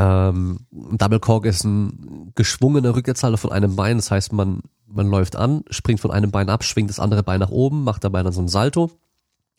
Ähm, 0.00 0.60
Double 0.70 1.20
Cork 1.20 1.44
ist 1.44 1.62
ein 1.64 2.32
geschwungener 2.34 2.96
Rückwärtshalte 2.96 3.36
von 3.36 3.52
einem 3.52 3.76
Bein. 3.76 3.98
Das 3.98 4.10
heißt, 4.10 4.32
man, 4.32 4.62
man 4.86 5.06
läuft 5.06 5.36
an, 5.36 5.62
springt 5.68 6.00
von 6.00 6.10
einem 6.10 6.30
Bein 6.30 6.48
ab, 6.48 6.64
schwingt 6.64 6.88
das 6.88 6.98
andere 6.98 7.22
Bein 7.22 7.40
nach 7.40 7.50
oben, 7.50 7.84
macht 7.84 8.02
dabei 8.02 8.22
dann 8.22 8.32
so 8.32 8.40
ein 8.40 8.48
Salto 8.48 8.90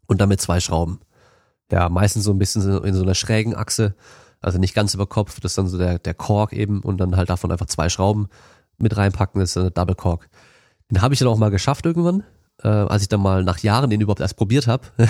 und 0.08 0.20
damit 0.20 0.42
zwei 0.42 0.60
Schrauben. 0.60 1.00
Ja, 1.72 1.90
meistens 1.90 2.24
so 2.24 2.32
ein 2.32 2.40
bisschen 2.40 2.84
in 2.84 2.96
so 2.96 3.04
einer 3.04 3.14
schrägen 3.14 3.56
Achse, 3.56 3.94
also 4.40 4.58
nicht 4.58 4.74
ganz 4.74 4.96
über 4.96 5.06
Kopf, 5.06 5.40
das 5.40 5.52
ist 5.52 5.58
dann 5.60 5.68
so 5.68 5.78
der, 5.78 6.00
der 6.00 6.16
Cork 6.16 6.54
eben 6.54 6.82
und 6.82 6.98
dann 6.98 7.16
halt 7.16 7.30
davon 7.30 7.52
einfach 7.52 7.68
zwei 7.68 7.88
Schrauben 7.90 8.28
mit 8.80 8.98
reinpacken, 8.98 9.40
das 9.40 9.52
ist 9.52 9.58
eine 9.58 9.70
Double 9.70 9.96
Cork. 9.96 10.28
Den 10.90 11.04
habe 11.04 11.14
ich 11.14 11.20
dann 11.20 11.30
auch 11.30 11.38
mal 11.38 11.52
geschafft 11.52 11.86
irgendwann, 11.86 12.24
äh, 12.64 12.68
als 12.68 13.04
ich 13.04 13.10
dann 13.10 13.22
mal 13.22 13.44
nach 13.44 13.60
Jahren 13.60 13.92
den 13.92 14.02
überhaupt 14.02 14.22
erst 14.22 14.38
probiert 14.38 14.66
habe. 14.66 14.88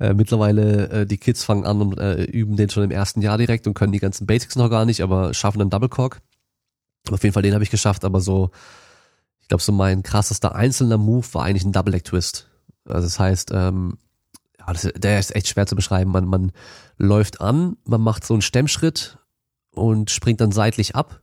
Äh, 0.00 0.14
mittlerweile 0.14 0.88
äh, 0.88 1.06
die 1.06 1.18
Kids 1.18 1.44
fangen 1.44 1.66
an 1.66 1.82
und 1.82 1.98
äh, 1.98 2.24
üben 2.24 2.56
den 2.56 2.70
schon 2.70 2.84
im 2.84 2.90
ersten 2.90 3.20
Jahr 3.20 3.36
direkt 3.36 3.66
und 3.66 3.74
können 3.74 3.92
die 3.92 3.98
ganzen 3.98 4.26
Basics 4.26 4.56
noch 4.56 4.70
gar 4.70 4.86
nicht, 4.86 5.02
aber 5.02 5.34
schaffen 5.34 5.60
einen 5.60 5.68
Double 5.68 5.90
Cork. 5.90 6.22
Auf 7.10 7.22
jeden 7.22 7.34
Fall 7.34 7.42
den 7.42 7.52
habe 7.52 7.64
ich 7.64 7.70
geschafft, 7.70 8.04
aber 8.04 8.22
so, 8.22 8.50
ich 9.42 9.48
glaube, 9.48 9.62
so 9.62 9.72
mein 9.72 10.02
krassester 10.02 10.54
einzelner 10.54 10.96
Move 10.96 11.26
war 11.32 11.44
eigentlich 11.44 11.64
ein 11.64 11.72
Double 11.72 11.92
Leg 11.92 12.04
Twist. 12.04 12.48
Also 12.86 13.06
das 13.06 13.20
heißt, 13.20 13.50
ähm, 13.52 13.98
ja, 14.58 14.72
das, 14.72 14.88
der 14.96 15.18
ist 15.18 15.36
echt 15.36 15.48
schwer 15.48 15.66
zu 15.66 15.76
beschreiben. 15.76 16.10
Man, 16.10 16.24
man 16.24 16.52
läuft 16.96 17.42
an, 17.42 17.76
man 17.84 18.00
macht 18.00 18.24
so 18.24 18.32
einen 18.32 18.42
Stemmschritt 18.42 19.18
und 19.70 20.10
springt 20.10 20.40
dann 20.40 20.52
seitlich 20.52 20.96
ab 20.96 21.20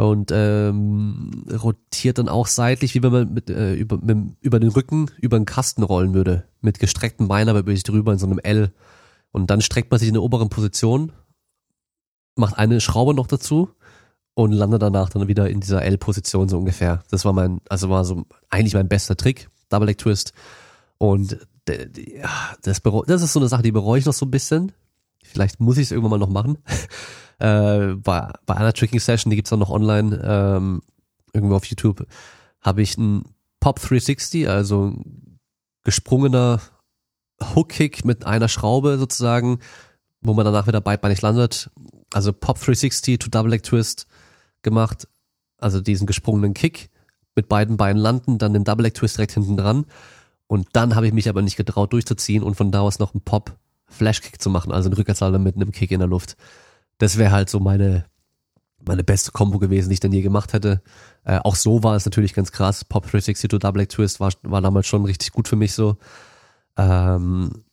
und 0.00 0.30
ähm, 0.32 1.44
rotiert 1.50 2.18
dann 2.18 2.28
auch 2.28 2.46
seitlich, 2.46 2.94
wie 2.94 3.02
wenn 3.02 3.12
man 3.12 3.32
mit, 3.32 3.50
äh, 3.50 3.74
über, 3.74 3.98
mit, 3.98 4.36
über 4.40 4.60
den 4.60 4.70
Rücken 4.70 5.10
über 5.18 5.38
den 5.38 5.46
Kasten 5.46 5.82
rollen 5.82 6.14
würde. 6.14 6.44
Mit 6.60 6.78
gestreckten 6.78 7.28
Beinen 7.28 7.48
aber 7.48 7.60
über 7.60 7.72
sich 7.72 7.82
drüber 7.82 8.12
in 8.12 8.18
so 8.18 8.26
einem 8.26 8.38
L. 8.38 8.72
Und 9.32 9.50
dann 9.50 9.60
streckt 9.60 9.90
man 9.90 9.98
sich 10.00 10.08
in 10.08 10.14
der 10.14 10.22
oberen 10.22 10.48
Position 10.48 11.12
macht 12.40 12.58
eine 12.58 12.80
Schraube 12.80 13.14
noch 13.14 13.26
dazu 13.26 13.70
und 14.34 14.52
landet 14.52 14.82
danach 14.82 15.10
dann 15.10 15.28
wieder 15.28 15.48
in 15.48 15.60
dieser 15.60 15.82
L-Position 15.82 16.48
so 16.48 16.58
ungefähr. 16.58 17.02
Das 17.10 17.24
war 17.24 17.32
mein, 17.32 17.60
also 17.68 17.90
war 17.90 18.04
so 18.04 18.24
eigentlich 18.48 18.74
mein 18.74 18.88
bester 18.88 19.16
Trick, 19.16 19.48
Double 19.68 19.86
Leg 19.86 19.98
Twist. 19.98 20.32
Und 20.98 21.38
das, 21.66 22.80
das 22.82 23.22
ist 23.22 23.32
so 23.32 23.38
eine 23.38 23.48
Sache, 23.48 23.62
die 23.62 23.72
bereue 23.72 23.98
ich 23.98 24.06
noch 24.06 24.14
so 24.14 24.26
ein 24.26 24.30
bisschen. 24.30 24.72
Vielleicht 25.22 25.60
muss 25.60 25.76
ich 25.76 25.84
es 25.84 25.90
irgendwann 25.92 26.18
mal 26.18 26.26
noch 26.26 26.32
machen. 26.32 26.58
Äh, 27.40 27.94
bei, 27.96 28.32
bei 28.46 28.56
einer 28.56 28.72
Tricking 28.72 29.00
Session, 29.00 29.30
die 29.30 29.36
gibt's 29.36 29.52
auch 29.52 29.58
noch 29.58 29.70
online, 29.70 30.20
ähm, 30.22 30.82
irgendwo 31.32 31.56
auf 31.56 31.64
YouTube, 31.64 32.06
habe 32.60 32.82
ich 32.82 32.98
einen 32.98 33.24
Pop 33.60 33.80
360, 33.80 34.48
also 34.48 34.94
gesprungener 35.84 36.60
Hook-Kick 37.54 38.04
mit 38.04 38.26
einer 38.26 38.48
Schraube 38.48 38.98
sozusagen, 38.98 39.60
wo 40.20 40.34
man 40.34 40.44
danach 40.44 40.66
wieder 40.66 40.80
beidbeinig 40.80 41.22
landet. 41.22 41.70
Also 42.12 42.32
Pop 42.32 42.58
360 42.58 43.18
to 43.18 43.30
Double 43.30 43.50
Leg 43.50 43.62
Twist 43.62 44.06
gemacht, 44.62 45.08
also 45.58 45.80
diesen 45.80 46.06
gesprungenen 46.06 46.54
Kick 46.54 46.90
mit 47.34 47.48
beiden 47.48 47.76
Beinen 47.76 48.00
landen, 48.00 48.38
dann 48.38 48.52
den 48.52 48.64
Double 48.64 48.84
Leg 48.84 48.94
Twist 48.94 49.16
direkt 49.16 49.32
hinten 49.32 49.56
dran. 49.56 49.86
Und 50.46 50.68
dann 50.72 50.96
habe 50.96 51.06
ich 51.06 51.12
mich 51.12 51.28
aber 51.28 51.42
nicht 51.42 51.56
getraut 51.56 51.92
durchzuziehen 51.92 52.42
und 52.42 52.56
von 52.56 52.72
da 52.72 52.80
aus 52.80 52.98
noch 52.98 53.14
einen 53.14 53.22
Pop 53.22 53.56
Flash 53.86 54.20
Kick 54.20 54.42
zu 54.42 54.50
machen, 54.50 54.72
also 54.72 54.88
einen 54.88 54.96
Rückwärtshalter 54.96 55.38
mit 55.38 55.56
einem 55.56 55.72
Kick 55.72 55.90
in 55.90 56.00
der 56.00 56.08
Luft. 56.08 56.36
Das 57.00 57.18
wäre 57.18 57.32
halt 57.32 57.50
so 57.50 57.58
meine 57.58 58.04
meine 58.86 59.04
beste 59.04 59.30
Combo 59.32 59.58
gewesen, 59.58 59.90
die 59.90 59.94
ich 59.94 60.00
dann 60.00 60.12
je 60.12 60.22
gemacht 60.22 60.54
hätte. 60.54 60.80
Äh, 61.24 61.38
auch 61.44 61.54
so 61.54 61.82
war 61.82 61.96
es 61.96 62.06
natürlich 62.06 62.32
ganz 62.32 62.50
krass. 62.50 62.82
Pop 62.82 63.02
360 63.02 63.50
to 63.50 63.58
Double 63.58 63.80
Leg 63.80 63.90
Twist 63.90 64.20
war, 64.20 64.32
war 64.42 64.62
damals 64.62 64.86
schon 64.86 65.04
richtig 65.04 65.32
gut 65.32 65.48
für 65.48 65.56
mich 65.56 65.74
so. 65.74 65.98
Ähm, 66.78 67.64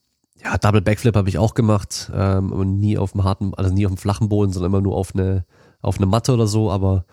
ja, 0.42 0.58
Double 0.58 0.82
Backflip 0.82 1.16
habe 1.16 1.30
ich 1.30 1.38
auch 1.38 1.54
gemacht, 1.54 2.10
ähm, 2.14 2.52
und 2.52 2.78
nie 2.78 2.98
auf 2.98 3.12
dem 3.12 3.24
harten, 3.24 3.54
also 3.54 3.72
nie 3.72 3.86
auf 3.86 3.92
dem 3.92 3.96
flachen 3.96 4.28
Boden, 4.28 4.52
sondern 4.52 4.70
immer 4.70 4.82
nur 4.82 4.96
auf 4.96 5.14
eine 5.14 5.46
auf 5.80 5.96
eine 5.96 6.06
Matte 6.06 6.32
oder 6.32 6.46
so, 6.46 6.70
aber 6.70 7.04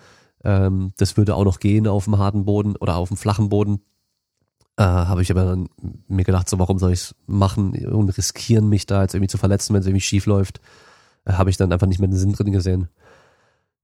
ähm, 0.43 0.93
das 0.97 1.18
würde 1.18 1.36
auch 1.36 1.45
noch 1.45 1.59
gehen 1.59 1.88
auf 1.88 2.05
dem 2.05 2.18
harten 2.18 2.45
Boden 2.45 2.76
oder 2.76 2.95
auf 2.95 3.09
dem 3.09 3.18
flachen 3.18 3.49
Boden. 3.49 3.82
Äh, 4.78 4.84
habe 4.84 5.22
ich 5.22 5.32
aber 5.32 5.45
dann 5.45 5.70
mir 6.07 6.24
gedacht, 6.24 6.49
so 6.49 6.59
warum 6.59 6.80
soll 6.80 6.91
ich 6.91 6.99
es 6.99 7.16
machen 7.28 7.74
und 7.88 8.09
riskieren, 8.09 8.68
mich 8.68 8.86
da 8.86 9.03
jetzt 9.03 9.13
irgendwie 9.13 9.30
zu 9.30 9.38
verletzen, 9.38 9.74
wenn 9.74 9.82
es 9.82 9.88
irgendwie 9.88 10.01
schief 10.01 10.26
läuft, 10.26 10.59
habe 11.28 11.49
ich 11.49 11.57
dann 11.57 11.71
einfach 11.71 11.88
nicht 11.88 11.99
mehr 11.99 12.09
den 12.09 12.17
Sinn 12.17 12.34
drin 12.34 12.51
gesehen. 12.51 12.89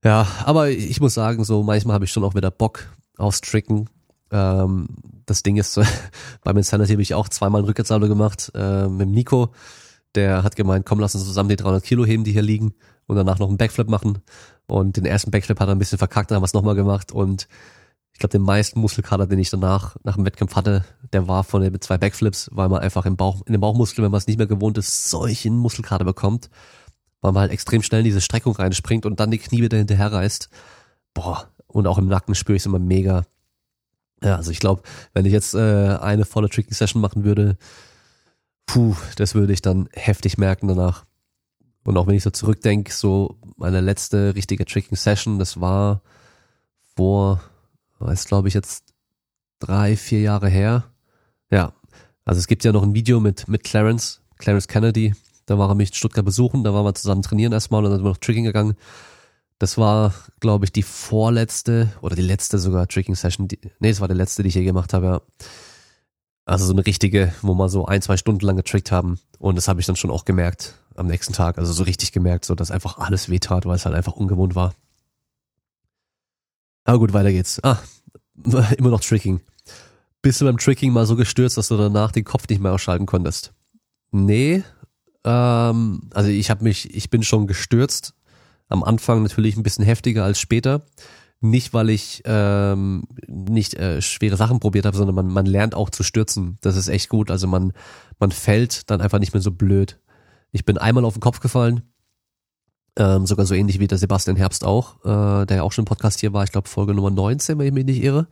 Ja, 0.04 0.28
aber 0.46 0.70
ich 0.70 1.00
muss 1.00 1.14
sagen, 1.14 1.44
so 1.44 1.64
manchmal 1.64 1.96
habe 1.96 2.06
ich 2.06 2.12
schon 2.12 2.24
auch 2.24 2.36
wieder 2.36 2.52
Bock 2.52 2.88
aufs 3.18 3.42
Tricken. 3.42 3.90
Ähm, 4.32 4.88
das 5.26 5.44
Ding 5.44 5.58
ist, 5.58 5.80
beim 6.44 6.58
Insanity 6.58 6.94
habe 6.94 7.02
ich 7.02 7.14
auch 7.14 7.30
zweimal 7.30 7.60
einen 7.60 7.68
Rückwärtssalto 7.68 8.08
gemacht 8.08 8.52
äh, 8.56 8.88
mit 8.88 9.10
Nico. 9.10 9.54
Der 10.16 10.44
hat 10.44 10.56
gemeint, 10.56 10.86
komm, 10.86 11.00
lass 11.00 11.16
uns 11.16 11.26
zusammen 11.26 11.50
die 11.50 11.56
300 11.56 11.84
Kilo 11.84 12.06
heben, 12.06 12.24
die 12.24 12.32
hier 12.34 12.42
liegen 12.42 12.74
und 13.08 13.16
danach 13.16 13.40
noch 13.40 13.48
einen 13.48 13.58
Backflip 13.58 13.90
machen. 13.90 14.20
Und 14.68 14.98
den 14.98 15.06
ersten 15.06 15.32
Backflip 15.32 15.60
hat 15.60 15.68
er 15.68 15.76
ein 15.76 15.80
bisschen 15.80 15.98
verkackt, 15.98 16.32
dann 16.32 16.38
haben 16.38 16.44
wir 16.44 16.48
es 16.48 16.54
nochmal 16.54 16.76
gemacht 16.76 17.12
und 17.12 17.48
ich 18.14 18.20
glaube, 18.20 18.32
den 18.32 18.42
meisten 18.42 18.80
Muskelkater, 18.80 19.26
den 19.26 19.40
ich 19.40 19.50
danach 19.50 19.96
nach 20.04 20.16
dem 20.16 20.26
Wettkampf 20.26 20.56
hatte, 20.56 20.84
der 21.14 21.28
war 21.28 21.44
von 21.44 21.62
den 21.62 21.80
zwei 21.82 21.98
Backflips, 21.98 22.50
weil 22.54 22.70
man 22.70 22.82
einfach 22.82 23.06
im 23.06 23.16
Bauch, 23.16 23.42
in 23.46 23.54
den 23.54 23.62
Bauchmuskel, 23.62 24.04
wenn 24.04 24.12
man 24.12 24.20
es 24.20 24.28
nicht 24.28 24.38
mehr 24.38 24.48
gewohnt 24.48 24.78
ist, 24.78 25.10
solchen 25.10 25.58
Muskelkater 25.58 26.06
bekommt, 26.06 26.50
weil 27.22 27.32
man 27.32 27.42
halt 27.42 27.52
extrem 27.52 27.84
schnell 27.84 28.02
in 28.02 28.06
diese 28.06 28.22
Streckung 28.22 28.56
reinspringt 28.56 29.06
und 29.06 29.20
dann 29.20 29.32
die 29.32 29.38
Knie 29.38 29.62
wieder 29.62 29.78
hinterher 29.78 30.12
reißt. 30.12 30.50
Boah, 31.14 31.50
und 31.68 31.88
auch 31.88 31.98
im 31.98 32.08
Nacken 32.08 32.36
spüre 32.36 32.56
ich 32.56 32.64
es 32.64 32.66
immer 32.66 32.80
mega. 32.80 33.24
Ja, 34.24 34.36
also 34.36 34.52
ich 34.52 34.60
glaube, 34.60 34.84
wenn 35.14 35.26
ich 35.26 35.32
jetzt 35.32 35.54
äh, 35.54 35.98
eine 36.00 36.26
volle 36.26 36.50
Tricky 36.50 36.74
Session 36.74 37.02
machen 37.02 37.24
würde, 37.24 37.58
puh, 38.66 38.96
das 39.16 39.36
würde 39.36 39.54
ich 39.54 39.62
dann 39.62 39.90
heftig 39.94 40.38
merken 40.38 40.68
danach. 40.68 41.06
Und 41.84 41.98
auch 41.98 42.08
wenn 42.08 42.16
ich 42.16 42.24
so 42.24 42.30
zurückdenke, 42.30 42.94
so 42.94 43.38
meine 43.58 43.82
letzte 43.82 44.36
richtige 44.36 44.66
Tricking 44.66 44.98
Session, 44.98 45.40
das 45.40 45.60
war 45.60 46.02
vor, 46.96 47.42
weiß 48.00 48.26
glaube 48.26 48.48
ich 48.48 48.54
jetzt 48.54 48.94
drei, 49.60 49.96
vier 49.96 50.22
Jahre 50.22 50.50
her. 50.50 50.84
Ja, 51.50 51.74
also 52.26 52.40
es 52.40 52.48
gibt 52.48 52.64
ja 52.64 52.72
noch 52.72 52.84
ein 52.84 52.94
Video 52.94 53.20
mit, 53.20 53.48
mit 53.48 53.64
Clarence, 53.64 54.22
Clarence 54.38 54.68
Kennedy. 54.68 55.16
Da 55.52 55.58
war 55.58 55.68
er 55.68 55.76
mich 55.76 55.90
in 55.90 55.96
Stuttgart 55.96 56.24
besuchen, 56.24 56.64
da 56.64 56.74
waren 56.74 56.86
wir 56.86 56.96
zusammen 56.96 57.24
trainieren 57.24 57.52
erstmal 57.52 57.84
und 57.84 57.92
dann 57.92 57.98
sind 57.98 58.06
wir 58.06 58.12
noch 58.12 58.18
Tricking 58.18 58.46
gegangen. 58.46 58.78
Das 59.60 59.78
war, 59.78 60.14
glaube 60.40 60.64
ich, 60.64 60.72
die 60.72 60.82
vorletzte 60.82 61.92
oder 62.00 62.16
die 62.16 62.22
letzte 62.22 62.58
sogar 62.58 62.88
Tricking 62.88 63.16
Session. 63.16 63.50
Die, 63.50 63.60
nee, 63.80 63.90
es 63.90 64.00
war 64.00 64.08
die 64.08 64.14
letzte, 64.14 64.44
die 64.44 64.48
ich 64.48 64.56
je 64.56 64.64
gemacht 64.64 64.94
habe, 64.94 65.06
ja. 65.06 65.22
Also 66.46 66.66
so 66.66 66.72
eine 66.72 66.86
richtige, 66.86 67.34
wo 67.42 67.54
wir 67.54 67.68
so 67.68 67.86
ein, 67.86 68.02
zwei 68.02 68.16
Stunden 68.16 68.46
lang 68.46 68.56
getrickt 68.56 68.94
haben. 68.94 69.20
Und 69.40 69.58
das 69.58 69.68
habe 69.68 69.82
ich 69.82 69.86
dann 69.86 69.98
schon 69.98 70.10
auch 70.10 70.24
gemerkt 70.24 70.76
am 70.96 71.08
nächsten 71.08 71.34
Tag. 71.34 71.58
Also 71.58 71.74
so 71.74 71.84
richtig 71.84 72.14
gemerkt, 72.14 72.46
so 72.46 72.56
dass 72.56 72.72
einfach 72.72 72.98
alles 72.98 73.28
wehtat, 73.28 73.66
weil 73.66 73.76
es 73.76 73.86
halt 73.86 73.94
einfach 73.94 74.14
ungewohnt 74.14 74.56
war. 74.56 74.74
Aber 76.86 77.00
gut, 77.00 77.12
weiter 77.12 77.34
geht's. 77.34 77.62
Ah, 77.62 77.78
immer 78.78 78.90
noch 78.90 79.02
Tricking. 79.02 79.42
Bist 80.22 80.40
du 80.40 80.46
beim 80.46 80.58
Tricking 80.58 80.94
mal 80.94 81.06
so 81.06 81.16
gestürzt, 81.18 81.58
dass 81.58 81.68
du 81.68 81.78
danach 81.78 82.14
den 82.14 82.24
Kopf 82.24 82.48
nicht 82.48 82.62
mehr 82.62 82.72
ausschalten 82.72 83.06
konntest? 83.06 83.54
Nee. 84.12 84.64
Ähm, 85.24 86.10
also 86.14 86.30
ich 86.30 86.50
habe 86.50 86.64
mich, 86.64 86.94
ich 86.96 87.10
bin 87.10 87.24
schon 87.24 87.48
gestürzt. 87.48 88.14
Am 88.70 88.84
Anfang 88.84 89.24
natürlich 89.24 89.58
ein 89.58 89.64
bisschen 89.64 89.86
heftiger 89.86 90.24
als 90.24 90.40
später. 90.40 90.86
Nicht, 91.42 91.74
weil 91.74 91.90
ich 91.90 92.22
ähm, 92.26 93.04
nicht 93.28 93.74
äh, 93.74 94.02
schwere 94.02 94.38
Sachen 94.38 94.60
probiert 94.60 94.86
habe, 94.86 94.96
sondern 94.96 95.16
man, 95.16 95.28
man 95.28 95.46
lernt 95.46 95.74
auch 95.74 95.90
zu 95.90 96.04
stürzen. 96.04 96.58
Das 96.62 96.78
ist 96.78 96.88
echt 96.88 97.10
gut. 97.10 97.32
Also 97.32 97.48
man, 97.48 97.74
man 98.20 98.32
fällt 98.32 98.90
dann 98.92 99.02
einfach 99.02 99.20
nicht 99.20 99.34
mehr 99.34 99.42
so 99.42 99.52
blöd. 99.52 100.00
Ich 100.52 100.66
bin 100.66 100.78
einmal 100.78 101.06
auf 101.06 101.14
den 101.14 101.22
Kopf 101.22 101.40
gefallen, 101.40 101.82
ähm, 102.98 103.26
sogar 103.26 103.46
so 103.46 103.56
ähnlich 103.56 103.80
wie 103.80 103.88
der 103.88 103.98
Sebastian 103.98 104.36
Herbst 104.36 104.66
auch, 104.66 105.04
äh, 105.06 105.46
der 105.46 105.58
ja 105.58 105.64
auch 105.64 105.72
schon 105.72 105.84
im 105.84 105.88
Podcast 105.88 106.20
hier 106.20 106.34
war, 106.34 106.44
ich 106.44 106.52
glaube 106.52 106.68
Folge 106.68 106.94
Nummer 106.94 107.10
19, 107.10 107.58
wenn 107.58 107.68
ich 107.68 107.74
mich 107.74 107.86
nicht 107.86 108.04
irre, 108.04 108.28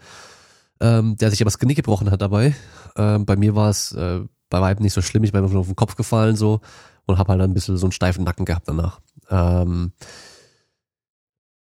ähm, 0.81 1.15
der 1.15 1.31
sich 1.31 1.41
aber 1.41 1.49
das 1.49 1.59
Genick 1.59 1.77
gebrochen 1.77 2.11
hat 2.11 2.21
dabei. 2.21 2.53
Ähm, 2.97 3.25
bei 3.25 3.37
mir 3.37 3.55
war 3.55 3.69
es 3.69 3.93
äh, 3.93 4.21
bei 4.49 4.61
weitem 4.61 4.83
nicht 4.83 4.93
so 4.93 5.01
schlimm, 5.01 5.23
ich 5.23 5.31
bin 5.31 5.41
einfach 5.41 5.53
nur 5.53 5.61
auf 5.61 5.67
den 5.67 5.75
Kopf 5.75 5.95
gefallen 5.95 6.35
so 6.35 6.61
und 7.05 7.17
habe 7.17 7.31
halt 7.31 7.41
ein 7.41 7.53
bisschen 7.53 7.77
so 7.77 7.85
einen 7.85 7.91
steifen 7.91 8.23
Nacken 8.23 8.45
gehabt 8.45 8.67
danach. 8.67 8.99
Ähm, 9.29 9.93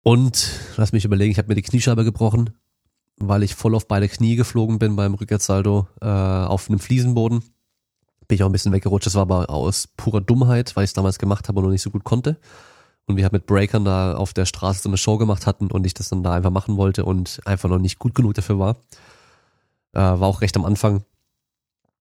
und 0.03 0.51
lass 0.77 0.93
mich 0.93 1.05
überlegen, 1.05 1.33
ich 1.33 1.39
habe 1.39 1.49
mir 1.49 1.55
die 1.55 1.63
Kniescheibe 1.63 2.05
gebrochen, 2.05 2.51
weil 3.17 3.43
ich 3.43 3.55
voll 3.55 3.75
auf 3.75 3.89
beide 3.89 4.09
Knie 4.09 4.37
geflogen 4.37 4.79
bin 4.79 4.97
beim 4.97 5.15
Rückwärtssalto 5.15 5.89
äh, 6.01 6.07
auf 6.07 6.69
einem 6.69 6.79
Fliesenboden 6.79 7.43
bin 8.29 8.37
ich 8.37 8.43
auch 8.43 8.49
ein 8.49 8.53
bisschen 8.53 8.73
weggerutscht. 8.73 9.07
Das 9.07 9.15
war 9.15 9.23
aber 9.23 9.51
aus 9.51 9.89
purer 9.97 10.21
Dummheit, 10.21 10.75
weil 10.77 10.85
ich 10.85 10.91
es 10.91 10.95
damals 10.95 11.19
gemacht 11.19 11.49
habe 11.49 11.59
und 11.59 11.67
noch 11.67 11.73
nicht 11.73 11.83
so 11.83 11.91
gut 11.91 12.05
konnte. 12.05 12.39
Und 13.07 13.17
wir 13.17 13.25
halt 13.25 13.33
mit 13.33 13.47
Breakern 13.47 13.85
da 13.85 14.17
auf 14.17 14.33
der 14.33 14.47
Straße 14.47 14.83
so 14.83 14.89
eine 14.89 14.97
Show 14.97 15.19
gemacht 15.19 15.47
hatten 15.47 15.71
und 15.71 15.85
ich 15.85 15.93
das 15.93 16.09
dann 16.09 16.23
da 16.23 16.33
einfach 16.33 16.51
machen 16.51 16.77
wollte 16.77 17.05
und 17.05 17.41
einfach 17.45 17.69
noch 17.69 17.79
nicht 17.79 17.99
gut 17.99 18.15
genug 18.15 18.35
dafür 18.35 18.59
war. 18.59 18.77
Äh, 19.93 20.01
war 20.01 20.23
auch 20.23 20.41
recht 20.41 20.57
am 20.57 20.65
Anfang. 20.65 21.05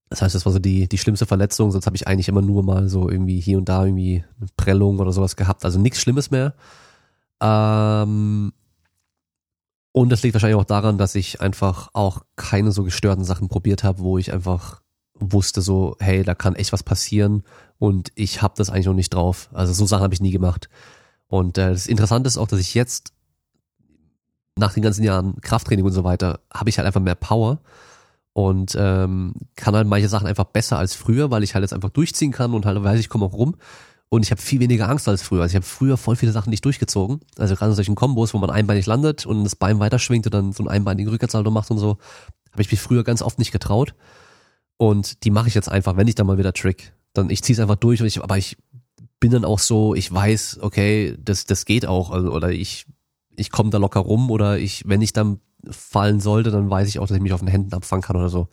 Das 0.10 0.22
heißt, 0.22 0.36
das 0.36 0.46
war 0.46 0.54
so 0.54 0.60
die, 0.60 0.88
die 0.88 0.98
schlimmste 0.98 1.26
Verletzung, 1.26 1.72
sonst 1.72 1.86
habe 1.86 1.96
ich 1.96 2.08
eigentlich 2.08 2.28
immer 2.28 2.42
nur 2.42 2.64
mal 2.64 2.88
so 2.88 3.10
irgendwie 3.10 3.40
hier 3.40 3.58
und 3.58 3.70
da 3.70 3.86
irgendwie 3.86 4.24
eine 4.40 4.48
Prellung 4.58 5.00
oder 5.00 5.12
sowas 5.12 5.36
gehabt. 5.36 5.66
Also 5.66 5.80
nichts 5.80 6.00
Schlimmes 6.00 6.30
mehr. 6.30 6.54
Ähm, 7.42 8.54
und 9.92 10.10
das 10.10 10.24
liegt 10.24 10.34
wahrscheinlich 10.34 10.60
auch 10.60 10.66
daran, 10.66 10.98
dass 10.98 11.16
ich 11.16 11.42
einfach 11.42 11.90
auch 11.94 12.22
keine 12.36 12.72
so 12.72 12.84
gestörten 12.84 13.24
Sachen 13.24 13.48
probiert 13.48 13.84
habe, 13.84 14.00
wo 14.00 14.18
ich 14.18 14.34
einfach 14.34 14.82
wusste 15.16 15.62
so, 15.62 15.96
hey, 16.00 16.24
da 16.24 16.36
kann 16.36 16.56
echt 16.56 16.74
was 16.74 16.84
passieren 16.84 17.44
und 17.78 18.12
ich 18.16 18.42
habe 18.42 18.56
das 18.58 18.70
eigentlich 18.70 18.88
noch 18.88 18.94
nicht 18.94 19.14
drauf. 19.14 19.50
Also 19.54 19.74
so 19.74 19.86
Sachen 19.86 20.04
habe 20.04 20.14
ich 20.14 20.22
nie 20.22 20.32
gemacht. 20.32 20.70
Und 21.28 21.58
äh, 21.58 21.70
das 21.72 21.88
Interessante 21.88 22.28
ist 22.28 22.38
auch, 22.38 22.48
dass 22.48 22.60
ich 22.60 22.74
jetzt 22.74 23.14
nach 24.56 24.74
den 24.74 24.84
ganzen 24.84 25.04
Jahren 25.04 25.40
Krafttraining 25.42 25.86
und 25.86 25.92
so 25.92 26.04
weiter 26.04 26.40
habe 26.54 26.70
ich 26.70 26.78
halt 26.78 26.86
einfach 26.86 27.02
mehr 27.02 27.16
Power 27.16 27.60
und 28.34 28.76
ähm, 28.78 29.36
kann 29.56 29.76
halt 29.76 29.88
manche 29.88 30.10
Sachen 30.10 30.28
einfach 30.28 30.46
besser 30.46 30.78
als 30.78 30.96
früher, 30.96 31.32
weil 31.32 31.44
ich 31.44 31.54
halt 31.54 31.64
jetzt 31.64 31.74
einfach 31.74 31.90
durchziehen 31.90 32.32
kann 32.32 32.54
und 32.54 32.66
halt 32.66 32.84
weiß, 32.84 33.00
ich 33.00 33.10
komme 33.10 33.26
auch 33.26 33.34
rum. 33.34 33.56
Und 34.10 34.24
ich 34.24 34.32
habe 34.32 34.42
viel 34.42 34.60
weniger 34.60 34.90
Angst 34.90 35.08
als 35.08 35.24
früher. 35.24 35.42
Also 35.42 35.54
ich 35.54 35.56
habe 35.56 35.66
früher 35.66 35.98
voll 35.98 36.16
viele 36.16 36.32
Sachen 36.32 36.52
nicht 36.52 36.64
durchgezogen. 36.66 37.22
Also 37.38 37.56
gerade 37.56 37.72
in 37.72 37.76
solchen 37.76 37.96
Kombos, 37.96 38.34
wo 38.34 38.38
man 38.38 38.52
einbeinig 38.52 38.86
landet 38.86 39.26
und 39.26 39.44
das 39.44 39.56
Bein 39.56 39.80
weiterschwingt 39.80 40.28
und 40.28 40.34
dann 40.34 40.54
so 40.54 40.62
einen 40.62 40.70
einbeinigen 40.70 41.10
Rückwärtssalto 41.10 41.50
macht 41.50 41.72
und 41.72 41.80
so, 41.80 41.98
habe 42.52 42.62
ich 42.62 42.70
mich 42.70 42.80
früher 42.80 43.04
ganz 43.04 43.24
oft 43.24 43.40
nicht 43.40 43.52
getraut. 43.52 43.96
Und 44.78 45.24
die 45.24 45.32
mache 45.32 45.48
ich 45.48 45.56
jetzt 45.56 45.70
einfach, 45.70 45.98
wenn 45.98 46.08
ich 46.08 46.16
da 46.16 46.24
mal 46.24 46.38
wieder 46.38 46.54
trick. 46.54 46.94
Dann 47.14 47.30
ich 47.30 47.42
ziehe 47.44 47.56
es 47.56 47.60
einfach 47.60 47.76
durch 47.76 48.02
und 48.02 48.08
ich, 48.08 48.22
aber 48.22 48.38
ich 48.38 48.58
bin 49.20 49.32
dann 49.32 49.46
auch 49.46 49.60
so, 49.60 49.96
ich 49.96 50.12
weiß, 50.12 50.60
okay, 50.62 51.18
das, 51.20 51.46
das 51.46 51.66
geht 51.66 51.86
auch. 51.86 52.12
Also, 52.12 52.32
oder 52.32 52.52
ich, 52.52 52.86
ich 53.36 53.52
komme 53.52 53.70
da 53.70 53.78
locker 53.78 54.02
rum 54.02 54.30
oder 54.30 54.60
ich, 54.60 54.88
wenn 54.88 55.02
ich 55.02 55.14
dann 55.14 55.40
fallen 55.70 56.20
sollte, 56.20 56.52
dann 56.52 56.70
weiß 56.70 56.88
ich 56.88 57.00
auch, 57.00 57.08
dass 57.08 57.18
ich 57.18 57.24
mich 57.24 57.34
auf 57.34 57.40
den 57.40 57.50
Händen 57.50 57.74
abfangen 57.74 58.04
kann 58.04 58.16
oder 58.16 58.30
so. 58.30 58.48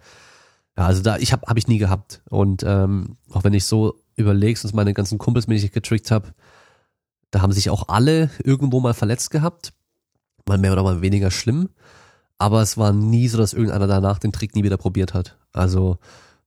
Ja, 0.76 0.86
also 0.86 1.02
da, 1.02 1.16
ich 1.18 1.32
habe 1.32 1.46
hab 1.46 1.56
ich 1.56 1.68
nie 1.68 1.78
gehabt. 1.78 2.22
Und 2.30 2.62
ähm, 2.66 3.16
auch 3.32 3.44
wenn 3.44 3.54
ich 3.54 3.64
so 3.64 4.00
überlegst, 4.16 4.64
dass 4.64 4.72
meine 4.72 4.94
ganzen 4.94 5.18
Kumpels, 5.18 5.46
mit 5.46 5.58
denen 5.58 5.66
ich 5.66 5.72
getrickt 5.72 6.10
habe, 6.10 6.34
da 7.30 7.42
haben 7.42 7.52
sich 7.52 7.70
auch 7.70 7.88
alle 7.88 8.30
irgendwo 8.42 8.80
mal 8.80 8.94
verletzt 8.94 9.30
gehabt. 9.30 9.72
Mal 10.46 10.58
mehr 10.58 10.72
oder 10.72 10.82
mal 10.82 11.02
weniger 11.02 11.30
schlimm 11.30 11.68
aber 12.40 12.62
es 12.62 12.78
war 12.78 12.92
nie 12.94 13.28
so, 13.28 13.36
dass 13.36 13.52
irgendeiner 13.52 13.86
danach 13.86 14.18
den 14.18 14.32
Trick 14.32 14.54
nie 14.54 14.64
wieder 14.64 14.78
probiert 14.78 15.12
hat. 15.12 15.36
Also 15.52 15.98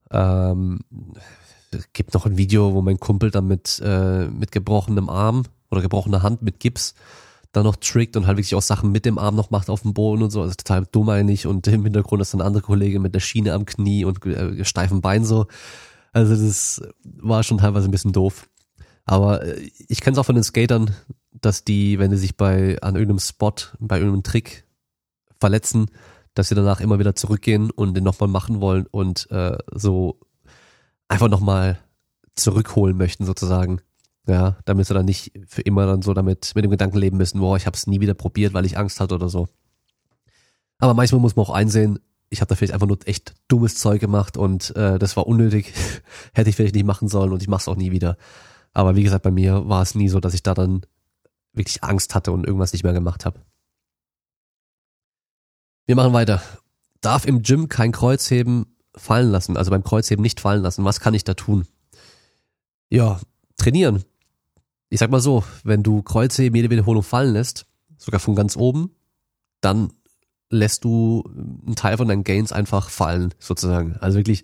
ähm, 0.09 0.79
gibt 1.93 2.15
noch 2.15 2.25
ein 2.25 2.35
Video, 2.35 2.73
wo 2.73 2.81
mein 2.81 2.99
Kumpel 2.99 3.29
dann 3.29 3.45
mit, 3.45 3.79
äh, 3.85 4.25
mit 4.25 4.51
gebrochenem 4.51 5.07
Arm 5.07 5.43
oder 5.69 5.81
gebrochene 5.81 6.23
Hand 6.23 6.41
mit 6.41 6.59
Gips 6.59 6.95
dann 7.53 7.63
noch 7.63 7.75
trickt 7.77 8.17
und 8.17 8.27
halt 8.27 8.37
wirklich 8.37 8.55
auch 8.55 8.61
Sachen 8.61 8.91
mit 8.91 9.05
dem 9.05 9.17
Arm 9.17 9.35
noch 9.35 9.51
macht 9.51 9.69
auf 9.69 9.83
dem 9.83 9.93
Boden 9.93 10.23
und 10.23 10.31
so. 10.31 10.41
Also 10.41 10.55
total 10.55 10.85
dumm 10.91 11.07
eigentlich. 11.09 11.47
Und 11.47 11.67
im 11.67 11.83
Hintergrund 11.83 12.21
ist 12.21 12.33
dann 12.33 12.41
ein 12.41 12.47
anderer 12.47 12.63
Kollege 12.63 12.99
mit 12.99 13.15
der 13.15 13.19
Schiene 13.19 13.53
am 13.53 13.65
Knie 13.65 14.03
und 14.05 14.25
äh, 14.25 14.65
steifen 14.65 15.01
Bein 15.01 15.23
so. 15.23 15.45
Also 16.11 16.35
das 16.35 16.81
war 17.03 17.43
schon 17.43 17.59
teilweise 17.59 17.87
ein 17.87 17.91
bisschen 17.91 18.11
doof. 18.11 18.49
Aber 19.05 19.43
äh, 19.43 19.69
ich 19.87 20.01
kenne 20.01 20.13
es 20.13 20.17
auch 20.17 20.25
von 20.25 20.35
den 20.35 20.43
Skatern, 20.43 20.95
dass 21.31 21.63
die, 21.63 21.99
wenn 21.99 22.11
sie 22.11 22.17
sich 22.17 22.35
bei 22.35 22.81
an 22.81 22.95
irgendeinem 22.95 23.19
Spot, 23.19 23.53
bei 23.79 23.97
irgendeinem 23.97 24.23
Trick 24.23 24.65
verletzen, 25.39 25.91
dass 26.33 26.49
sie 26.49 26.55
danach 26.55 26.81
immer 26.81 26.97
wieder 26.97 27.15
zurückgehen 27.15 27.69
und 27.69 27.93
den 27.93 28.03
nochmal 28.03 28.29
machen 28.29 28.61
wollen 28.61 28.87
und 28.89 29.29
äh, 29.29 29.57
so 29.71 30.19
einfach 31.07 31.29
nochmal 31.29 31.77
zurückholen 32.35 32.97
möchten 32.97 33.25
sozusagen. 33.25 33.81
Ja, 34.25 34.57
damit 34.63 34.87
sie 34.87 34.93
dann 34.93 35.05
nicht 35.05 35.33
für 35.47 35.61
immer 35.63 35.85
dann 35.85 36.01
so 36.01 36.13
damit 36.13 36.53
mit 36.55 36.63
dem 36.63 36.71
Gedanken 36.71 36.97
leben 36.97 37.17
müssen, 37.17 37.39
boah, 37.39 37.57
ich 37.57 37.65
habe 37.65 37.75
es 37.75 37.87
nie 37.87 37.99
wieder 37.99 38.13
probiert, 38.13 38.53
weil 38.53 38.65
ich 38.65 38.77
Angst 38.77 39.01
hatte 39.01 39.15
oder 39.15 39.27
so. 39.27 39.47
Aber 40.77 40.93
manchmal 40.93 41.19
muss 41.19 41.35
man 41.35 41.45
auch 41.45 41.49
einsehen, 41.49 41.99
ich 42.29 42.39
habe 42.39 42.47
da 42.47 42.55
vielleicht 42.55 42.73
einfach 42.73 42.87
nur 42.87 42.99
echt 43.05 43.35
dummes 43.49 43.75
Zeug 43.75 43.99
gemacht 43.99 44.37
und 44.37 44.75
äh, 44.77 44.97
das 44.97 45.17
war 45.17 45.27
unnötig, 45.27 45.73
hätte 46.33 46.49
ich 46.49 46.55
vielleicht 46.55 46.73
nicht 46.73 46.85
machen 46.85 47.09
sollen 47.09 47.33
und 47.33 47.41
ich 47.41 47.49
mache 47.49 47.61
es 47.61 47.67
auch 47.67 47.75
nie 47.75 47.91
wieder. 47.91 48.17
Aber 48.71 48.95
wie 48.95 49.03
gesagt, 49.03 49.23
bei 49.23 49.31
mir 49.31 49.67
war 49.67 49.81
es 49.81 49.93
nie 49.93 50.07
so, 50.07 50.21
dass 50.21 50.33
ich 50.33 50.41
da 50.41 50.53
dann 50.53 50.85
wirklich 51.51 51.83
Angst 51.83 52.15
hatte 52.15 52.31
und 52.31 52.45
irgendwas 52.45 52.71
nicht 52.71 52.83
mehr 52.83 52.93
gemacht 52.93 53.25
habe. 53.25 53.41
Wir 55.85 55.95
machen 55.95 56.13
weiter. 56.13 56.41
Darf 57.01 57.25
im 57.25 57.41
Gym 57.43 57.67
kein 57.67 57.91
Kreuzheben 57.91 58.77
fallen 58.95 59.31
lassen, 59.31 59.57
also 59.57 59.69
beim 59.69 59.83
Kreuzheben 59.83 60.23
nicht 60.23 60.39
fallen 60.39 60.63
lassen. 60.63 60.85
Was 60.85 61.01
kann 61.01 61.13
ich 61.13 61.25
da 61.25 61.33
tun? 61.33 61.67
Ja, 62.89 63.19
trainieren 63.57 64.05
ich 64.93 64.99
sag 64.99 65.09
mal 65.09 65.19
so, 65.19 65.43
wenn 65.63 65.81
du 65.81 66.03
Kreuzheben 66.03 66.55
jede 66.55 66.69
Wiederholung 66.69 67.01
fallen 67.01 67.33
lässt, 67.33 67.65
sogar 67.97 68.19
von 68.19 68.35
ganz 68.35 68.55
oben, 68.55 68.91
dann 69.59 69.91
lässt 70.51 70.83
du 70.83 71.23
einen 71.65 71.75
Teil 71.75 71.97
von 71.97 72.07
deinen 72.07 72.23
Gains 72.23 72.51
einfach 72.51 72.91
fallen, 72.91 73.33
sozusagen. 73.39 73.95
Also 74.01 74.19
wirklich, 74.19 74.43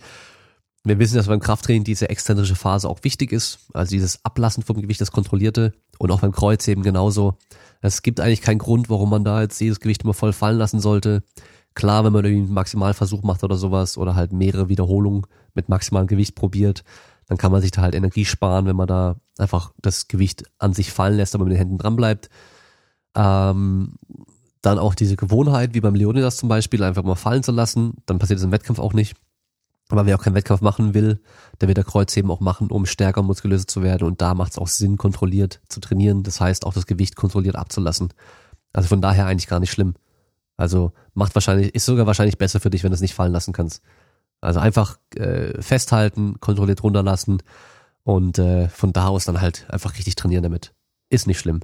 wir 0.84 0.98
wissen, 0.98 1.18
dass 1.18 1.28
beim 1.28 1.40
Krafttraining 1.40 1.84
diese 1.84 2.10
exzentrische 2.10 2.56
Phase 2.56 2.90
auch 2.90 3.04
wichtig 3.04 3.32
ist, 3.32 3.68
also 3.76 3.92
dieses 3.92 4.26
Ablassen 4.26 4.64
vom 4.64 4.82
Gewicht, 4.82 5.02
das 5.02 5.12
kontrollierte 5.12 5.72
und 6.00 6.10
auch 6.10 6.22
beim 6.22 6.32
Kreuzheben 6.32 6.84
genauso. 6.84 7.38
Es 7.82 8.02
gibt 8.02 8.20
eigentlich 8.20 8.42
keinen 8.42 8.58
Grund, 8.58 8.90
warum 8.90 9.12
man 9.12 9.24
da 9.24 9.44
jetzt 9.44 9.62
jedes 9.62 9.80
Gewicht 9.80 10.02
immer 10.02 10.16
voll 10.16 10.34
fallen 10.34 10.58
lassen 10.58 10.80
sollte. 10.80 11.22
Klar, 11.76 12.04
wenn 12.06 12.14
man 12.14 12.26
irgendwie 12.26 12.46
einen 12.46 12.56
Maximalversuch 12.56 13.22
macht 13.22 13.44
oder 13.44 13.56
sowas 13.56 14.00
oder 14.00 14.16
halt 14.16 14.34
mehrere 14.34 14.68
Wiederholungen 14.68 15.28
mit 15.54 15.70
maximalem 15.70 16.08
Gewicht 16.08 16.34
probiert, 16.34 16.84
dann 17.30 17.38
kann 17.38 17.52
man 17.52 17.62
sich 17.62 17.72
da 17.72 17.84
halt 17.84 17.94
Energie 17.94 18.26
sparen, 18.26 18.66
wenn 18.66 18.76
man 18.76 18.88
da 18.88 19.16
einfach 19.38 19.72
das 19.82 20.08
Gewicht 20.08 20.44
an 20.58 20.74
sich 20.74 20.92
fallen 20.92 21.16
lässt, 21.16 21.36
aber 21.36 21.46
mit 21.46 21.54
den 21.54 21.60
Händen 21.60 21.78
dran 21.78 21.96
bleibt. 21.96 22.30
Ähm, 23.16 23.94
dann 24.62 24.80
auch 24.80 24.96
diese 24.96 25.16
Gewohnheit, 25.16 25.76
wie 25.76 25.80
beim 25.80 25.94
Leonidas 25.94 26.38
zum 26.38 26.50
Beispiel, 26.50 26.84
einfach 26.84 27.04
mal 27.04 27.16
fallen 27.16 27.44
zu 27.44 27.52
lassen. 27.52 27.94
Dann 28.08 28.18
passiert 28.18 28.40
es 28.40 28.44
im 28.44 28.52
Wettkampf 28.52 28.80
auch 28.80 28.94
nicht. 28.94 29.16
Aber 29.90 30.08
wer 30.08 30.16
auch 30.16 30.24
keinen 30.24 30.34
Wettkampf 30.34 30.62
machen 30.62 30.96
will, 30.96 31.22
der 31.62 31.68
wird 31.68 31.78
der 31.78 31.86
Kreuzheben 31.86 32.32
auch 32.32 32.40
machen, 32.40 32.72
um 32.72 32.88
stärker 32.88 33.22
muskulöser 33.22 33.68
zu 33.68 33.84
werden. 33.84 34.08
Und 34.08 34.22
da 34.22 34.34
macht 34.34 34.54
es 34.54 34.58
auch 34.58 34.68
Sinn, 34.68 34.98
kontrolliert 34.98 35.62
zu 35.70 35.80
trainieren. 35.80 36.24
Das 36.24 36.42
heißt, 36.42 36.66
auch 36.66 36.74
das 36.74 36.88
Gewicht 36.88 37.16
kontrolliert 37.16 37.56
abzulassen. 37.56 38.12
Also 38.74 38.90
von 38.90 39.02
daher 39.02 39.28
eigentlich 39.28 39.48
gar 39.48 39.60
nicht 39.60 39.72
schlimm. 39.72 39.94
Also 40.58 40.94
macht 41.14 41.36
wahrscheinlich, 41.36 41.76
ist 41.76 41.86
sogar 41.86 42.08
wahrscheinlich 42.08 42.40
besser 42.40 42.60
für 42.60 42.72
dich, 42.72 42.84
wenn 42.84 42.90
du 42.90 42.96
es 42.96 43.02
nicht 43.02 43.14
fallen 43.14 43.34
lassen 43.34 43.54
kannst. 43.54 43.84
Also 44.42 44.60
einfach 44.60 44.98
äh, 45.16 45.62
festhalten, 45.62 46.40
kontrolliert 46.40 46.84
runterlassen 46.84 47.44
und 48.04 48.40
äh, 48.40 48.70
von 48.70 48.94
da 48.94 49.08
aus 49.08 49.26
dann 49.26 49.42
halt 49.42 49.70
einfach 49.70 49.96
richtig 49.96 50.16
trainieren 50.16 50.44
damit. 50.44 50.74
Ist 51.10 51.28
nicht 51.28 51.40
schlimm. 51.40 51.60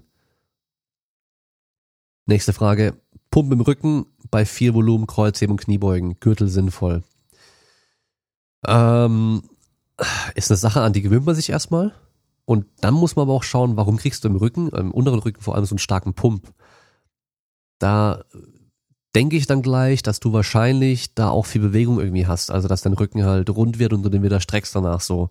Nächste 2.25 2.53
Frage. 2.53 2.95
Pumpen 3.29 3.53
im 3.53 3.61
Rücken 3.61 4.05
bei 4.31 4.45
viel 4.45 4.73
Volumen, 4.73 5.07
Kreuzheben 5.07 5.53
und 5.53 5.61
Kniebeugen. 5.61 6.19
Gürtel 6.19 6.47
sinnvoll. 6.47 7.03
Ähm, 8.65 9.43
ist 10.35 10.51
eine 10.51 10.57
Sache, 10.57 10.81
an 10.81 10.93
die 10.93 11.01
gewöhnt 11.01 11.25
man 11.25 11.35
sich 11.35 11.49
erstmal. 11.49 11.93
Und 12.45 12.65
dann 12.81 12.93
muss 12.93 13.15
man 13.15 13.23
aber 13.23 13.33
auch 13.33 13.43
schauen, 13.43 13.77
warum 13.77 13.97
kriegst 13.97 14.23
du 14.23 14.27
im 14.27 14.35
Rücken, 14.35 14.69
im 14.69 14.91
unteren 14.91 15.19
Rücken 15.19 15.41
vor 15.41 15.55
allem 15.55 15.65
so 15.65 15.73
einen 15.73 15.79
starken 15.79 16.13
Pump. 16.13 16.53
Da 17.79 18.23
denke 19.15 19.37
ich 19.37 19.47
dann 19.47 19.61
gleich, 19.61 20.03
dass 20.03 20.19
du 20.19 20.33
wahrscheinlich 20.33 21.15
da 21.15 21.29
auch 21.29 21.45
viel 21.45 21.61
Bewegung 21.61 21.99
irgendwie 21.99 22.27
hast. 22.27 22.51
Also, 22.51 22.67
dass 22.67 22.81
dein 22.81 22.93
Rücken 22.93 23.23
halt 23.23 23.49
rund 23.49 23.79
wird 23.79 23.93
und 23.93 24.03
du 24.03 24.09
den 24.09 24.23
wieder 24.23 24.41
streckst 24.41 24.75
danach 24.75 25.01
so. 25.01 25.29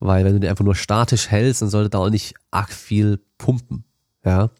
Weil 0.00 0.24
wenn 0.24 0.34
du 0.34 0.40
den 0.40 0.50
einfach 0.50 0.64
nur 0.64 0.74
statisch 0.74 1.30
hältst, 1.30 1.62
dann 1.62 1.68
sollte 1.68 1.90
da 1.90 1.98
auch 1.98 2.10
nicht 2.10 2.34
arg 2.50 2.72
viel 2.72 3.20
pumpen. 3.38 3.84
Ja. 4.24 4.50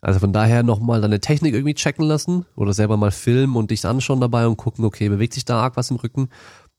Also 0.00 0.20
von 0.20 0.34
daher 0.34 0.62
nochmal 0.62 1.00
deine 1.00 1.20
Technik 1.20 1.54
irgendwie 1.54 1.74
checken 1.74 2.04
lassen 2.04 2.44
oder 2.56 2.74
selber 2.74 2.98
mal 2.98 3.10
filmen 3.10 3.56
und 3.56 3.70
dich 3.70 3.86
anschauen 3.86 4.20
dabei 4.20 4.46
und 4.46 4.58
gucken, 4.58 4.84
okay, 4.84 5.08
bewegt 5.08 5.32
sich 5.32 5.46
da 5.46 5.62
arg 5.62 5.78
was 5.78 5.90
im 5.90 5.96
Rücken? 5.96 6.28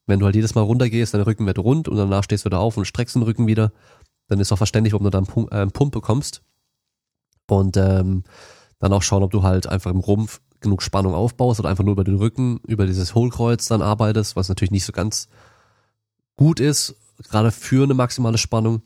Wenn 0.05 0.19
du 0.19 0.25
halt 0.25 0.35
jedes 0.35 0.53
Mal 0.53 0.61
runtergehst, 0.61 1.15
dein 1.15 1.21
Rücken 1.21 1.47
wird 1.47 1.57
rund 1.57 1.87
und 1.87 1.97
danach 1.97 2.23
stehst 2.23 2.45
du 2.45 2.49
da 2.49 2.59
auf 2.59 2.77
und 2.77 2.85
streckst 2.85 3.15
den 3.15 3.23
Rücken 3.23 3.47
wieder, 3.47 3.71
dann 4.27 4.39
ist 4.39 4.51
auch 4.51 4.57
verständlich, 4.57 4.93
warum 4.93 5.05
du 5.05 5.09
da 5.09 5.17
einen 5.17 5.27
Pump, 5.27 5.51
äh, 5.51 5.55
einen 5.55 5.71
Pump 5.71 5.91
bekommst. 5.91 6.43
Und 7.47 7.77
ähm, 7.77 8.23
dann 8.79 8.93
auch 8.93 9.01
schauen, 9.01 9.23
ob 9.23 9.31
du 9.31 9.41
halt 9.41 9.65
einfach 9.67 9.89
im 9.89 9.99
Rumpf 9.99 10.39
genug 10.61 10.81
Spannung 10.81 11.13
aufbaust 11.13 11.59
oder 11.59 11.69
einfach 11.69 11.83
nur 11.83 11.93
über 11.93 12.03
den 12.03 12.15
Rücken, 12.15 12.59
über 12.67 12.85
dieses 12.85 13.15
Hohlkreuz 13.15 13.67
dann 13.67 13.81
arbeitest, 13.81 14.35
was 14.35 14.49
natürlich 14.49 14.71
nicht 14.71 14.85
so 14.85 14.91
ganz 14.91 15.27
gut 16.37 16.59
ist, 16.59 16.95
gerade 17.29 17.51
für 17.51 17.83
eine 17.83 17.93
maximale 17.93 18.37
Spannung. 18.37 18.81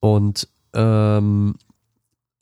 Und 0.00 0.48
ähm, 0.74 1.54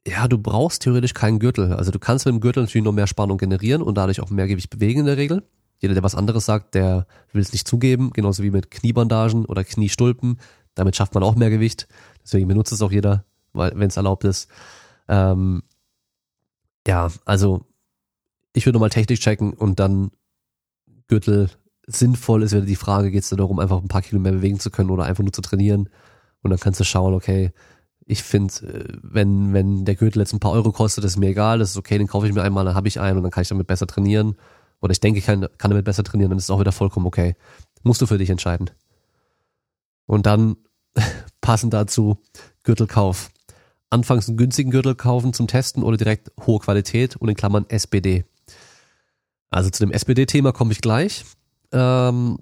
ja, 0.07 0.29
du 0.29 0.39
brauchst 0.39 0.83
theoretisch 0.83 1.15
keinen 1.15 1.39
Gürtel. 1.39 1.75
Also 1.75 1.91
du 1.91 1.99
kannst 1.99 2.27
mit 2.27 2.35
dem 2.35 2.41
Gürtel 2.41 2.63
natürlich 2.63 2.85
noch 2.85 2.93
mehr 2.93 3.07
Spannung 3.07 3.39
generieren 3.39 3.83
und 3.83 3.97
dadurch 3.97 4.21
auch 4.21 4.31
mehr 4.31 4.49
Gewicht 4.49 4.71
bewegen 4.71 5.01
in 5.01 5.07
der 5.07 5.17
Regel. 5.17 5.43
Jeder, 5.79 5.95
der 5.95 6.03
was 6.03 6.15
anderes 6.15 6.47
sagt, 6.47 6.75
der 6.75 7.07
will 7.33 7.41
es 7.41 7.53
nicht 7.53 7.67
zugeben, 7.67 8.11
genauso 8.13 8.43
wie 8.43 8.51
mit 8.51 8.71
Kniebandagen 8.71 9.45
oder 9.47 9.65
Kniestulpen. 9.65 10.39
Damit 10.75 10.97
schafft 10.97 11.15
man 11.15 11.23
auch 11.23 11.35
mehr 11.35 11.51
Gewicht. 11.51 11.89
Deswegen 12.23 12.49
benutzt 12.49 12.73
es 12.73 12.83
auch 12.83 12.93
jeder, 12.93 13.25
wenn 13.53 13.89
es 13.89 13.97
erlaubt 13.97 14.25
ist. 14.25 14.49
Ähm, 15.09 15.63
ja, 16.87 17.11
also 17.25 17.67
ich 18.53 18.67
würde 18.67 18.79
mal 18.79 18.91
Technik 18.91 19.21
checken 19.21 19.53
und 19.53 19.81
dann 19.81 20.11
Gürtel 21.09 21.51
sinnvoll 21.87 22.43
ist 22.43 22.53
wieder 22.53 22.65
die 22.65 22.77
Frage, 22.77 23.11
geht 23.11 23.25
es 23.25 23.31
da 23.31 23.37
darum, 23.37 23.59
einfach 23.59 23.79
ein 23.79 23.89
paar 23.89 24.03
Kilo 24.03 24.21
mehr 24.21 24.33
bewegen 24.33 24.61
zu 24.61 24.71
können 24.71 24.91
oder 24.91 25.05
einfach 25.05 25.23
nur 25.23 25.33
zu 25.33 25.43
trainieren. 25.43 25.89
Und 26.43 26.51
dann 26.51 26.61
kannst 26.61 26.81
du 26.81 26.85
schauen, 26.85 27.15
okay, 27.15 27.53
ich 28.07 28.23
finde, 28.23 28.55
äh, 28.67 28.99
wenn, 29.03 29.53
wenn 29.53 29.85
der 29.85 29.95
Gürtel 29.95 30.21
jetzt 30.21 30.33
ein 30.33 30.41
paar 30.41 30.53
Euro 30.53 30.73
kostet, 30.73 31.05
ist 31.05 31.17
mir 31.17 31.29
egal, 31.29 31.59
das 31.59 31.71
ist 31.71 31.77
okay, 31.77 31.99
den 31.99 32.07
kaufe 32.07 32.27
ich 32.27 32.33
mir 32.33 32.43
einmal, 32.43 32.65
dann 32.65 32.75
habe 32.75 32.89
ich 32.89 33.01
einen 33.01 33.19
und 33.19 33.23
dann 33.23 33.33
kann 33.33 33.43
ich 33.43 33.49
damit 33.49 33.67
besser 33.67 33.87
trainieren. 33.87 34.37
Oder 34.81 34.93
ich 34.93 35.01
denke, 35.01 35.19
ich 35.19 35.27
kann, 35.27 35.47
kann 35.59 35.71
damit 35.71 35.85
besser 35.85 36.05
trainieren, 36.05 36.31
dann 36.31 36.39
ist 36.39 36.45
es 36.45 36.51
auch 36.51 36.61
wieder 36.61 36.73
vollkommen 36.73 37.07
okay. 37.07 37.37
Musst 37.83 38.01
du 38.01 38.07
für 38.07 38.19
dich 38.19 38.31
entscheiden. 38.31 38.71
Und 40.07 40.27
dann 40.27 40.57
passend 41.41 41.73
dazu 41.75 42.19
Gürtelkauf. 42.63 43.31
Anfangs 43.91 44.29
einen 44.29 44.37
günstigen 44.37 44.71
Gürtel 44.71 44.95
kaufen 44.95 45.33
zum 45.33 45.49
Testen 45.49 45.83
oder 45.83 45.97
direkt 45.97 46.31
hohe 46.47 46.61
Qualität 46.61 47.17
und 47.17 47.29
in 47.29 47.35
Klammern 47.35 47.67
SBD. 47.69 48.25
Also 49.51 49.71
zu 49.71 49.85
dem 49.85 49.93
SPD-Thema 49.93 50.53
komme 50.53 50.73
ich 50.73 50.81
gleich. 50.81 51.25
Ähm, 51.73 52.39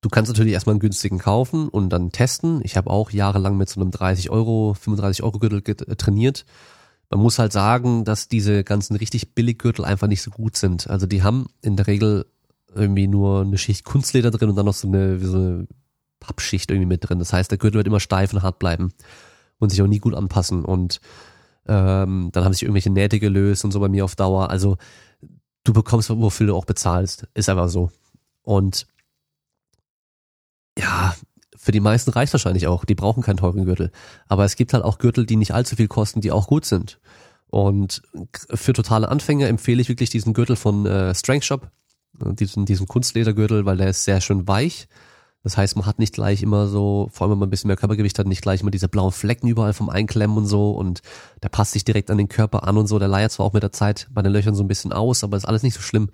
du 0.00 0.08
kannst 0.08 0.30
natürlich 0.30 0.52
erstmal 0.52 0.74
einen 0.74 0.80
günstigen 0.80 1.18
kaufen 1.18 1.68
und 1.68 1.90
dann 1.90 2.10
testen. 2.10 2.60
Ich 2.64 2.76
habe 2.76 2.90
auch 2.90 3.10
jahrelang 3.10 3.56
mit 3.56 3.68
so 3.68 3.80
einem 3.80 3.90
30 3.90 4.30
Euro, 4.30 4.74
35 4.74 5.22
Euro 5.22 5.38
Gürtel 5.38 5.62
äh, 5.66 5.96
trainiert. 5.96 6.44
Man 7.10 7.20
muss 7.20 7.38
halt 7.38 7.52
sagen, 7.52 8.04
dass 8.04 8.28
diese 8.28 8.64
ganzen 8.64 8.96
richtig 8.96 9.34
billig 9.34 9.58
Gürtel 9.58 9.84
einfach 9.84 10.08
nicht 10.08 10.22
so 10.22 10.30
gut 10.30 10.56
sind. 10.56 10.88
Also 10.88 11.06
die 11.06 11.22
haben 11.22 11.46
in 11.60 11.76
der 11.76 11.86
Regel 11.86 12.26
irgendwie 12.74 13.06
nur 13.06 13.42
eine 13.42 13.58
Schicht 13.58 13.84
Kunstleder 13.84 14.30
drin 14.30 14.48
und 14.48 14.56
dann 14.56 14.66
noch 14.66 14.74
so 14.74 14.88
eine, 14.88 15.20
so 15.20 15.36
eine 15.36 15.68
Pappschicht 16.20 16.70
irgendwie 16.70 16.86
mit 16.86 17.08
drin. 17.08 17.18
Das 17.18 17.32
heißt, 17.32 17.50
der 17.50 17.58
Gürtel 17.58 17.78
wird 17.78 17.86
immer 17.86 18.00
steif 18.00 18.32
und 18.32 18.42
hart 18.42 18.58
bleiben 18.58 18.92
und 19.58 19.70
sich 19.70 19.82
auch 19.82 19.86
nie 19.86 19.98
gut 19.98 20.14
anpassen. 20.14 20.64
Und 20.64 21.00
ähm, 21.66 22.30
dann 22.32 22.44
haben 22.44 22.52
sich 22.52 22.62
irgendwelche 22.62 22.90
Nähte 22.90 23.20
gelöst 23.20 23.64
und 23.64 23.72
so 23.72 23.80
bei 23.80 23.88
mir 23.88 24.04
auf 24.04 24.16
Dauer. 24.16 24.50
Also 24.50 24.78
du 25.64 25.72
bekommst, 25.72 26.10
wofür 26.10 26.46
du 26.46 26.56
auch 26.56 26.64
bezahlst. 26.64 27.26
Ist 27.34 27.48
einfach 27.48 27.68
so. 27.68 27.90
Und 28.42 28.86
ja, 30.78 31.14
für 31.56 31.72
die 31.72 31.80
meisten 31.80 32.10
reicht 32.10 32.32
wahrscheinlich 32.32 32.66
auch. 32.66 32.84
Die 32.84 32.94
brauchen 32.94 33.22
keinen 33.22 33.36
teuren 33.36 33.64
Gürtel. 33.64 33.92
Aber 34.26 34.44
es 34.44 34.56
gibt 34.56 34.72
halt 34.72 34.84
auch 34.84 34.98
Gürtel, 34.98 35.26
die 35.26 35.36
nicht 35.36 35.54
allzu 35.54 35.76
viel 35.76 35.88
kosten, 35.88 36.20
die 36.20 36.32
auch 36.32 36.48
gut 36.48 36.64
sind. 36.64 36.98
Und 37.46 38.02
für 38.52 38.72
totale 38.72 39.08
Anfänger 39.08 39.46
empfehle 39.46 39.82
ich 39.82 39.88
wirklich 39.88 40.10
diesen 40.10 40.32
Gürtel 40.32 40.56
von 40.56 40.86
äh, 40.86 41.14
Strength 41.14 41.44
Shop, 41.44 41.70
diesen, 42.14 42.64
diesen 42.64 42.88
Kunstledergürtel, 42.88 43.66
weil 43.66 43.76
der 43.76 43.90
ist 43.90 44.04
sehr 44.04 44.20
schön 44.20 44.48
weich 44.48 44.88
das 45.42 45.56
heißt, 45.56 45.76
man 45.76 45.86
hat 45.86 45.98
nicht 45.98 46.14
gleich 46.14 46.42
immer 46.42 46.68
so, 46.68 47.08
vor 47.12 47.24
allem 47.24 47.32
wenn 47.32 47.38
man 47.40 47.48
ein 47.48 47.50
bisschen 47.50 47.68
mehr 47.68 47.76
Körpergewicht 47.76 48.18
hat, 48.18 48.26
nicht 48.26 48.42
gleich 48.42 48.60
immer 48.60 48.70
diese 48.70 48.88
blauen 48.88 49.10
Flecken 49.10 49.48
überall 49.48 49.72
vom 49.72 49.90
Einklemmen 49.90 50.36
und 50.36 50.46
so 50.46 50.70
und 50.70 51.02
der 51.42 51.48
passt 51.48 51.72
sich 51.72 51.84
direkt 51.84 52.10
an 52.10 52.18
den 52.18 52.28
Körper 52.28 52.66
an 52.66 52.76
und 52.76 52.86
so. 52.86 52.98
Der 52.98 53.08
leiert 53.08 53.32
zwar 53.32 53.46
auch 53.46 53.52
mit 53.52 53.62
der 53.62 53.72
Zeit 53.72 54.08
bei 54.12 54.22
den 54.22 54.32
Löchern 54.32 54.54
so 54.54 54.62
ein 54.62 54.68
bisschen 54.68 54.92
aus, 54.92 55.24
aber 55.24 55.36
ist 55.36 55.44
alles 55.44 55.64
nicht 55.64 55.74
so 55.74 55.80
schlimm. 55.80 56.10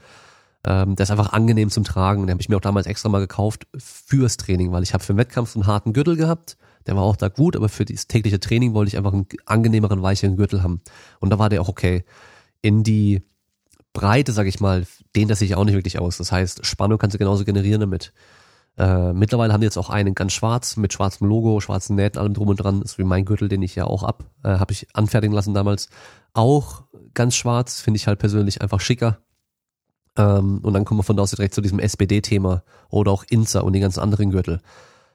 Ähm, 0.65 0.97
der 0.97 1.05
ist 1.05 1.11
einfach 1.11 1.33
angenehm 1.33 1.71
zum 1.71 1.85
Tragen. 1.85 2.23
Den 2.23 2.31
habe 2.31 2.41
ich 2.41 2.49
mir 2.49 2.57
auch 2.57 2.63
damals 2.63 2.87
extra 2.87 3.11
mal 3.11 3.21
gekauft 3.21 3.67
fürs 3.77 4.39
Training, 4.39 4.73
weil 4.73 4.83
ich 4.83 4.95
habe 4.95 5.05
für 5.05 5.13
den 5.13 5.19
Wettkampf 5.19 5.55
einen 5.55 5.67
harten 5.67 5.93
Gürtel 5.93 6.17
gehabt. 6.17 6.57
Der 6.87 6.97
war 6.97 7.03
auch 7.03 7.17
da 7.17 7.29
gut, 7.29 7.55
aber 7.55 7.69
für 7.69 7.85
das 7.85 8.07
tägliche 8.07 8.41
Training 8.41 8.73
wollte 8.73 8.89
ich 8.89 8.97
einfach 8.97 9.13
einen 9.13 9.27
angenehmeren, 9.45 10.01
weicheren 10.01 10.37
Gürtel 10.37 10.63
haben. 10.63 10.81
Und 11.21 11.31
da 11.31 11.39
war 11.39 11.51
der 11.51 11.61
auch 11.61 11.69
okay. 11.69 12.05
In 12.63 12.83
die 12.83 13.23
Breite, 13.93 14.33
sag 14.33 14.47
ich 14.47 14.59
mal, 14.59 14.87
dehnt 15.15 15.31
das 15.31 15.41
sich 15.41 15.55
auch 15.55 15.65
nicht 15.65 15.75
wirklich 15.75 15.99
aus. 15.99 16.17
Das 16.17 16.33
heißt, 16.33 16.65
Spannung 16.65 16.99
kannst 16.99 17.15
du 17.15 17.19
genauso 17.19 17.45
generieren 17.45 17.81
damit. 17.81 18.13
Äh, 18.79 19.13
mittlerweile 19.13 19.53
haben 19.53 19.61
die 19.61 19.67
jetzt 19.67 19.77
auch 19.77 19.91
einen 19.91 20.15
ganz 20.15 20.33
schwarz 20.33 20.77
mit 20.77 20.93
schwarzem 20.93 21.27
Logo, 21.27 21.59
schwarzen 21.61 21.97
Nähten, 21.97 22.19
allem 22.19 22.33
drum 22.33 22.49
und 22.49 22.57
dran. 22.57 22.81
Ist 22.81 22.97
wie 22.97 23.05
mein 23.05 23.25
Gürtel, 23.25 23.49
den 23.49 23.61
ich 23.63 23.75
ja 23.75 23.85
auch 23.85 24.05
ab, 24.05 24.25
äh, 24.45 24.51
habe 24.51 24.73
ich 24.73 24.87
anfertigen 24.95 25.35
lassen 25.35 25.53
damals. 25.53 25.89
Auch 26.33 26.85
ganz 27.13 27.35
schwarz, 27.35 27.81
finde 27.81 27.97
ich 27.97 28.07
halt 28.07 28.21
persönlich 28.21 28.63
einfach 28.63 28.81
schicker. 28.81 29.19
Ähm, 30.17 30.61
und 30.63 30.73
dann 30.75 30.85
kommen 30.85 31.01
wir 31.01 31.05
von 31.05 31.17
da 31.17 31.25
aus 31.25 31.31
direkt 31.33 31.55
zu 31.55 31.61
diesem 31.61 31.81
SPD-Thema 31.81 32.63
oder 32.89 33.11
auch 33.11 33.25
Inza 33.29 33.61
und 33.61 33.73
die 33.73 33.81
ganzen 33.81 34.01
anderen 34.01 34.31
Gürtel. 34.31 34.61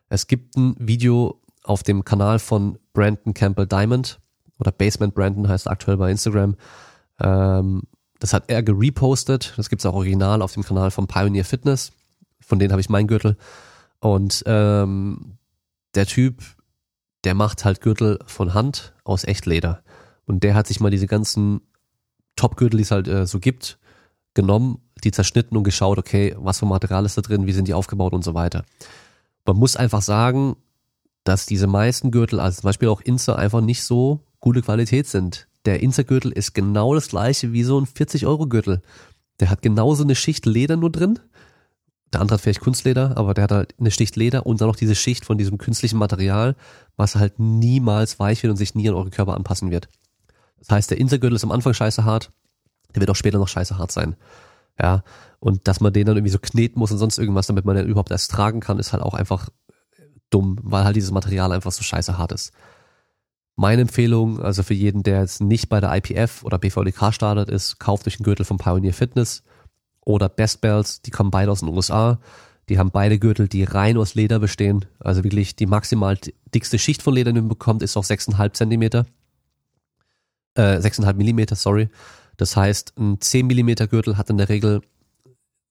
Es 0.09 0.27
gibt 0.27 0.57
ein 0.57 0.75
Video 0.77 1.39
auf 1.63 1.83
dem 1.83 2.03
Kanal 2.03 2.39
von 2.39 2.77
Brandon 2.91 3.33
Campbell 3.33 3.65
Diamond 3.65 4.19
oder 4.59 4.73
Basement 4.73 5.15
Brandon 5.15 5.47
heißt 5.47 5.69
aktuell 5.69 5.95
bei 5.95 6.11
Instagram. 6.11 6.57
Ähm, 7.21 7.83
das 8.19 8.33
hat 8.33 8.43
er 8.47 8.61
gerepostet. 8.61 9.53
Das 9.55 9.69
gibt's 9.69 9.85
auch 9.85 9.95
original 9.95 10.41
auf 10.41 10.51
dem 10.51 10.63
Kanal 10.63 10.91
von 10.91 11.07
Pioneer 11.07 11.45
Fitness 11.45 11.93
von 12.45 12.59
denen 12.59 12.71
habe 12.71 12.81
ich 12.81 12.89
meinen 12.89 13.07
Gürtel. 13.07 13.37
Und 13.99 14.43
ähm, 14.45 15.37
der 15.95 16.05
Typ, 16.05 16.43
der 17.23 17.35
macht 17.35 17.65
halt 17.65 17.81
Gürtel 17.81 18.19
von 18.25 18.53
Hand 18.53 18.93
aus 19.03 19.23
Echtleder. 19.23 19.83
Und 20.25 20.43
der 20.43 20.55
hat 20.55 20.67
sich 20.67 20.79
mal 20.79 20.91
diese 20.91 21.07
ganzen 21.07 21.61
Top-Gürtel, 22.35 22.77
die 22.77 22.83
es 22.83 22.91
halt 22.91 23.07
äh, 23.07 23.25
so 23.25 23.39
gibt, 23.39 23.77
genommen, 24.33 24.79
die 25.03 25.11
zerschnitten 25.11 25.57
und 25.57 25.63
geschaut, 25.63 25.97
okay, 25.97 26.35
was 26.37 26.59
für 26.59 26.65
Material 26.65 27.05
ist 27.05 27.17
da 27.17 27.21
drin, 27.21 27.45
wie 27.45 27.53
sind 27.53 27.67
die 27.67 27.73
aufgebaut 27.73 28.13
und 28.13 28.23
so 28.23 28.33
weiter. 28.33 28.63
Man 29.45 29.57
muss 29.57 29.75
einfach 29.75 30.01
sagen, 30.01 30.55
dass 31.23 31.45
diese 31.45 31.67
meisten 31.67 32.11
Gürtel, 32.11 32.39
also 32.39 32.61
zum 32.61 32.67
Beispiel 32.67 32.89
auch 32.89 33.01
Insta, 33.01 33.35
einfach 33.35 33.61
nicht 33.61 33.83
so 33.83 34.21
gute 34.39 34.61
Qualität 34.61 35.07
sind. 35.07 35.47
Der 35.65 35.81
Insta-Gürtel 35.81 36.31
ist 36.31 36.53
genau 36.53 36.93
das 36.93 37.09
gleiche 37.09 37.53
wie 37.53 37.63
so 37.63 37.79
ein 37.79 37.85
40-Euro-Gürtel. 37.85 38.81
Der 39.39 39.49
hat 39.49 39.61
genauso 39.61 40.03
eine 40.03 40.15
Schicht 40.15 40.45
Leder 40.45 40.75
nur 40.75 40.91
drin 40.91 41.19
der 42.13 42.21
andere 42.21 42.35
hat 42.35 42.41
vielleicht 42.41 42.61
Kunstleder, 42.61 43.17
aber 43.17 43.33
der 43.33 43.45
hat 43.45 43.51
halt 43.51 43.75
eine 43.79 43.91
Schicht 43.91 44.15
Leder 44.15 44.45
und 44.45 44.61
dann 44.61 44.67
noch 44.67 44.75
diese 44.75 44.95
Schicht 44.95 45.25
von 45.25 45.37
diesem 45.37 45.57
künstlichen 45.57 45.97
Material, 45.97 46.55
was 46.95 47.15
halt 47.15 47.39
niemals 47.39 48.19
weich 48.19 48.43
wird 48.43 48.51
und 48.51 48.57
sich 48.57 48.75
nie 48.75 48.87
an 48.87 48.95
euren 48.95 49.11
Körper 49.11 49.35
anpassen 49.35 49.71
wird. 49.71 49.89
Das 50.59 50.69
heißt, 50.69 50.91
der 50.91 50.97
Insergürtel 50.99 51.35
ist 51.35 51.43
am 51.43 51.51
Anfang 51.51 51.73
scheiße 51.73 52.05
hart, 52.05 52.31
der 52.93 53.01
wird 53.01 53.09
auch 53.09 53.15
später 53.15 53.39
noch 53.39 53.47
scheiße 53.47 53.77
hart 53.77 53.91
sein. 53.91 54.15
Ja, 54.79 55.03
und 55.39 55.67
dass 55.67 55.81
man 55.81 55.93
den 55.93 56.07
dann 56.07 56.17
irgendwie 56.17 56.31
so 56.31 56.39
kneten 56.39 56.79
muss 56.79 56.91
und 56.91 56.97
sonst 56.97 57.17
irgendwas, 57.17 57.47
damit 57.47 57.65
man 57.65 57.75
den 57.75 57.87
überhaupt 57.87 58.11
erst 58.11 58.31
tragen 58.31 58.59
kann, 58.59 58.79
ist 58.79 58.93
halt 58.93 59.03
auch 59.03 59.13
einfach 59.13 59.49
dumm, 60.29 60.57
weil 60.61 60.83
halt 60.83 60.95
dieses 60.95 61.11
Material 61.11 61.51
einfach 61.51 61.71
so 61.71 61.83
scheiße 61.83 62.17
hart 62.17 62.31
ist. 62.31 62.53
Meine 63.55 63.83
Empfehlung, 63.83 64.41
also 64.41 64.63
für 64.63 64.73
jeden, 64.73 65.03
der 65.03 65.19
jetzt 65.19 65.41
nicht 65.41 65.69
bei 65.69 65.79
der 65.79 65.95
IPF 65.95 66.43
oder 66.43 66.57
BVDK 66.57 67.13
startet, 67.13 67.49
ist, 67.49 67.79
kauft 67.79 68.07
euch 68.07 68.17
einen 68.17 68.23
Gürtel 68.23 68.45
von 68.45 68.57
Pioneer 68.57 68.93
Fitness 68.93 69.43
oder 70.05 70.29
Best 70.29 70.61
Bells, 70.61 71.01
die 71.01 71.11
kommen 71.11 71.31
beide 71.31 71.51
aus 71.51 71.61
den 71.61 71.69
USA. 71.69 72.19
Die 72.69 72.79
haben 72.79 72.91
beide 72.91 73.19
Gürtel, 73.19 73.47
die 73.47 73.63
rein 73.63 73.97
aus 73.97 74.15
Leder 74.15 74.39
bestehen. 74.39 74.85
Also 74.99 75.23
wirklich 75.23 75.55
die 75.55 75.65
maximal 75.65 76.17
dickste 76.53 76.79
Schicht 76.79 77.01
von 77.01 77.13
Leder, 77.13 77.33
die 77.33 77.41
man 77.41 77.49
bekommt, 77.49 77.83
ist 77.83 77.97
auch 77.97 78.05
6,5 78.05 78.53
Zentimeter. 78.53 79.05
Äh, 80.55 80.77
6,5 80.77 81.13
Millimeter, 81.15 81.55
sorry. 81.55 81.89
Das 82.37 82.55
heißt, 82.55 82.93
ein 82.97 83.19
10 83.19 83.47
Millimeter 83.47 83.87
Gürtel 83.87 84.17
hat 84.17 84.29
in 84.29 84.37
der 84.37 84.49
Regel 84.49 84.81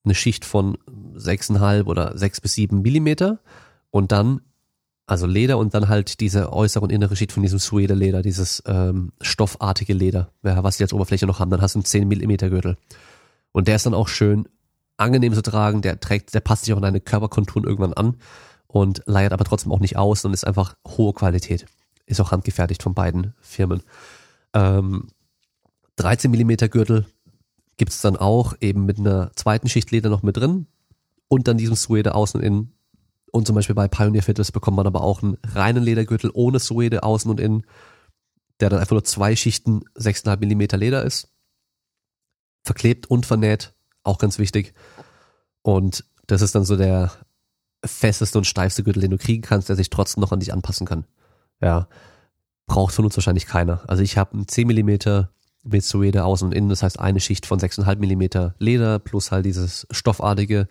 eine 0.05 0.15
Schicht 0.15 0.45
von 0.45 0.77
6,5 1.15 1.87
oder 1.87 2.17
6 2.17 2.41
bis 2.41 2.55
7 2.55 2.83
Millimeter. 2.83 3.39
Und 3.91 4.13
dann, 4.13 4.43
also 5.07 5.27
Leder 5.27 5.59
und 5.59 5.75
dann 5.75 5.89
halt 5.89 6.21
diese 6.21 6.53
äußere 6.53 6.83
und 6.85 6.93
innere 6.93 7.17
Schicht 7.17 7.33
von 7.33 7.43
diesem 7.43 7.59
Suede-Leder, 7.59 8.23
dieses 8.23 8.63
ähm, 8.67 9.13
stoffartige 9.21 9.95
Leder, 9.95 10.31
was 10.43 10.77
die 10.77 10.83
als 10.83 10.93
Oberfläche 10.93 11.27
noch 11.27 11.41
haben. 11.41 11.51
Dann 11.51 11.63
hast 11.63 11.75
du 11.75 11.79
einen 11.79 11.85
10 11.85 12.07
Millimeter 12.07 12.51
Gürtel. 12.51 12.77
Und 13.53 13.69
der 13.69 13.77
ist 13.77 13.87
dann 13.87 13.95
auch 13.95 14.09
schön 14.09 14.49
angenehm 14.97 15.35
zu 15.35 15.43
tragen, 15.43 15.83
der 15.83 16.01
trägt, 16.01 16.35
der 16.35 16.41
passt 16.41 16.65
sich 16.65 16.73
auch 16.73 16.79
in 16.79 16.83
deine 16.83 17.01
Körperkonturen 17.01 17.65
irgendwann 17.65 17.93
an 17.93 18.17
und 18.67 19.03
leiert 19.07 19.33
aber 19.33 19.45
trotzdem 19.45 19.73
auch 19.73 19.81
nicht 19.81 19.97
aus 19.97 20.25
und 20.25 20.33
ist 20.33 20.47
einfach 20.47 20.77
hohe 20.87 21.13
Qualität. 21.13 21.67
Ist 22.07 22.21
auch 22.21 22.33
handgefertigt 22.33 22.83
von 22.83 22.95
beiden 22.95 23.35
Firmen. 23.41 23.83
Ähm, 24.55 25.09
13 25.97 26.31
Millimeter 26.31 26.69
Gürtel 26.69 27.07
gibt's 27.77 28.01
dann 28.01 28.17
auch 28.17 28.55
eben 28.61 28.87
mit 28.87 28.99
einer 28.99 29.31
zweiten 29.35 29.69
Schicht 29.69 29.91
Leder 29.91 30.09
noch 30.09 30.23
mit 30.23 30.37
drin 30.37 30.67
und 31.29 31.49
dann 31.49 31.59
diesem 31.59 31.75
Suede 31.75 32.15
außen 32.15 32.41
und 32.41 32.47
innen. 32.47 32.73
Und 33.31 33.47
zum 33.47 33.57
Beispiel 33.57 33.75
bei 33.75 33.89
Pioneer 33.89 34.23
Fitness 34.23 34.53
bekommt 34.53 34.77
man 34.77 34.87
aber 34.87 35.03
auch 35.03 35.23
einen 35.23 35.39
reinen 35.43 35.83
Ledergürtel 35.83 36.31
ohne 36.33 36.59
Suede 36.59 37.03
außen 37.03 37.31
und 37.31 37.41
innen, 37.41 37.65
der 38.61 38.69
dann 38.69 38.79
einfach 38.79 38.93
nur 38.93 39.05
zwei 39.05 39.37
Schichten 39.37 39.85
6,5 39.97 40.41
Millimeter 40.41 40.77
Leder 40.77 41.03
ist 41.03 41.32
verklebt 42.63 43.11
und 43.11 43.27
vernäht, 43.27 43.73
auch 44.03 44.19
ganz 44.19 44.39
wichtig. 44.39 44.75
Und 45.63 46.05
das 46.27 46.43
ist 46.43 46.55
dann 46.55 46.65
so 46.65 46.77
der 46.77 47.13
festeste 47.85 48.39
und 48.39 48.45
steifste 48.45 48.83
Gürtel, 48.83 49.01
den 49.01 49.11
du 49.11 49.19
kriegen 49.19 49.43
kannst, 49.43 49.69
der 49.69 49.77
sich 49.77 49.91
trotzdem 49.91 50.21
noch 50.21 50.33
an 50.33 50.41
dich 50.41 50.53
anpassen 50.53 50.87
kann. 50.87 51.05
Ja, 51.61 51.89
braucht 52.67 52.95
von 52.95 53.05
uns 53.05 53.17
wahrscheinlich 53.17 53.47
keiner. 53.47 53.83
Also 53.89 54.03
ich 54.03 54.17
habe 54.17 54.35
einen 54.35 54.49
10 54.49 54.69
mm 54.69 55.27
mit 55.65 55.85
Suede 55.85 56.25
außen 56.25 56.47
und 56.47 56.53
innen, 56.53 56.69
das 56.69 56.83
heißt 56.83 56.99
eine 56.99 57.21
Schicht 57.21 57.47
von 57.47 57.59
6,5 57.59 57.97
mm 57.99 58.53
Leder 58.59 58.99
plus 58.99 59.31
halt 59.31 59.47
dieses 59.47 59.87
stoffartige 59.91 60.69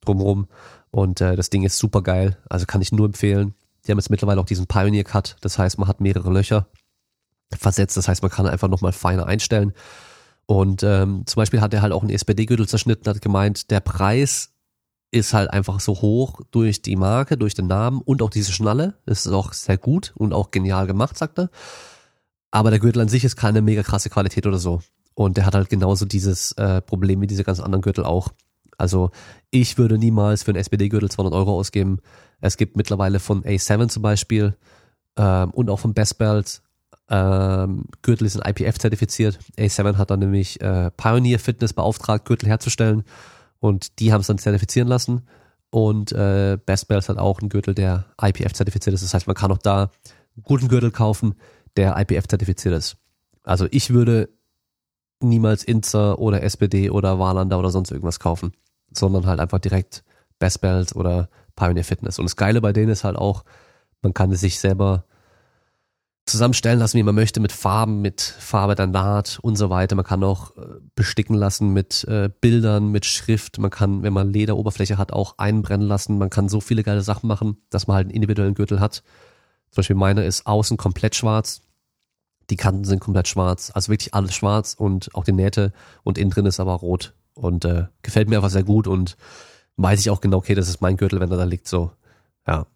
drumrum 0.00 0.48
und 0.90 1.20
äh, 1.20 1.36
das 1.36 1.50
Ding 1.50 1.62
ist 1.62 1.78
super 1.78 2.02
geil, 2.02 2.36
also 2.48 2.66
kann 2.66 2.82
ich 2.82 2.90
nur 2.90 3.06
empfehlen. 3.06 3.54
Die 3.86 3.92
haben 3.92 3.98
jetzt 3.98 4.10
mittlerweile 4.10 4.40
auch 4.40 4.46
diesen 4.46 4.66
Pioneer 4.66 5.04
Cut, 5.04 5.36
das 5.42 5.58
heißt 5.58 5.78
man 5.78 5.86
hat 5.86 6.00
mehrere 6.00 6.32
Löcher 6.32 6.66
versetzt, 7.56 7.96
das 7.96 8.08
heißt 8.08 8.22
man 8.22 8.32
kann 8.32 8.46
einfach 8.46 8.68
nochmal 8.68 8.92
feiner 8.92 9.26
einstellen 9.26 9.74
und 10.52 10.82
ähm, 10.82 11.22
zum 11.24 11.40
Beispiel 11.40 11.62
hat 11.62 11.72
er 11.72 11.80
halt 11.80 11.94
auch 11.94 12.02
einen 12.02 12.10
SPD-Gürtel 12.10 12.68
zerschnitten, 12.68 13.08
hat 13.08 13.22
gemeint, 13.22 13.70
der 13.70 13.80
Preis 13.80 14.52
ist 15.10 15.32
halt 15.32 15.50
einfach 15.50 15.80
so 15.80 16.02
hoch 16.02 16.42
durch 16.50 16.82
die 16.82 16.94
Marke, 16.94 17.38
durch 17.38 17.54
den 17.54 17.68
Namen 17.68 18.02
und 18.02 18.20
auch 18.20 18.28
diese 18.28 18.52
Schnalle. 18.52 18.98
Das 19.06 19.24
ist 19.24 19.32
auch 19.32 19.54
sehr 19.54 19.78
gut 19.78 20.12
und 20.14 20.34
auch 20.34 20.50
genial 20.50 20.86
gemacht, 20.86 21.16
sagt 21.16 21.38
er. 21.38 21.48
Aber 22.50 22.68
der 22.68 22.80
Gürtel 22.80 23.00
an 23.00 23.08
sich 23.08 23.24
ist 23.24 23.36
keine 23.36 23.62
mega 23.62 23.82
krasse 23.82 24.10
Qualität 24.10 24.46
oder 24.46 24.58
so. 24.58 24.82
Und 25.14 25.38
der 25.38 25.46
hat 25.46 25.54
halt 25.54 25.70
genauso 25.70 26.04
dieses 26.04 26.52
äh, 26.52 26.82
Problem 26.82 27.22
wie 27.22 27.26
diese 27.26 27.44
ganzen 27.44 27.64
anderen 27.64 27.80
Gürtel 27.80 28.04
auch. 28.04 28.28
Also 28.76 29.10
ich 29.50 29.78
würde 29.78 29.96
niemals 29.96 30.42
für 30.42 30.50
einen 30.50 30.60
SPD-Gürtel 30.60 31.10
200 31.10 31.32
Euro 31.32 31.58
ausgeben. 31.58 32.00
Es 32.42 32.58
gibt 32.58 32.76
mittlerweile 32.76 33.20
von 33.20 33.42
A7 33.42 33.88
zum 33.88 34.02
Beispiel 34.02 34.54
ähm, 35.16 35.50
und 35.52 35.70
auch 35.70 35.78
von 35.78 35.94
Best 35.94 36.18
Belt 36.18 36.60
ähm, 37.10 37.84
Gürtel 38.02 38.26
ist 38.26 38.36
in 38.36 38.42
IPF 38.42 38.78
zertifiziert. 38.78 39.38
A7 39.58 39.96
hat 39.96 40.10
dann 40.10 40.20
nämlich 40.20 40.60
äh, 40.60 40.90
Pioneer 40.96 41.38
Fitness 41.38 41.72
beauftragt, 41.72 42.24
Gürtel 42.24 42.48
herzustellen 42.48 43.04
und 43.60 43.98
die 44.00 44.12
haben 44.12 44.20
es 44.20 44.26
dann 44.26 44.38
zertifizieren 44.38 44.88
lassen. 44.88 45.22
Und 45.70 46.12
äh, 46.12 46.58
Best 46.64 46.88
Bells 46.88 47.08
hat 47.08 47.18
auch 47.18 47.40
einen 47.40 47.48
Gürtel, 47.48 47.74
der 47.74 48.04
IPF 48.20 48.52
zertifiziert 48.52 48.94
ist. 48.94 49.02
Das 49.02 49.14
heißt, 49.14 49.26
man 49.26 49.36
kann 49.36 49.50
auch 49.50 49.58
da 49.58 49.90
einen 50.36 50.42
guten 50.42 50.68
Gürtel 50.68 50.90
kaufen, 50.90 51.34
der 51.76 51.98
IPF 51.98 52.28
zertifiziert 52.28 52.74
ist. 52.74 52.96
Also 53.42 53.66
ich 53.70 53.90
würde 53.90 54.28
niemals 55.20 55.64
Inzer 55.64 56.18
oder 56.18 56.42
SPD 56.42 56.90
oder 56.90 57.18
Warlander 57.18 57.58
oder 57.58 57.70
sonst 57.70 57.90
irgendwas 57.90 58.20
kaufen, 58.20 58.52
sondern 58.90 59.26
halt 59.26 59.40
einfach 59.40 59.60
direkt 59.60 60.04
Best 60.38 60.60
Bells 60.60 60.94
oder 60.94 61.28
Pioneer 61.56 61.84
Fitness. 61.84 62.18
Und 62.18 62.24
das 62.24 62.36
Geile 62.36 62.60
bei 62.60 62.72
denen 62.72 62.90
ist 62.90 63.04
halt 63.04 63.16
auch, 63.16 63.44
man 64.02 64.14
kann 64.14 64.32
es 64.32 64.40
sich 64.40 64.58
selber 64.58 65.04
zusammenstellen 66.26 66.78
lassen, 66.78 66.98
wie 66.98 67.02
man 67.02 67.14
möchte, 67.14 67.40
mit 67.40 67.52
Farben, 67.52 68.00
mit 68.00 68.20
Farbe 68.20 68.74
der 68.74 68.86
Naht 68.86 69.38
und 69.42 69.56
so 69.56 69.70
weiter. 69.70 69.96
Man 69.96 70.04
kann 70.04 70.22
auch 70.22 70.56
äh, 70.56 70.80
besticken 70.94 71.34
lassen 71.34 71.72
mit 71.72 72.04
äh, 72.04 72.30
Bildern, 72.40 72.90
mit 72.90 73.06
Schrift. 73.06 73.58
Man 73.58 73.70
kann, 73.70 74.02
wenn 74.02 74.12
man 74.12 74.32
Lederoberfläche 74.32 74.98
hat, 74.98 75.12
auch 75.12 75.38
einbrennen 75.38 75.86
lassen. 75.86 76.18
Man 76.18 76.30
kann 76.30 76.48
so 76.48 76.60
viele 76.60 76.84
geile 76.84 77.02
Sachen 77.02 77.26
machen, 77.26 77.56
dass 77.70 77.86
man 77.86 77.96
halt 77.96 78.06
einen 78.06 78.14
individuellen 78.14 78.54
Gürtel 78.54 78.78
hat. 78.78 79.02
Zum 79.70 79.80
Beispiel 79.80 79.96
meiner 79.96 80.24
ist 80.24 80.46
außen 80.46 80.76
komplett 80.76 81.16
schwarz. 81.16 81.62
Die 82.50 82.56
Kanten 82.56 82.84
sind 82.84 83.00
komplett 83.00 83.26
schwarz. 83.26 83.72
Also 83.74 83.90
wirklich 83.90 84.14
alles 84.14 84.34
schwarz 84.34 84.74
und 84.74 85.14
auch 85.14 85.24
die 85.24 85.32
Nähte 85.32 85.72
und 86.04 86.18
innen 86.18 86.30
drin 86.30 86.46
ist 86.46 86.60
aber 86.60 86.74
rot. 86.74 87.14
Und 87.34 87.64
äh, 87.64 87.86
gefällt 88.02 88.28
mir 88.28 88.36
einfach 88.36 88.50
sehr 88.50 88.64
gut 88.64 88.86
und 88.86 89.16
weiß 89.76 89.98
ich 90.00 90.10
auch 90.10 90.20
genau, 90.20 90.36
okay, 90.36 90.54
das 90.54 90.68
ist 90.68 90.82
mein 90.82 90.96
Gürtel, 90.96 91.18
wenn 91.18 91.30
er 91.30 91.38
da 91.38 91.44
liegt, 91.44 91.66
so. 91.66 91.92
Ja, 92.46 92.66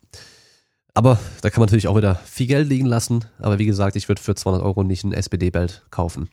aber 0.97 1.18
da 1.42 1.51
kann 1.51 1.61
man 1.61 1.66
natürlich 1.66 1.88
auch 1.88 1.97
wieder 1.97 2.14
viel 2.14 2.47
Geld 2.47 2.70
liegen 2.70 2.86
lassen. 2.86 3.26
Aber 3.38 3.59
wie 3.59 3.66
gesagt, 3.66 3.97
ich 3.97 4.09
würde 4.09 4.22
für 4.22 4.34
200 4.34 4.64
Euro 4.64 4.82
nicht 4.82 5.05
ein 5.05 5.12
SPD-Belt 5.12 5.84
kaufen. 5.90 6.30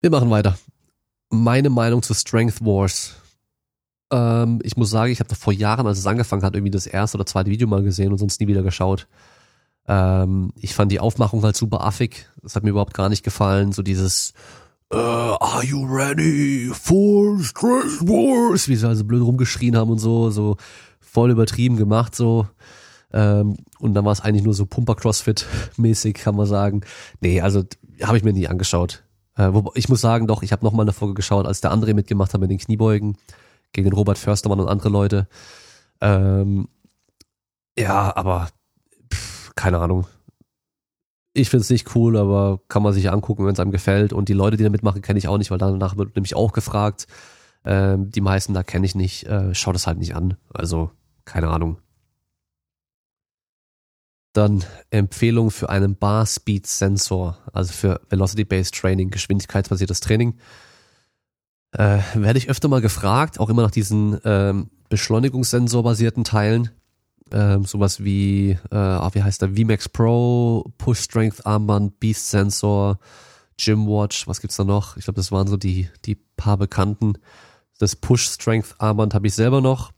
Wir 0.00 0.10
machen 0.10 0.30
weiter. 0.30 0.56
Meine 1.28 1.68
Meinung 1.68 2.02
zu 2.02 2.14
Strength 2.14 2.64
Wars. 2.64 3.16
Ähm, 4.10 4.60
ich 4.62 4.78
muss 4.78 4.88
sagen, 4.88 5.12
ich 5.12 5.20
habe 5.20 5.28
da 5.28 5.34
vor 5.34 5.52
Jahren, 5.52 5.86
als 5.86 5.98
es 5.98 6.06
angefangen 6.06 6.42
hat, 6.42 6.54
irgendwie 6.54 6.70
das 6.70 6.86
erste 6.86 7.18
oder 7.18 7.26
zweite 7.26 7.50
Video 7.50 7.68
mal 7.68 7.82
gesehen 7.82 8.12
und 8.12 8.18
sonst 8.18 8.40
nie 8.40 8.46
wieder 8.46 8.62
geschaut. 8.62 9.08
Ähm, 9.86 10.54
ich 10.58 10.74
fand 10.74 10.90
die 10.90 11.00
Aufmachung 11.00 11.42
halt 11.42 11.56
super 11.56 11.84
affig. 11.84 12.30
Das 12.42 12.56
hat 12.56 12.62
mir 12.62 12.70
überhaupt 12.70 12.94
gar 12.94 13.10
nicht 13.10 13.24
gefallen. 13.24 13.72
So 13.72 13.82
dieses 13.82 14.32
uh, 14.90 14.96
Are 14.96 15.64
you 15.66 15.84
ready 15.84 16.70
for 16.72 17.38
Strength 17.40 18.08
Wars? 18.08 18.68
Wie 18.68 18.76
sie 18.76 18.88
also 18.88 19.04
blöd 19.04 19.22
rumgeschrien 19.22 19.76
haben 19.76 19.90
und 19.90 19.98
so. 19.98 20.30
So 20.30 20.56
voll 21.12 21.30
übertrieben 21.30 21.76
gemacht 21.76 22.14
so. 22.14 22.46
Ähm, 23.12 23.56
und 23.78 23.92
dann 23.92 24.04
war 24.06 24.12
es 24.12 24.22
eigentlich 24.22 24.44
nur 24.44 24.54
so 24.54 24.64
Pumper-Crossfit-mäßig, 24.64 26.14
kann 26.14 26.34
man 26.34 26.46
sagen. 26.46 26.80
Nee, 27.20 27.42
also 27.42 27.64
habe 28.02 28.16
ich 28.16 28.24
mir 28.24 28.32
nie 28.32 28.48
angeschaut. 28.48 29.04
Äh, 29.36 29.50
wo, 29.52 29.70
ich 29.74 29.90
muss 29.90 30.00
sagen, 30.00 30.26
doch, 30.26 30.42
ich 30.42 30.52
habe 30.52 30.64
noch 30.64 30.72
mal 30.72 30.82
eine 30.82 30.92
Folge 30.92 31.14
geschaut, 31.14 31.46
als 31.46 31.60
der 31.60 31.70
andere 31.70 31.92
mitgemacht 31.92 32.32
hat 32.32 32.40
mit 32.40 32.50
den 32.50 32.58
Kniebeugen 32.58 33.18
gegen 33.72 33.90
den 33.90 33.94
Robert 33.94 34.16
Förstermann 34.16 34.60
und 34.60 34.68
andere 34.68 34.88
Leute. 34.88 35.28
Ähm, 36.00 36.68
ja, 37.78 38.16
aber 38.16 38.48
pff, 39.12 39.54
keine 39.54 39.78
Ahnung. 39.78 40.06
Ich 41.34 41.50
finde 41.50 41.62
es 41.62 41.70
nicht 41.70 41.94
cool, 41.94 42.16
aber 42.16 42.60
kann 42.68 42.82
man 42.82 42.92
sich 42.92 43.10
angucken, 43.10 43.44
wenn 43.44 43.52
es 43.52 43.60
einem 43.60 43.70
gefällt. 43.70 44.12
Und 44.14 44.28
die 44.28 44.34
Leute, 44.34 44.56
die 44.56 44.64
da 44.64 44.70
mitmachen, 44.70 45.02
kenne 45.02 45.18
ich 45.18 45.28
auch 45.28 45.38
nicht, 45.38 45.50
weil 45.50 45.58
danach 45.58 45.96
wird 45.96 46.14
nämlich 46.16 46.34
auch 46.34 46.52
gefragt. 46.52 47.06
Ähm, 47.64 48.10
die 48.10 48.20
meisten 48.20 48.54
da 48.54 48.62
kenne 48.62 48.86
ich 48.86 48.94
nicht. 48.94 49.26
Äh, 49.26 49.54
schau 49.54 49.72
das 49.72 49.86
halt 49.86 49.98
nicht 49.98 50.14
an. 50.14 50.36
Also, 50.52 50.90
keine 51.24 51.48
Ahnung. 51.48 51.78
Dann 54.32 54.64
Empfehlung 54.90 55.50
für 55.50 55.68
einen 55.68 55.96
Bar 55.96 56.26
Speed 56.26 56.66
Sensor, 56.66 57.38
also 57.52 57.72
für 57.72 58.00
Velocity 58.08 58.44
Based 58.44 58.74
Training, 58.74 59.10
geschwindigkeitsbasiertes 59.10 60.00
Training. 60.00 60.38
Äh, 61.72 61.98
werde 62.14 62.38
ich 62.38 62.48
öfter 62.48 62.68
mal 62.68 62.80
gefragt, 62.80 63.40
auch 63.40 63.50
immer 63.50 63.62
nach 63.62 63.70
diesen 63.70 64.18
ähm, 64.24 64.70
Beschleunigungssensor-basierten 64.88 66.24
Teilen. 66.24 66.70
Ähm, 67.30 67.64
sowas 67.64 68.04
wie, 68.04 68.58
äh, 68.70 68.76
wie 68.76 69.22
heißt 69.22 69.40
der, 69.40 69.50
VMAX 69.56 69.88
Pro, 69.88 70.70
Push 70.76 71.00
Strength 71.00 71.46
Armband, 71.46 71.98
Beast 71.98 72.28
Sensor, 72.28 72.98
Gym 73.58 73.86
Watch, 73.86 74.26
was 74.26 74.40
gibt's 74.40 74.56
da 74.56 74.64
noch? 74.64 74.96
Ich 74.96 75.04
glaube, 75.04 75.16
das 75.16 75.32
waren 75.32 75.46
so 75.46 75.56
die, 75.56 75.88
die 76.04 76.16
paar 76.36 76.58
bekannten. 76.58 77.14
Das 77.78 77.96
Push 77.96 78.28
Strength 78.28 78.74
Armband 78.78 79.14
habe 79.14 79.26
ich 79.26 79.34
selber 79.34 79.60
noch. 79.60 79.92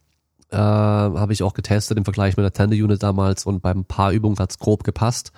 Äh, 0.50 0.56
habe 0.56 1.32
ich 1.32 1.42
auch 1.42 1.54
getestet 1.54 1.98
im 1.98 2.04
Vergleich 2.04 2.36
mit 2.36 2.44
der 2.44 2.52
Tender 2.52 2.76
Unit 2.76 3.02
damals 3.02 3.46
und 3.46 3.60
beim 3.60 3.84
paar 3.84 4.12
Übungen 4.12 4.38
hat's 4.38 4.58
grob 4.58 4.84
gepasst. 4.84 5.32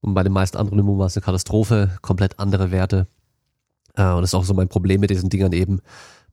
Und 0.00 0.14
bei 0.14 0.22
den 0.22 0.32
meisten 0.32 0.58
anderen 0.58 0.78
Übungen 0.78 0.98
war 0.98 1.06
es 1.06 1.16
eine 1.16 1.24
Katastrophe, 1.24 1.96
komplett 2.02 2.38
andere 2.38 2.70
Werte. 2.70 3.06
Äh, 3.94 4.10
und 4.10 4.20
das 4.20 4.30
ist 4.30 4.34
auch 4.34 4.44
so 4.44 4.54
mein 4.54 4.68
Problem 4.68 5.00
mit 5.00 5.10
diesen 5.10 5.30
Dingern 5.30 5.52
eben. 5.52 5.80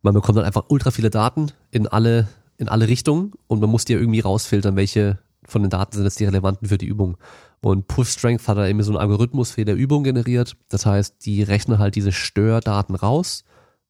Man 0.01 0.13
bekommt 0.13 0.37
dann 0.37 0.45
einfach 0.45 0.65
ultra 0.67 0.91
viele 0.91 1.09
Daten 1.09 1.51
in 1.69 1.87
alle, 1.87 2.27
in 2.57 2.67
alle 2.67 2.87
Richtungen 2.87 3.33
und 3.47 3.61
man 3.61 3.69
muss 3.69 3.85
die 3.85 3.93
ja 3.93 3.99
irgendwie 3.99 4.19
rausfiltern, 4.19 4.75
welche 4.75 5.19
von 5.45 5.61
den 5.61 5.69
Daten 5.69 5.95
sind 5.95 6.03
jetzt 6.03 6.19
die 6.19 6.25
relevanten 6.25 6.67
für 6.67 6.77
die 6.77 6.85
Übung. 6.85 7.17
Und 7.61 7.87
Push 7.87 8.09
Strength 8.09 8.47
hat 8.47 8.57
da 8.57 8.67
eben 8.67 8.81
so 8.81 8.91
einen 8.91 8.99
Algorithmus 8.99 9.51
für 9.51 9.61
jede 9.61 9.73
Übung 9.73 10.03
generiert. 10.03 10.55
Das 10.69 10.85
heißt, 10.85 11.25
die 11.25 11.43
rechnen 11.43 11.79
halt 11.79 11.95
diese 11.95 12.11
Stördaten 12.11 12.95
raus 12.95 13.43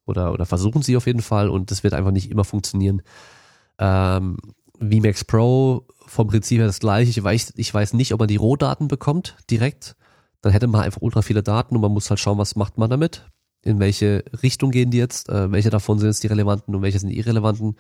oder, 0.06 0.34
oder 0.34 0.46
versuchen 0.46 0.82
sie 0.82 0.98
auf 0.98 1.08
jeden 1.08 1.22
Fall 1.22 1.50
und 1.50 1.72
das 1.72 1.84
wird 1.84 1.94
einfach 1.94 2.12
nicht 2.12 2.30
immer 2.30 2.44
funktionieren. 2.44 3.02
Ähm, 3.80 4.38
VMAX 4.80 5.26
Pro 5.26 5.86
vom 6.08 6.28
Prinzip 6.28 6.60
her 6.60 6.68
das 6.68 6.80
gleiche. 6.80 7.10
Ich 7.10 7.24
weiß, 7.24 7.54
ich 7.56 7.74
weiß 7.74 7.94
nicht, 7.94 8.14
ob 8.14 8.20
man 8.20 8.28
die 8.28 8.36
Rohdaten 8.36 8.88
bekommt 8.88 9.38
direkt. 9.50 9.96
Dann 10.42 10.52
hätte 10.52 10.68
man 10.68 10.82
einfach 10.82 11.02
ultra 11.02 11.22
viele 11.22 11.44
Daten 11.44 11.76
und 11.76 11.82
man 11.82 11.92
muss 11.92 12.10
halt 12.10 12.20
schauen, 12.20 12.38
was 12.38 12.56
macht 12.56 12.78
man 12.78 12.90
damit. 12.90 13.30
In 13.64 13.80
welche 13.80 14.24
Richtung 14.42 14.72
gehen 14.72 14.90
die 14.90 14.98
jetzt? 14.98 15.30
Äh, 15.30 15.52
welche 15.52 15.70
davon 15.70 16.00
sind 16.00 16.10
jetzt 16.10 16.24
die 16.24 16.28
relevanten 16.28 16.74
und 16.74 16.82
welche 16.82 17.00
sind 17.00 17.10
die 17.10 17.20
irrelevanten? 17.20 17.76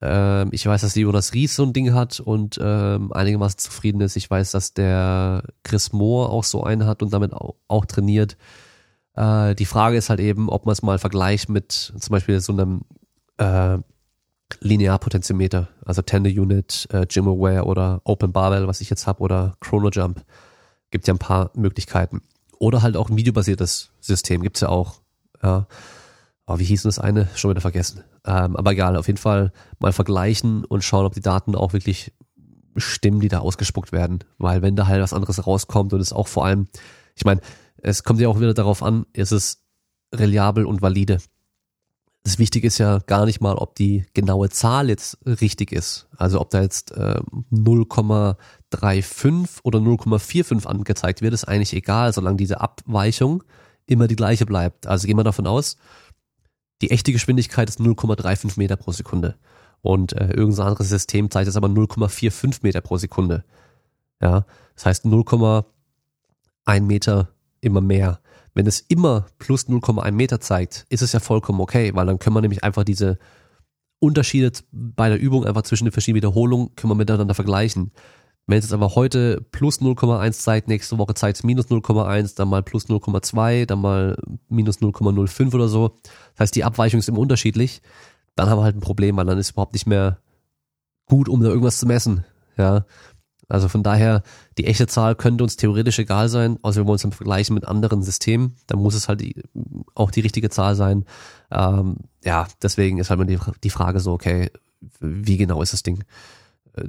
Ähm, 0.00 0.48
ich 0.52 0.64
weiß, 0.64 0.80
dass 0.82 0.94
die 0.94 1.00
Jonas 1.00 1.34
Ries 1.34 1.56
so 1.56 1.64
ein 1.64 1.72
Ding 1.72 1.92
hat 1.92 2.20
und 2.20 2.58
ähm, 2.62 3.12
einigermaßen 3.12 3.58
zufrieden 3.58 4.00
ist. 4.00 4.16
Ich 4.16 4.30
weiß, 4.30 4.52
dass 4.52 4.72
der 4.72 5.42
Chris 5.64 5.92
Moore 5.92 6.30
auch 6.30 6.44
so 6.44 6.62
einen 6.62 6.86
hat 6.86 7.02
und 7.02 7.12
damit 7.12 7.32
auch, 7.32 7.56
auch 7.68 7.84
trainiert. 7.84 8.36
Äh, 9.14 9.54
die 9.56 9.66
Frage 9.66 9.96
ist 9.96 10.10
halt 10.10 10.20
eben, 10.20 10.48
ob 10.48 10.64
man 10.64 10.72
es 10.72 10.82
mal 10.82 10.98
vergleicht 10.98 11.48
mit 11.48 11.72
zum 11.72 12.12
Beispiel 12.12 12.40
so 12.40 12.52
einem 12.52 12.82
äh, 13.38 13.78
Linearpotentiometer, 14.60 15.68
also 15.84 16.02
Tender 16.02 16.30
Unit, 16.30 16.86
äh, 16.90 17.06
Gym 17.06 17.28
Aware 17.28 17.64
oder 17.64 18.00
Open 18.04 18.32
Barbell, 18.32 18.66
was 18.66 18.80
ich 18.80 18.90
jetzt 18.90 19.06
habe, 19.06 19.20
oder 19.22 19.54
Chrono 19.60 19.90
Jump. 19.90 20.24
Gibt 20.90 21.06
ja 21.06 21.14
ein 21.14 21.18
paar 21.18 21.50
Möglichkeiten. 21.54 22.22
Oder 22.58 22.82
halt 22.82 22.96
auch 22.96 23.08
ein 23.08 23.16
videobasiertes 23.16 23.90
System, 24.00 24.42
gibt's 24.42 24.60
ja 24.60 24.68
auch. 24.68 25.00
Ja. 25.42 25.66
Oh, 26.46 26.58
wie 26.58 26.64
hieß 26.64 26.82
denn 26.82 26.88
das 26.88 26.98
eine? 26.98 27.28
Schon 27.34 27.50
wieder 27.50 27.60
vergessen. 27.60 28.04
Ähm, 28.26 28.56
aber 28.56 28.72
egal, 28.72 28.96
auf 28.96 29.06
jeden 29.06 29.18
Fall 29.18 29.52
mal 29.78 29.92
vergleichen 29.92 30.64
und 30.64 30.84
schauen, 30.84 31.06
ob 31.06 31.14
die 31.14 31.20
Daten 31.20 31.54
auch 31.54 31.72
wirklich 31.72 32.12
stimmen, 32.76 33.20
die 33.20 33.28
da 33.28 33.38
ausgespuckt 33.38 33.92
werden. 33.92 34.18
Weil 34.38 34.60
wenn 34.60 34.76
da 34.76 34.86
halt 34.86 35.02
was 35.02 35.12
anderes 35.12 35.46
rauskommt 35.46 35.92
und 35.92 36.00
es 36.00 36.12
auch 36.12 36.28
vor 36.28 36.44
allem, 36.44 36.68
ich 37.14 37.24
meine, 37.24 37.40
es 37.78 38.04
kommt 38.04 38.20
ja 38.20 38.28
auch 38.28 38.40
wieder 38.40 38.52
darauf 38.52 38.82
an, 38.82 39.06
ist 39.12 39.32
es 39.32 39.62
reliabel 40.14 40.66
und 40.66 40.82
valide 40.82 41.18
das 42.22 42.38
Wichtige 42.38 42.66
ist 42.66 42.78
ja 42.78 42.98
gar 43.06 43.24
nicht 43.24 43.40
mal, 43.40 43.54
ob 43.54 43.74
die 43.74 44.04
genaue 44.12 44.50
Zahl 44.50 44.90
jetzt 44.90 45.18
richtig 45.24 45.72
ist. 45.72 46.06
Also 46.16 46.40
ob 46.40 46.50
da 46.50 46.60
jetzt 46.60 46.92
äh, 46.92 47.20
0,35 47.50 49.60
oder 49.62 49.78
0,45 49.78 50.66
angezeigt 50.66 51.22
wird, 51.22 51.32
ist 51.32 51.48
eigentlich 51.48 51.72
egal, 51.72 52.12
solange 52.12 52.36
diese 52.36 52.60
Abweichung 52.60 53.42
immer 53.86 54.06
die 54.06 54.16
gleiche 54.16 54.44
bleibt. 54.44 54.86
Also 54.86 55.06
gehen 55.06 55.16
wir 55.16 55.24
davon 55.24 55.46
aus, 55.46 55.76
die 56.82 56.90
echte 56.90 57.12
Geschwindigkeit 57.12 57.68
ist 57.68 57.80
0,35 57.80 58.58
Meter 58.58 58.76
pro 58.76 58.92
Sekunde. 58.92 59.36
Und 59.82 60.12
äh, 60.12 60.30
irgendein 60.30 60.68
anderes 60.68 60.90
System 60.90 61.30
zeigt 61.30 61.48
es 61.48 61.56
aber 61.56 61.68
0,45 61.68 62.58
Meter 62.62 62.82
pro 62.82 62.98
Sekunde. 62.98 63.44
Ja, 64.20 64.44
das 64.74 64.86
heißt 64.86 65.04
0,1 65.06 66.82
Meter 66.82 67.28
immer 67.62 67.80
mehr. 67.80 68.19
Wenn 68.54 68.66
es 68.66 68.80
immer 68.80 69.26
plus 69.38 69.68
0,1 69.68 70.10
Meter 70.12 70.40
zeigt, 70.40 70.86
ist 70.88 71.02
es 71.02 71.12
ja 71.12 71.20
vollkommen 71.20 71.60
okay, 71.60 71.94
weil 71.94 72.06
dann 72.06 72.18
können 72.18 72.36
wir 72.36 72.40
nämlich 72.40 72.64
einfach 72.64 72.84
diese 72.84 73.18
Unterschiede 74.00 74.52
bei 74.72 75.08
der 75.08 75.20
Übung 75.20 75.44
einfach 75.44 75.62
zwischen 75.62 75.84
den 75.84 75.92
verschiedenen 75.92 76.22
Wiederholungen 76.22 76.74
können 76.74 76.90
wir 76.90 76.96
miteinander 76.96 77.34
vergleichen. 77.34 77.92
Wenn 78.46 78.58
es 78.58 78.64
jetzt 78.64 78.72
aber 78.72 78.96
heute 78.96 79.46
plus 79.52 79.80
0,1 79.80 80.32
zeigt, 80.32 80.66
nächste 80.66 80.98
Woche 80.98 81.14
zeigt 81.14 81.36
es 81.36 81.44
minus 81.44 81.66
0,1, 81.66 82.34
dann 82.36 82.48
mal 82.48 82.62
plus 82.62 82.88
0,2, 82.88 83.66
dann 83.66 83.80
mal 83.80 84.16
minus 84.48 84.78
0,05 84.78 85.54
oder 85.54 85.68
so. 85.68 86.00
Das 86.32 86.40
heißt, 86.40 86.56
die 86.56 86.64
Abweichung 86.64 86.98
ist 86.98 87.08
immer 87.08 87.18
unterschiedlich. 87.18 87.82
Dann 88.34 88.48
haben 88.48 88.58
wir 88.58 88.64
halt 88.64 88.76
ein 88.76 88.80
Problem, 88.80 89.16
weil 89.16 89.26
dann 89.26 89.38
ist 89.38 89.46
es 89.46 89.52
überhaupt 89.52 89.74
nicht 89.74 89.86
mehr 89.86 90.18
gut, 91.06 91.28
um 91.28 91.42
da 91.42 91.48
irgendwas 91.48 91.78
zu 91.78 91.86
messen. 91.86 92.24
Ja. 92.56 92.86
Also 93.50 93.68
von 93.68 93.82
daher, 93.82 94.22
die 94.58 94.66
echte 94.66 94.86
Zahl 94.86 95.14
könnte 95.14 95.44
uns 95.44 95.56
theoretisch 95.56 95.98
egal 95.98 96.28
sein, 96.28 96.58
außer 96.62 96.82
wir 96.82 96.86
wollen 96.86 96.96
es 96.96 97.04
im 97.04 97.12
Vergleich 97.12 97.50
mit 97.50 97.64
anderen 97.64 98.02
Systemen, 98.02 98.56
dann 98.66 98.78
muss 98.78 98.94
es 98.94 99.08
halt 99.08 99.22
auch 99.94 100.10
die 100.10 100.20
richtige 100.20 100.50
Zahl 100.50 100.74
sein. 100.74 101.04
Ähm, 101.50 101.96
ja, 102.24 102.46
deswegen 102.62 102.98
ist 102.98 103.10
halt 103.10 103.18
mal 103.18 103.26
die, 103.26 103.38
die 103.62 103.70
Frage 103.70 104.00
so, 104.00 104.12
okay, 104.12 104.50
wie 105.00 105.36
genau 105.36 105.62
ist 105.62 105.72
das 105.72 105.82
Ding? 105.82 106.04
Ich 106.76 106.84
äh, 106.84 106.88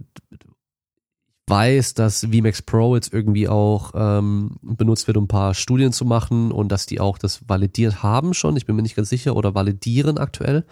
weiß, 1.47 1.95
dass 1.95 2.21
VMAX 2.21 2.61
Pro 2.61 2.95
jetzt 2.95 3.13
irgendwie 3.13 3.49
auch 3.49 3.91
ähm, 3.93 4.55
benutzt 4.61 5.07
wird, 5.07 5.17
um 5.17 5.25
ein 5.25 5.27
paar 5.27 5.53
Studien 5.53 5.91
zu 5.91 6.05
machen 6.05 6.51
und 6.51 6.71
dass 6.71 6.85
die 6.85 6.99
auch 7.01 7.17
das 7.17 7.49
validiert 7.49 8.03
haben 8.03 8.33
schon. 8.33 8.55
Ich 8.55 8.65
bin 8.65 8.75
mir 8.75 8.83
nicht 8.83 8.95
ganz 8.95 9.09
sicher 9.09 9.35
oder 9.35 9.53
validieren 9.53 10.17
aktuell. 10.17 10.65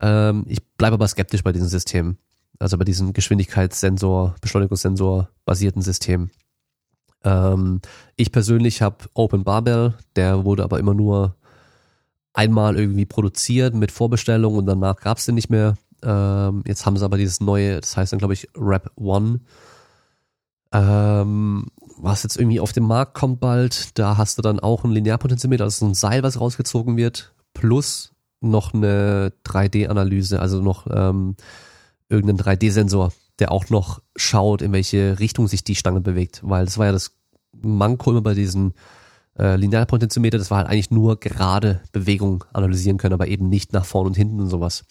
Ähm, 0.00 0.44
ich 0.46 0.66
bleibe 0.78 0.94
aber 0.94 1.06
skeptisch 1.06 1.42
bei 1.42 1.52
diesem 1.52 1.68
System 1.68 2.16
also 2.60 2.78
bei 2.78 2.84
diesem 2.84 3.12
Geschwindigkeitssensor, 3.12 4.36
Beschleunigungssensor 4.40 5.30
basierten 5.44 5.82
System. 5.82 6.30
Ähm, 7.24 7.80
ich 8.16 8.30
persönlich 8.30 8.82
habe 8.82 9.06
Open 9.14 9.44
Barbell, 9.44 9.94
der 10.14 10.44
wurde 10.44 10.62
aber 10.62 10.78
immer 10.78 10.94
nur 10.94 11.36
einmal 12.32 12.78
irgendwie 12.78 13.06
produziert 13.06 13.74
mit 13.74 13.90
Vorbestellung 13.90 14.54
und 14.54 14.66
danach 14.66 14.96
gab 14.96 15.18
es 15.18 15.24
den 15.24 15.34
nicht 15.34 15.50
mehr. 15.50 15.74
Ähm, 16.02 16.62
jetzt 16.66 16.86
haben 16.86 16.96
sie 16.96 17.04
aber 17.04 17.16
dieses 17.16 17.40
neue, 17.40 17.80
das 17.80 17.96
heißt 17.96 18.12
dann 18.12 18.18
glaube 18.18 18.34
ich 18.34 18.48
Rap 18.56 18.90
One, 18.96 19.40
ähm, 20.72 21.66
was 21.96 22.22
jetzt 22.22 22.36
irgendwie 22.36 22.60
auf 22.60 22.72
den 22.72 22.84
Markt 22.84 23.14
kommt 23.14 23.40
bald. 23.40 23.98
Da 23.98 24.16
hast 24.16 24.38
du 24.38 24.42
dann 24.42 24.60
auch 24.60 24.84
ein 24.84 24.92
Linearpotentiometer, 24.92 25.64
also 25.64 25.86
so 25.86 25.90
ein 25.90 25.94
Seil, 25.94 26.22
was 26.22 26.40
rausgezogen 26.40 26.96
wird, 26.96 27.34
plus 27.54 28.12
noch 28.40 28.72
eine 28.72 29.32
3D-Analyse, 29.44 30.40
also 30.40 30.62
noch 30.62 30.86
ähm, 30.90 31.36
irgendeinen 32.10 32.40
3D-Sensor, 32.40 33.12
der 33.38 33.52
auch 33.52 33.70
noch 33.70 34.02
schaut, 34.16 34.60
in 34.60 34.72
welche 34.72 35.18
Richtung 35.18 35.48
sich 35.48 35.64
die 35.64 35.76
Stange 35.76 36.00
bewegt. 36.00 36.40
Weil 36.42 36.66
das 36.66 36.76
war 36.76 36.86
ja 36.86 36.92
das 36.92 37.12
Manko 37.52 38.10
immer 38.10 38.20
bei 38.20 38.34
diesen 38.34 38.74
äh, 39.38 39.56
Linearpotentiometer, 39.56 40.38
das 40.38 40.50
war 40.50 40.58
halt 40.58 40.68
eigentlich 40.68 40.90
nur 40.90 41.18
gerade 41.18 41.80
Bewegung 41.92 42.44
analysieren 42.52 42.98
können, 42.98 43.14
aber 43.14 43.28
eben 43.28 43.48
nicht 43.48 43.72
nach 43.72 43.84
vorn 43.84 44.06
und 44.06 44.16
hinten 44.16 44.40
und 44.40 44.48
sowas. 44.48 44.84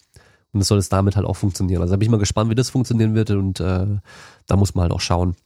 Und 0.52 0.60
das 0.60 0.68
soll 0.68 0.78
es 0.78 0.88
damit 0.88 1.14
halt 1.14 1.26
auch 1.26 1.36
funktionieren. 1.36 1.82
Also 1.82 1.92
da 1.92 1.98
bin 1.98 2.06
ich 2.06 2.10
mal 2.10 2.18
gespannt, 2.18 2.50
wie 2.50 2.56
das 2.56 2.70
funktionieren 2.70 3.14
wird 3.14 3.30
und 3.30 3.60
äh, 3.60 3.86
da 4.46 4.56
muss 4.56 4.74
man 4.74 4.82
halt 4.82 4.92
auch 4.92 5.00
schauen. 5.00 5.36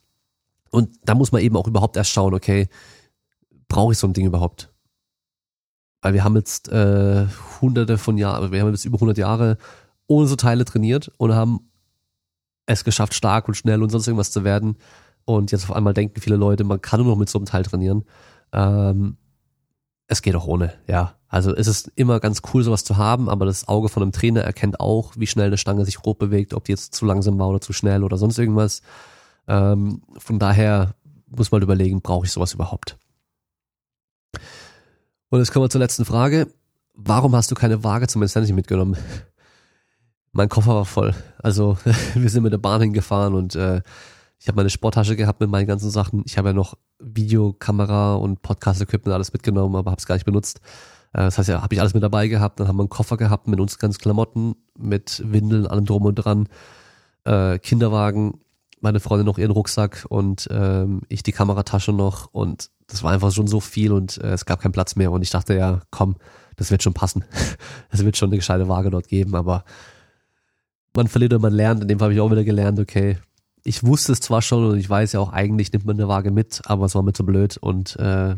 Und 0.70 0.90
da 1.04 1.14
muss 1.14 1.32
man 1.32 1.42
eben 1.42 1.56
auch 1.56 1.68
überhaupt 1.68 1.96
erst 1.96 2.10
schauen, 2.10 2.34
okay, 2.34 2.68
brauche 3.68 3.92
ich 3.92 3.98
so 3.98 4.06
ein 4.06 4.12
Ding 4.12 4.26
überhaupt? 4.26 4.72
Weil 6.00 6.14
wir 6.14 6.24
haben 6.24 6.36
jetzt 6.36 6.68
äh, 6.68 7.26
hunderte 7.60 7.98
von 7.98 8.16
Jahren, 8.16 8.52
wir 8.52 8.60
haben 8.60 8.70
jetzt 8.70 8.84
über 8.84 8.96
100 8.96 9.18
Jahre 9.18 9.58
ohne 10.06 10.26
so 10.26 10.36
Teile 10.36 10.64
trainiert 10.64 11.10
und 11.18 11.34
haben 11.34 11.70
es 12.66 12.84
geschafft, 12.84 13.14
stark 13.14 13.48
und 13.48 13.54
schnell 13.54 13.82
und 13.82 13.90
sonst 13.90 14.06
irgendwas 14.06 14.30
zu 14.30 14.44
werden. 14.44 14.76
Und 15.24 15.52
jetzt 15.52 15.64
auf 15.64 15.72
einmal 15.74 15.94
denken 15.94 16.20
viele 16.20 16.36
Leute, 16.36 16.64
man 16.64 16.80
kann 16.80 17.00
nur 17.00 17.10
noch 17.10 17.18
mit 17.18 17.28
so 17.28 17.38
einem 17.38 17.46
Teil 17.46 17.62
trainieren. 17.62 18.04
Ähm, 18.52 19.16
es 20.06 20.22
geht 20.22 20.36
auch 20.36 20.46
ohne, 20.46 20.74
ja. 20.86 21.14
Also 21.28 21.54
es 21.54 21.66
ist 21.66 21.90
immer 21.96 22.20
ganz 22.20 22.42
cool, 22.52 22.62
sowas 22.62 22.84
zu 22.84 22.96
haben, 22.96 23.28
aber 23.28 23.46
das 23.46 23.66
Auge 23.66 23.88
von 23.88 24.02
einem 24.02 24.12
Trainer 24.12 24.42
erkennt 24.42 24.78
auch, 24.78 25.14
wie 25.16 25.26
schnell 25.26 25.48
eine 25.48 25.58
Stange 25.58 25.84
sich 25.84 25.96
grob 25.96 26.18
bewegt, 26.18 26.54
ob 26.54 26.64
die 26.64 26.72
jetzt 26.72 26.94
zu 26.94 27.04
langsam 27.06 27.38
war 27.38 27.48
oder 27.48 27.60
zu 27.60 27.72
schnell 27.72 28.04
oder 28.04 28.18
sonst 28.18 28.38
irgendwas. 28.38 28.82
Ähm, 29.48 30.02
von 30.16 30.38
daher 30.38 30.94
muss 31.26 31.50
man 31.50 31.62
überlegen, 31.62 32.02
brauche 32.02 32.26
ich 32.26 32.32
sowas 32.32 32.54
überhaupt? 32.54 32.98
Und 35.30 35.40
jetzt 35.40 35.52
kommen 35.52 35.64
wir 35.64 35.70
zur 35.70 35.80
letzten 35.80 36.04
Frage. 36.04 36.46
Warum 36.92 37.34
hast 37.34 37.50
du 37.50 37.56
keine 37.56 37.82
Waage 37.82 38.06
zum 38.06 38.22
Insanity 38.22 38.52
mitgenommen? 38.52 38.96
Mein 40.34 40.48
Koffer 40.48 40.74
war 40.74 40.84
voll. 40.84 41.14
Also 41.38 41.78
wir 42.14 42.28
sind 42.28 42.42
mit 42.42 42.52
der 42.52 42.58
Bahn 42.58 42.80
hingefahren 42.80 43.34
und 43.34 43.54
äh, 43.54 43.82
ich 44.40 44.48
habe 44.48 44.56
meine 44.56 44.68
Sporttasche 44.68 45.14
gehabt 45.16 45.40
mit 45.40 45.48
meinen 45.48 45.66
ganzen 45.66 45.90
Sachen. 45.90 46.22
Ich 46.26 46.36
habe 46.36 46.48
ja 46.48 46.52
noch 46.52 46.76
Videokamera 46.98 48.16
und 48.16 48.42
Podcast-Equipment 48.42 49.14
alles 49.14 49.32
mitgenommen, 49.32 49.76
aber 49.76 49.92
habe 49.92 50.00
es 50.00 50.06
gar 50.06 50.16
nicht 50.16 50.26
benutzt. 50.26 50.60
Äh, 51.12 51.18
das 51.18 51.38
heißt 51.38 51.48
ja, 51.48 51.62
habe 51.62 51.72
ich 51.72 51.80
alles 51.80 51.94
mit 51.94 52.02
dabei 52.02 52.26
gehabt. 52.26 52.58
Dann 52.58 52.66
haben 52.66 52.76
wir 52.76 52.82
einen 52.82 52.88
Koffer 52.88 53.16
gehabt 53.16 53.46
mit 53.46 53.60
uns 53.60 53.78
ganzen 53.78 54.00
Klamotten, 54.00 54.56
mit 54.76 55.22
Windeln, 55.24 55.68
allem 55.68 55.84
drum 55.84 56.02
und 56.04 56.16
dran, 56.16 56.48
äh, 57.22 57.60
Kinderwagen, 57.60 58.40
meine 58.80 58.98
Freundin 58.98 59.26
noch 59.26 59.38
ihren 59.38 59.52
Rucksack 59.52 60.04
und 60.08 60.48
ähm, 60.50 61.02
ich 61.08 61.22
die 61.22 61.32
Kameratasche 61.32 61.92
noch 61.92 62.26
und 62.32 62.70
das 62.88 63.04
war 63.04 63.12
einfach 63.12 63.30
schon 63.30 63.46
so 63.46 63.60
viel 63.60 63.92
und 63.92 64.18
äh, 64.18 64.32
es 64.32 64.46
gab 64.46 64.60
keinen 64.60 64.72
Platz 64.72 64.96
mehr 64.96 65.12
und 65.12 65.22
ich 65.22 65.30
dachte 65.30 65.54
ja, 65.54 65.80
komm, 65.90 66.16
das 66.56 66.72
wird 66.72 66.82
schon 66.82 66.92
passen. 66.92 67.24
Es 67.90 68.04
wird 68.04 68.16
schon 68.16 68.30
eine 68.30 68.36
gescheite 68.36 68.68
Waage 68.68 68.90
dort 68.90 69.06
geben, 69.06 69.36
aber 69.36 69.64
man 70.96 71.08
verliert 71.08 71.32
und 71.32 71.42
man 71.42 71.52
lernt. 71.52 71.82
In 71.82 71.88
dem 71.88 71.98
Fall 71.98 72.06
habe 72.06 72.14
ich 72.14 72.20
auch 72.20 72.30
wieder 72.30 72.44
gelernt, 72.44 72.78
okay, 72.78 73.18
ich 73.64 73.84
wusste 73.84 74.12
es 74.12 74.20
zwar 74.20 74.42
schon 74.42 74.64
und 74.66 74.78
ich 74.78 74.88
weiß 74.88 75.12
ja 75.12 75.20
auch, 75.20 75.32
eigentlich 75.32 75.72
nimmt 75.72 75.86
man 75.86 75.96
eine 75.96 76.08
Waage 76.08 76.30
mit, 76.30 76.62
aber 76.66 76.84
es 76.84 76.94
war 76.94 77.02
mir 77.02 77.14
zu 77.14 77.24
blöd 77.24 77.56
und 77.56 77.96
äh, 77.96 78.36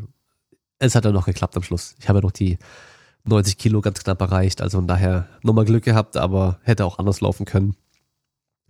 es 0.79 0.95
hat 0.95 1.05
dann 1.05 1.15
noch 1.15 1.27
geklappt 1.27 1.57
am 1.57 1.63
Schluss. 1.63 1.97
Ich 1.99 2.09
habe 2.09 2.19
ja 2.19 2.23
noch 2.23 2.33
die 2.33 2.59
90 3.25 3.59
Kilo 3.59 3.81
ganz 3.81 4.03
knapp 4.03 4.21
erreicht, 4.21 4.61
also 4.63 4.79
von 4.79 4.87
daher 4.87 5.27
nochmal 5.43 5.65
Glück 5.65 5.85
gehabt, 5.85 6.17
aber 6.17 6.61
hätte 6.63 6.85
auch 6.85 6.99
anders 6.99 7.21
laufen 7.21 7.45
können. 7.45 7.75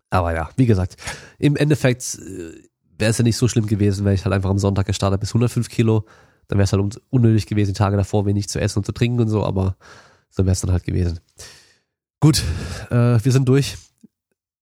Aber 0.09 0.34
ja, 0.34 0.49
wie 0.57 0.66
gesagt, 0.66 0.97
im 1.39 1.57
Endeffekt 1.57 2.14
äh, 2.14 2.55
wäre 2.99 3.11
es 3.11 3.18
ja 3.18 3.24
nicht 3.24 3.37
so 3.37 3.49
schlimm 3.49 3.66
gewesen, 3.66 4.05
wenn 4.05 4.14
ich 4.14 4.24
halt 4.24 4.34
einfach 4.34 4.51
am 4.51 4.59
Sonntag 4.59 4.87
gestartet 4.87 5.20
bis 5.20 5.30
105 5.30 5.68
Kilo. 5.68 6.07
Dann 6.49 6.59
wäre 6.59 6.64
es 6.64 6.72
halt 6.72 7.01
unnötig 7.11 7.47
gewesen, 7.47 7.74
die 7.74 7.78
Tage 7.78 7.97
davor 7.97 8.24
wenig 8.24 8.49
zu 8.49 8.61
essen 8.61 8.78
und 8.78 8.84
zu 8.87 8.93
trinken 8.93 9.20
und 9.20 9.28
so, 9.28 9.45
aber 9.45 9.76
so 10.30 10.45
wäre 10.45 10.53
es 10.53 10.61
dann 10.61 10.72
halt 10.72 10.84
gewesen. 10.84 11.20
Gut, 12.27 12.43
äh, 12.91 13.24
wir 13.24 13.31
sind 13.31 13.49
durch. 13.49 13.77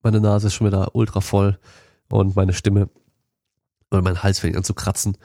Meine 0.02 0.20
Nase 0.20 0.48
ist 0.48 0.52
schon 0.52 0.66
wieder 0.66 0.94
ultra 0.94 1.22
voll 1.22 1.58
und 2.10 2.36
meine 2.36 2.52
Stimme 2.52 2.90
oder 3.90 4.02
mein 4.02 4.22
Hals 4.22 4.38
fängt 4.38 4.54
an 4.58 4.64
zu 4.64 4.74
kratzen 4.74 5.16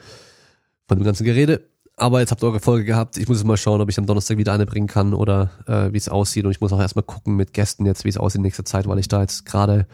von 0.88 0.96
dem 0.96 1.04
ganzen 1.04 1.24
Gerede. 1.24 1.68
Aber 1.98 2.20
jetzt 2.20 2.30
habt 2.30 2.42
ihr 2.42 2.46
eure 2.46 2.60
Folge 2.60 2.86
gehabt. 2.86 3.18
Ich 3.18 3.28
muss 3.28 3.36
jetzt 3.36 3.46
mal 3.46 3.58
schauen, 3.58 3.82
ob 3.82 3.90
ich 3.90 3.98
am 3.98 4.06
Donnerstag 4.06 4.38
wieder 4.38 4.54
eine 4.54 4.64
bringen 4.64 4.86
kann 4.86 5.12
oder 5.12 5.50
äh, 5.66 5.92
wie 5.92 5.98
es 5.98 6.08
aussieht. 6.08 6.46
Und 6.46 6.50
ich 6.52 6.62
muss 6.62 6.72
auch 6.72 6.80
erstmal 6.80 7.02
gucken 7.02 7.36
mit 7.36 7.52
Gästen 7.52 7.84
jetzt, 7.84 8.06
wie 8.06 8.08
es 8.08 8.16
aussieht 8.16 8.38
in 8.38 8.44
nächster 8.44 8.64
Zeit, 8.64 8.88
weil 8.88 8.98
ich 8.98 9.08
da 9.08 9.20
jetzt 9.20 9.44
gerade 9.44 9.86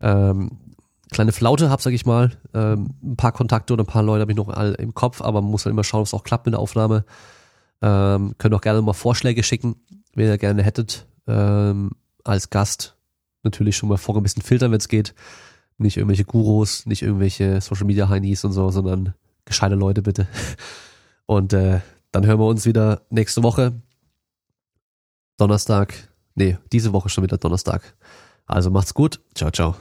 ähm, 0.00 0.50
kleine 1.12 1.30
Flaute 1.30 1.70
habe, 1.70 1.80
sag 1.80 1.92
ich 1.92 2.06
mal. 2.06 2.32
Ähm, 2.54 2.90
ein 3.04 3.16
paar 3.16 3.30
Kontakte 3.30 3.72
oder 3.72 3.84
ein 3.84 3.86
paar 3.86 4.02
Leute 4.02 4.22
habe 4.22 4.32
ich 4.32 4.36
noch 4.36 4.48
all 4.48 4.74
im 4.74 4.94
Kopf, 4.94 5.22
aber 5.22 5.42
man 5.42 5.52
muss 5.52 5.64
halt 5.64 5.72
immer 5.72 5.84
schauen, 5.84 6.00
ob 6.00 6.08
es 6.08 6.14
auch 6.14 6.24
klappt 6.24 6.46
mit 6.46 6.54
der 6.54 6.60
Aufnahme. 6.60 7.04
Ähm, 7.82 8.34
könnt 8.38 8.52
auch 8.52 8.62
gerne 8.62 8.82
mal 8.82 8.94
Vorschläge 8.94 9.44
schicken, 9.44 9.76
wenn 10.12 10.26
ihr 10.26 10.38
gerne 10.38 10.64
hättet. 10.64 11.06
Ähm, 11.26 11.92
als 12.24 12.50
Gast 12.50 12.96
natürlich 13.42 13.76
schon 13.76 13.88
mal 13.88 13.98
vorher 13.98 14.20
ein 14.20 14.24
bisschen 14.24 14.42
filtern, 14.42 14.70
wenn 14.70 14.78
es 14.78 14.88
geht. 14.88 15.14
Nicht 15.76 15.96
irgendwelche 15.96 16.24
Gurus, 16.24 16.86
nicht 16.86 17.02
irgendwelche 17.02 17.60
Social 17.60 17.86
Media 17.86 18.08
Heinis 18.08 18.44
und 18.44 18.52
so, 18.52 18.70
sondern 18.70 19.14
gescheite 19.44 19.74
Leute 19.74 20.02
bitte. 20.02 20.26
Und 21.26 21.52
äh, 21.52 21.80
dann 22.12 22.26
hören 22.26 22.38
wir 22.38 22.46
uns 22.46 22.66
wieder 22.66 23.02
nächste 23.10 23.42
Woche. 23.42 23.80
Donnerstag. 25.36 25.94
Nee, 26.34 26.58
diese 26.70 26.92
Woche 26.92 27.08
schon 27.08 27.24
wieder 27.24 27.38
Donnerstag. 27.38 27.96
Also 28.46 28.70
macht's 28.70 28.94
gut. 28.94 29.20
Ciao, 29.34 29.50
ciao. 29.50 29.76